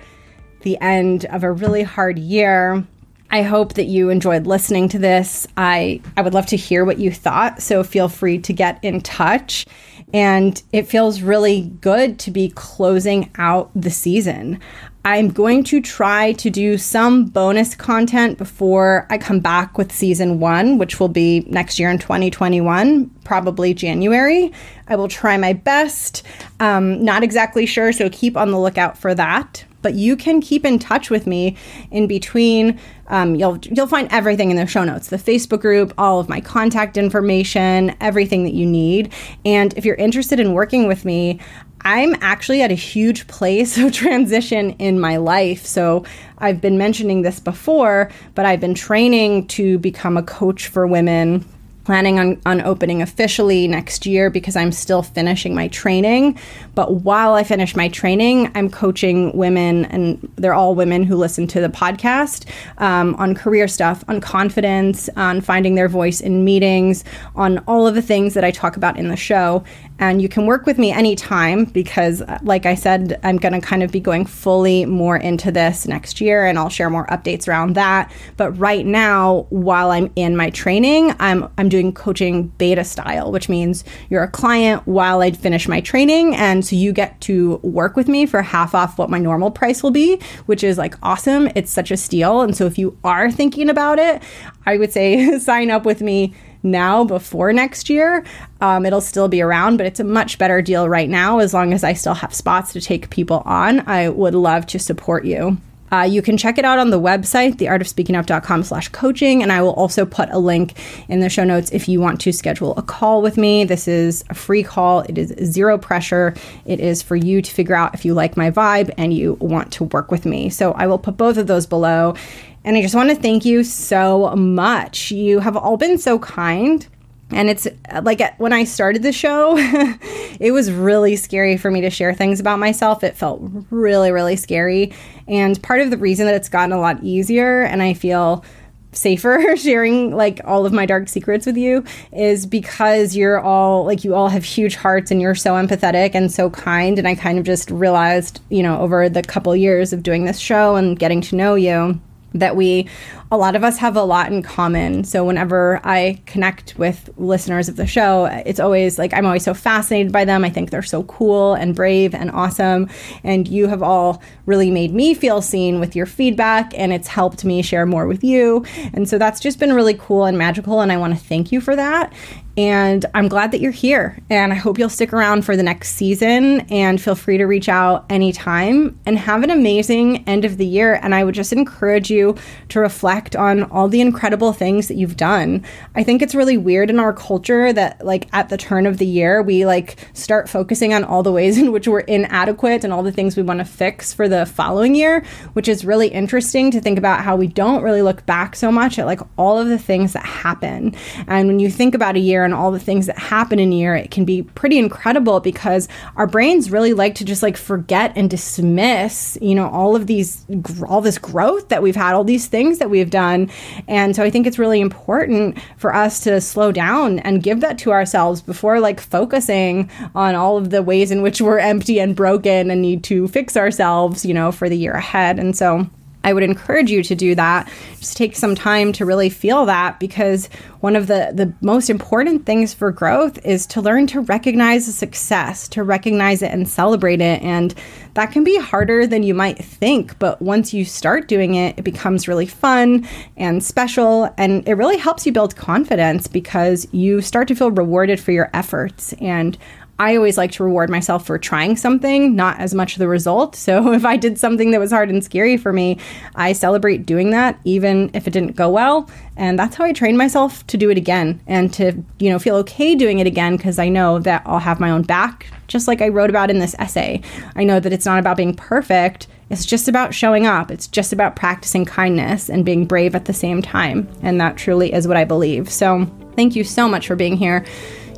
the 0.68 0.78
end 0.82 1.24
of 1.28 1.46
a 1.46 1.52
really 1.52 1.84
hard 1.84 2.20
year. 2.20 2.86
I 3.32 3.42
hope 3.42 3.76
that 3.76 3.86
you 3.86 4.10
enjoyed 4.10 4.46
listening 4.46 4.90
to 4.90 5.00
this. 5.00 5.48
I, 5.56 6.02
I 6.18 6.22
would 6.22 6.34
love 6.34 6.46
to 6.48 6.58
hear 6.58 6.84
what 6.84 7.00
you 7.00 7.10
thought, 7.10 7.62
so 7.62 7.86
feel 7.86 8.10
free 8.10 8.40
to 8.40 8.52
get 8.52 8.84
in 8.84 9.00
touch. 9.00 9.66
And 10.14 10.62
it 10.74 10.90
feels 10.90 11.22
really 11.22 11.62
good 11.80 12.20
to 12.20 12.32
be 12.32 12.50
closing 12.50 13.32
out 13.38 13.72
the 13.76 13.90
season. 13.90 14.60
I'm 15.06 15.30
going 15.30 15.64
to 15.66 15.80
try 15.80 16.34
to 16.34 16.50
do 16.50 16.78
some 16.78 17.28
bonus 17.28 17.74
content 17.76 18.38
before 18.38 19.08
I 19.10 19.18
come 19.18 19.40
back 19.40 19.78
with 19.78 19.94
season 19.94 20.42
one, 20.42 20.78
which 20.78 21.00
will 21.00 21.08
be 21.08 21.46
next 21.48 21.80
year 21.80 21.90
in 21.90 21.98
2021, 21.98 23.10
probably 23.24 23.74
January. 23.74 24.52
I 24.90 24.98
will 24.98 25.08
try 25.08 25.38
my 25.38 25.54
best. 25.54 26.24
Um, 26.60 27.06
not 27.06 27.24
exactly 27.24 27.66
sure, 27.66 27.94
so 27.94 28.10
keep 28.10 28.36
on 28.36 28.52
the 28.52 28.60
lookout 28.60 28.98
for 28.98 29.16
that 29.16 29.64
but 29.82 29.94
you 29.94 30.16
can 30.16 30.42
keep 30.42 30.66
in 30.66 30.80
touch 30.80 31.10
with 31.10 31.28
me 31.28 31.56
in 31.92 32.08
between. 32.08 32.80
Um, 33.08 33.36
you'll 33.36 33.58
you'll 33.60 33.88
find 33.88 34.08
everything 34.12 34.52
in 34.52 34.58
the 34.58 34.68
show 34.68 34.84
notes, 34.84 35.08
the 35.10 35.18
Facebook 35.18 35.62
group, 35.62 35.94
all 35.98 36.20
of 36.20 36.28
my 36.28 36.42
contact 36.42 36.98
information, 36.98 37.96
everything 38.02 38.44
that 38.44 38.54
you 38.54 38.66
need. 38.66 39.14
And 39.46 39.74
if 39.78 39.86
you're 39.86 39.96
interested 39.96 40.40
in 40.40 40.54
working 40.54 40.88
with 40.88 41.06
me, 41.06 41.40
I'm 41.82 42.16
actually 42.22 42.62
at 42.62 42.72
a 42.72 42.76
huge 42.76 43.28
place 43.28 43.78
of 43.78 43.92
transition 43.94 44.72
in 44.72 45.00
my 45.00 45.18
life. 45.18 45.66
So 45.66 46.06
I've 46.38 46.60
been 46.60 46.78
mentioning 46.78 47.22
this 47.22 47.40
before, 47.40 48.12
but 48.36 48.46
I've 48.46 48.60
been 48.60 48.76
training 48.76 49.48
to 49.48 49.80
become 49.80 50.18
a 50.18 50.24
coach 50.24 50.68
for 50.68 50.86
women 50.86 51.46
planning 51.88 52.20
on, 52.20 52.38
on 52.46 52.60
opening 52.60 53.02
officially 53.02 53.66
next 53.66 54.06
year 54.06 54.30
because 54.30 54.58
I'm 54.58 54.74
still 54.74 55.02
finishing 55.02 55.56
my 55.56 55.70
training. 55.70 56.38
But 56.76 56.96
while 56.96 57.34
I 57.34 57.46
finish 57.46 57.78
my 57.78 57.88
training, 57.88 58.52
I'm 58.56 58.70
coaching 58.70 59.32
women, 59.38 59.86
and 59.86 60.30
they're 60.36 60.54
all 60.54 60.76
women 60.76 61.04
who 61.04 61.16
listen 61.16 61.48
to 61.48 61.62
the 61.62 61.70
podcast 61.70 62.46
um, 62.80 63.16
on 63.16 63.34
career 63.36 63.70
stuff, 63.70 64.04
on 64.10 64.20
confidence, 64.20 65.10
on 65.16 65.40
finding 65.40 65.76
their 65.76 65.88
voice 65.88 66.20
in 66.20 66.44
meetings, 66.44 67.06
on 67.38 67.60
all 67.60 67.88
of 67.88 67.96
the 67.96 68.02
things 68.02 68.34
that 68.34 68.44
I 68.44 68.52
talk 68.52 68.76
about 68.76 68.98
in 68.98 69.08
the 69.08 69.16
show. 69.16 69.64
And 70.00 70.22
you 70.22 70.30
can 70.30 70.46
work 70.46 70.66
with 70.66 70.78
me 70.78 70.92
anytime 70.92 71.66
because, 71.66 72.22
uh, 72.22 72.38
like 72.44 72.66
I 72.66 72.76
said, 72.76 73.20
I'm 73.24 73.38
going 73.38 73.54
to 73.54 73.62
kind 73.62 73.82
of 73.82 73.92
be 73.92 74.00
going 74.00 74.26
fully 74.26 74.86
more 74.86 75.18
into 75.18 75.52
this 75.52 75.88
next 75.88 76.22
year 76.22 76.46
and 76.46 76.60
I'll 76.60 76.70
share 76.70 76.90
more 76.90 77.08
updates 77.08 77.48
around 77.48 77.74
that. 77.76 78.12
But 78.36 78.52
right 78.52 78.86
now, 78.86 79.48
while 79.50 79.90
I'm 79.90 80.12
in 80.16 80.36
my 80.36 80.52
training, 80.52 81.16
I'm, 81.20 81.50
I'm 81.58 81.68
doing 81.68 81.77
coaching 81.94 82.48
beta 82.58 82.84
style, 82.84 83.32
which 83.32 83.50
means 83.50 83.84
you're 84.10 84.24
a 84.24 84.30
client 84.30 84.88
while 84.88 85.22
I 85.22 85.32
finish 85.32 85.68
my 85.68 85.82
training. 85.82 86.36
And 86.36 86.66
so 86.66 86.76
you 86.76 86.92
get 86.92 87.20
to 87.22 87.58
work 87.58 87.96
with 87.96 88.08
me 88.08 88.26
for 88.26 88.42
half 88.42 88.76
off 88.76 88.98
what 88.98 89.10
my 89.10 89.20
normal 89.20 89.52
price 89.52 89.84
will 89.84 89.92
be, 89.92 90.20
which 90.46 90.64
is 90.64 90.78
like 90.78 90.96
awesome. 91.04 91.50
It's 91.56 91.72
such 91.72 91.92
a 91.92 91.98
steal. 91.98 92.42
And 92.42 92.56
so 92.56 92.66
if 92.66 92.78
you 92.78 92.98
are 93.04 93.32
thinking 93.32 93.70
about 93.70 94.00
it, 94.00 94.22
I 94.66 94.78
would 94.78 94.92
say 94.92 95.40
sign 95.40 95.72
up 95.72 95.86
with 95.86 96.02
me 96.02 96.34
now 96.64 97.04
before 97.04 97.54
next 97.54 97.90
year. 97.90 98.26
Um, 98.62 98.86
it'll 98.86 99.02
still 99.02 99.28
be 99.28 99.42
around, 99.42 99.78
but 99.78 99.86
it's 99.86 100.00
a 100.00 100.04
much 100.04 100.38
better 100.38 100.62
deal 100.62 100.90
right 100.90 101.10
now 101.10 101.40
as 101.40 101.54
long 101.54 101.74
as 101.74 101.84
I 101.84 101.94
still 101.94 102.16
have 102.16 102.34
spots 102.34 102.74
to 102.74 102.82
take 102.82 103.10
people 103.10 103.44
on. 103.46 103.88
I 103.88 104.10
would 104.10 104.36
love 104.36 104.66
to 104.68 104.80
support 104.80 105.26
you. 105.26 105.58
Uh, 105.92 106.08
you 106.10 106.22
can 106.22 106.38
check 106.38 106.58
it 106.58 106.66
out 106.66 106.80
on 106.80 106.90
the 106.90 107.00
website, 107.00 107.56
theartofspeakingup.com 107.56 108.64
slash 108.64 108.90
coaching. 108.90 109.42
And 109.42 109.52
I 109.52 109.62
will 109.62 109.74
also 109.74 110.06
put 110.06 110.30
a 110.32 110.38
link 110.38 110.78
in 111.08 111.20
the 111.20 111.30
show 111.30 111.44
notes 111.44 111.72
if 111.72 111.88
you 111.88 112.02
want 112.02 112.22
to 112.22 112.32
schedule 112.32 112.76
a 112.78 112.82
call 112.82 113.22
with 113.22 113.38
me. 113.38 113.64
This 113.64 113.88
is 113.88 114.24
a 114.30 114.34
free 114.34 114.64
call. 114.64 115.02
It 115.02 115.18
is 115.18 115.34
zero 115.52 115.78
pressure. 115.78 116.34
It 116.66 116.80
is 116.80 117.02
for 117.02 117.16
you 117.16 117.42
to 117.42 117.52
figure 117.52 117.76
out 117.76 117.94
if 117.94 118.06
you 118.06 118.14
like 118.14 118.38
my 118.38 118.52
vibe 118.52 118.94
and 118.98 119.14
you 119.14 119.34
want 119.36 119.72
to 119.74 119.86
work 119.86 120.12
with 120.12 120.26
me. 120.26 120.50
So 120.50 120.74
I 120.74 120.88
will 120.88 121.00
put 121.00 121.18
both 121.18 121.38
of 121.38 121.48
those 121.48 121.66
below. 121.66 122.16
And 122.64 122.76
I 122.76 122.82
just 122.82 122.96
want 122.96 123.10
to 123.10 123.16
thank 123.16 123.46
you 123.46 123.64
so 123.64 124.36
much. 124.36 125.12
You 125.12 125.40
have 125.40 125.56
all 125.56 125.78
been 125.78 125.98
so 125.98 126.20
kind. 126.20 126.86
And 127.32 127.50
it's 127.50 127.68
like 128.02 128.40
when 128.40 128.54
I 128.54 128.64
started 128.64 129.04
the 129.04 129.12
show, 129.12 129.56
it 129.58 130.52
was 130.54 130.72
really 130.72 131.16
scary 131.16 131.58
for 131.58 131.70
me 131.70 131.82
to 131.82 131.90
share 131.90 132.14
things 132.14 132.40
about 132.40 132.60
myself. 132.60 133.04
It 133.04 133.18
felt 133.18 133.42
really, 133.70 134.12
really 134.12 134.38
scary. 134.38 134.94
And 135.28 135.62
part 135.62 135.82
of 135.82 135.90
the 135.90 135.98
reason 135.98 136.26
that 136.26 136.36
it's 136.36 136.50
gotten 136.50 136.72
a 136.72 136.80
lot 136.80 137.04
easier 137.04 137.64
and 137.64 137.82
I 137.84 137.94
feel 137.94 138.46
safer 138.94 139.56
sharing 139.58 140.16
like 140.16 140.42
all 140.46 140.66
of 140.66 140.74
my 140.74 140.86
dark 140.86 141.10
secrets 141.10 141.46
with 141.46 141.58
you 141.58 141.84
is 142.14 142.46
because 142.46 143.16
you're 143.16 143.40
all 143.40 143.86
like 143.86 144.04
you 144.04 144.16
all 144.16 144.30
have 144.30 144.44
huge 144.44 144.76
hearts 144.76 145.12
and 145.12 145.22
you're 145.22 145.36
so 145.36 145.54
empathetic 145.54 146.16
and 146.16 146.32
so 146.32 146.50
kind 146.50 146.98
and 146.98 147.08
I 147.08 147.16
kind 147.16 147.38
of 147.38 147.46
just 147.46 147.70
realized, 147.70 148.42
you 148.50 148.64
know, 148.64 148.80
over 148.80 149.10
the 149.10 149.22
couple 149.22 149.56
years 149.56 149.94
of 149.94 150.02
doing 150.02 150.26
this 150.26 150.40
show 150.40 150.76
and 150.76 150.98
getting 150.98 151.22
to 151.22 151.36
know 151.36 151.56
you 151.56 152.00
that 152.34 152.56
we 152.56 152.88
a 153.30 153.38
lot 153.38 153.56
of 153.56 153.64
us 153.64 153.78
have 153.78 153.98
a 153.98 154.04
lot 154.04 154.32
in 154.32 154.42
common. 154.42 155.04
So 155.04 155.26
whenever 155.26 155.82
I 155.84 156.22
connect 156.26 156.76
with 156.78 157.10
listeners 157.18 157.68
of 157.68 157.76
the 157.76 157.86
show, 157.86 158.26
it's 158.26 158.60
always 158.60 158.98
like 158.98 159.14
I'm 159.14 159.26
always 159.26 159.44
so 159.44 159.54
fascinated 159.54 160.14
by 160.14 160.24
them. 160.24 160.46
I 160.46 160.50
think 160.50 160.70
they're 160.70 160.82
so 160.82 161.04
cool 161.04 161.54
and 161.56 161.76
brave 161.76 162.16
and 162.16 162.32
awesome. 162.32 162.90
And 163.24 163.48
you 163.48 163.68
have 163.68 163.84
all 163.84 164.22
really 164.46 164.72
made 164.72 164.94
me 164.94 165.14
feel 165.14 165.42
seen 165.42 165.80
with 165.80 165.96
your 165.96 166.06
feedback 166.06 166.72
and 166.78 166.94
it's 166.94 167.08
helped 167.08 167.44
me 167.44 167.62
share 167.62 167.86
more 167.86 168.08
with 168.08 168.24
you. 168.24 168.66
And 168.94 169.10
so 169.10 169.18
that's 169.18 169.42
just 169.42 169.60
been 169.60 169.74
really 169.74 169.96
cool 169.96 170.26
and 170.26 170.38
magical 170.38 170.80
and 170.80 170.92
I 170.92 170.98
want 170.98 171.14
to 171.14 171.20
thank 171.20 171.52
you 171.52 171.60
for 171.60 171.76
that. 171.76 172.14
And 172.58 173.06
I'm 173.14 173.28
glad 173.28 173.52
that 173.52 173.62
you're 173.62 173.72
here. 173.72 174.18
And 174.32 174.52
I 174.52 174.56
hope 174.56 174.80
you'll 174.80 174.90
stick 174.90 175.14
around 175.14 175.46
for 175.46 175.56
the 175.56 175.62
next 175.62 175.90
season 175.90 176.62
and 176.72 177.00
feel 177.00 177.14
free 177.14 177.38
to 177.38 177.46
reach 177.46 177.70
out 177.70 178.08
anytime 178.10 179.00
and 179.06 179.20
have 179.20 179.44
an 179.44 179.52
amazing 179.52 180.28
end 180.28 180.44
of 180.44 180.58
the 180.58 180.66
year. 180.66 181.00
And 181.04 181.14
I 181.14 181.24
would 181.24 181.36
just 181.36 181.54
encourage 181.54 182.10
you 182.10 182.36
to 182.70 182.80
reflect 182.80 183.17
reflect 183.18 183.36
on 183.36 183.64
all 183.72 183.88
the 183.88 184.00
incredible 184.00 184.54
things 184.54 184.88
that 184.88 184.96
you've 184.96 185.18
done. 185.18 185.66
I 185.96 186.04
think 186.04 186.22
it's 186.22 186.36
really 186.36 186.58
weird 186.58 186.90
in 186.92 187.00
our 187.00 187.14
culture 187.14 187.74
that 187.74 188.06
like 188.06 188.28
at 188.32 188.50
the 188.50 188.58
turn 188.58 188.86
of 188.86 188.98
the 188.98 189.08
year 189.08 189.42
we 189.42 189.66
like 189.66 189.98
start 190.14 190.48
focusing 190.48 190.94
on 190.94 191.04
all 191.04 191.24
the 191.24 191.32
ways 191.32 191.58
in 191.58 191.72
which 191.72 191.88
we're 191.88 192.02
inadequate 192.02 192.84
and 192.84 192.94
all 192.94 193.02
the 193.02 193.12
things 193.12 193.36
we 193.36 193.42
want 193.42 193.60
to 193.60 193.66
fix 193.66 194.14
for 194.14 194.30
the 194.30 194.46
following 194.46 194.94
year, 194.94 195.26
which 195.54 195.68
is 195.68 195.84
really 195.84 196.10
interesting 196.10 196.70
to 196.70 196.80
think 196.80 197.00
about 197.00 197.22
how 197.22 197.36
we 197.36 197.48
don't 197.48 197.82
really 197.82 198.04
look 198.04 198.24
back 198.28 198.56
so 198.56 198.72
much 198.72 199.00
at 199.00 199.08
like 199.08 199.22
all 199.36 199.58
of 199.60 199.68
the 199.68 199.80
things 199.80 200.14
that 200.14 200.26
happen. 200.26 200.94
And 201.28 201.48
when 201.48 201.60
you 201.60 201.72
think 201.72 201.96
about 201.96 202.16
a 202.16 202.20
year 202.20 202.46
and 202.46 202.54
all 202.54 202.72
the 202.72 202.80
things 202.80 203.08
that 203.08 203.18
happen 203.18 203.58
in 203.58 203.74
a 203.74 203.76
year, 203.76 203.96
it 203.96 204.12
can 204.12 204.26
be 204.26 204.44
pretty 204.44 204.78
incredible 204.78 205.40
because 205.40 205.88
our 206.18 206.28
brains 206.28 206.70
really 206.70 206.94
like 206.94 207.16
to 207.16 207.26
just 207.26 207.42
like 207.42 207.58
forget 207.58 208.14
and 208.16 208.30
dismiss, 208.30 209.38
you 209.42 209.56
know, 209.56 209.70
all 209.70 209.96
of 209.96 210.06
these 210.06 210.46
all 210.88 211.02
this 211.02 211.18
growth 211.18 211.70
that 211.70 211.82
we've 211.82 211.96
had, 211.96 212.14
all 212.14 212.24
these 212.24 212.46
things 212.48 212.78
that 212.78 212.90
we've 213.08 213.12
done. 213.12 213.50
And 213.88 214.16
so 214.16 214.24
I 214.24 214.30
think 214.30 214.46
it's 214.46 214.60
really 214.60 214.82
important 214.82 215.58
for 215.78 215.96
us 215.96 216.20
to 216.22 216.42
slow 216.42 216.72
down 216.72 217.20
and 217.20 217.42
give 217.42 217.62
that 217.62 217.78
to 217.80 217.92
ourselves 217.92 218.42
before 218.42 218.80
like 218.80 219.00
focusing 219.00 219.90
on 220.14 220.36
all 220.36 220.58
of 220.58 220.72
the 220.72 220.84
ways 220.84 221.12
in 221.12 221.22
which 221.22 221.40
we're 221.40 221.60
empty 221.68 222.00
and 222.00 222.16
broken 222.16 222.70
and 222.70 222.82
need 222.82 223.04
to 223.06 223.28
fix 223.30 223.56
ourselves, 223.56 224.26
you 224.26 224.34
know, 224.34 224.52
for 224.52 224.68
the 224.68 224.78
year 224.78 224.94
ahead. 224.94 225.40
And 225.40 225.56
so 225.56 225.88
I 226.28 226.34
would 226.34 226.44
encourage 226.44 226.92
you 226.92 227.04
to 227.04 227.16
do 227.16 227.36
that. 227.36 227.72
Just 228.00 228.18
take 228.18 228.36
some 228.36 228.54
time 228.54 228.92
to 228.94 229.06
really 229.06 229.30
feel 229.30 229.66
that 229.68 229.98
because 229.98 230.50
one 230.82 230.98
of 230.98 231.08
the, 231.08 231.32
the 231.34 231.54
most 231.62 231.90
important 231.90 232.46
things 232.46 232.74
for 232.74 232.92
growth 232.92 233.40
is 233.46 233.66
to 233.68 233.82
learn 233.82 234.08
to 234.08 234.20
recognize 234.20 234.94
success, 234.94 235.70
to 235.70 235.84
recognize 235.84 236.42
it 236.42 236.52
and 236.52 236.68
celebrate 236.68 237.22
it. 237.22 237.42
And 237.42 237.74
that 238.16 238.34
can 238.34 238.44
be 238.44 238.60
harder 238.60 239.08
than 239.08 239.24
you 239.24 239.34
might 239.34 239.58
think. 239.64 240.20
But 240.20 240.42
once 240.42 240.74
you 240.74 240.84
start 240.84 241.30
doing 241.30 241.56
it, 241.56 241.80
it 241.80 241.84
becomes 241.84 242.28
really 242.28 242.46
fun 242.46 243.08
and 243.38 243.64
special. 243.64 244.30
And 244.38 244.68
it 244.68 244.74
really 244.74 244.98
helps 244.98 245.26
you 245.26 245.32
build 245.32 245.56
confidence 245.56 246.28
because 246.28 246.90
you 246.92 247.22
start 247.22 247.48
to 247.48 247.56
feel 247.56 247.72
rewarded 247.72 248.20
for 248.20 248.34
your 248.34 248.50
efforts. 248.54 249.14
And 249.22 249.58
I 250.00 250.16
always 250.16 250.38
like 250.38 250.52
to 250.54 250.64
reward 250.64 250.90
myself 250.90 251.26
for 251.26 251.40
trying 251.40 251.76
something, 251.76 252.36
not 252.36 252.60
as 252.60 252.74
much 252.74 252.96
the 252.96 253.08
result. 253.08 253.56
So 253.56 253.94
if 253.94 254.06
I 254.06 254.18
did 254.18 254.38
something 254.38 254.72
that 254.72 254.80
was 254.80 254.92
hard 254.92 255.10
and 255.10 255.24
scary 255.24 255.58
for 255.58 255.74
me, 255.74 255.98
I 256.36 256.54
celebrate 256.54 257.06
doing 257.06 257.32
that 257.32 257.60
even 257.64 258.12
if 258.14 258.28
it 258.28 258.32
didn't 258.32 258.56
go 258.56 258.70
well. 258.70 259.10
And 259.36 259.58
that's 259.58 259.76
how 259.76 259.86
I 259.86 259.94
train 259.94 260.18
myself 260.18 260.66
to 260.68 260.78
do 260.78 260.90
it 260.90 260.98
again 260.98 261.40
and 261.48 261.74
to, 261.74 262.04
you 262.20 262.30
know, 262.30 262.40
feel 262.40 262.56
okay 262.58 262.96
doing 262.96 263.20
it 263.20 263.28
again 263.28 263.58
because 263.58 263.80
I 263.80 263.90
know 263.90 264.20
that 264.20 264.44
I'll 264.46 264.60
have 264.60 264.80
my 264.80 264.92
own 264.92 265.04
back, 265.04 265.48
just 265.68 265.88
like 265.88 266.02
I 266.02 266.10
wrote 266.10 266.30
about 266.30 266.50
in 266.50 266.60
this 266.60 266.76
essay. 266.80 267.22
I 267.56 267.64
know 267.64 267.80
that 267.80 267.94
it's 267.94 268.06
not 268.06 268.20
about 268.20 268.38
being 268.38 268.56
perfect. 268.56 269.28
It's 269.50 269.66
just 269.66 269.88
about 269.88 270.14
showing 270.14 270.46
up. 270.46 270.72
It's 270.72 270.88
just 270.88 271.14
about 271.14 271.36
practicing 271.36 271.86
kindness 271.86 272.50
and 272.50 272.66
being 272.66 272.86
brave 272.86 273.16
at 273.16 273.26
the 273.26 273.34
same 273.34 273.62
time. 273.62 274.08
And 274.22 274.42
that 274.42 274.58
truly 274.58 274.92
is 274.94 275.08
what 275.08 275.18
I 275.18 275.24
believe. 275.24 275.72
So, 275.72 276.06
thank 276.36 276.56
you 276.56 276.64
so 276.64 276.88
much 276.88 277.08
for 277.08 277.16
being 277.16 277.38
here. 277.38 277.66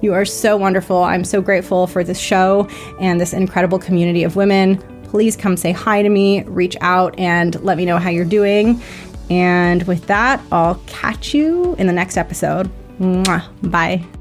You 0.02 0.14
are 0.14 0.26
so 0.26 0.56
wonderful. 0.58 1.04
I'm 1.04 1.24
so 1.24 1.41
grateful 1.41 1.88
for 1.88 2.04
this 2.04 2.20
show 2.20 2.68
and 3.00 3.20
this 3.20 3.34
incredible 3.34 3.80
community 3.80 4.24
of 4.24 4.36
women. 4.36 4.78
Please 5.04 5.36
come 5.36 5.58
say 5.58 5.72
hi 5.72 6.02
to 6.02 6.10
me, 6.10 6.43
reach 6.43 6.78
out, 6.82 7.18
and 7.18 7.60
let 7.64 7.78
me 7.78 7.86
know 7.86 7.97
how 7.97 8.10
you're 8.10 8.26
doing. 8.26 8.82
And 9.30 9.84
with 9.84 10.08
that, 10.08 10.41
I'll 10.52 10.76
catch 10.88 11.34
you 11.34 11.76
in 11.76 11.88
the 11.88 11.93
next 11.93 12.18
episode. 12.18 12.70
Mwah. 13.00 13.72
Bye. 13.72 14.18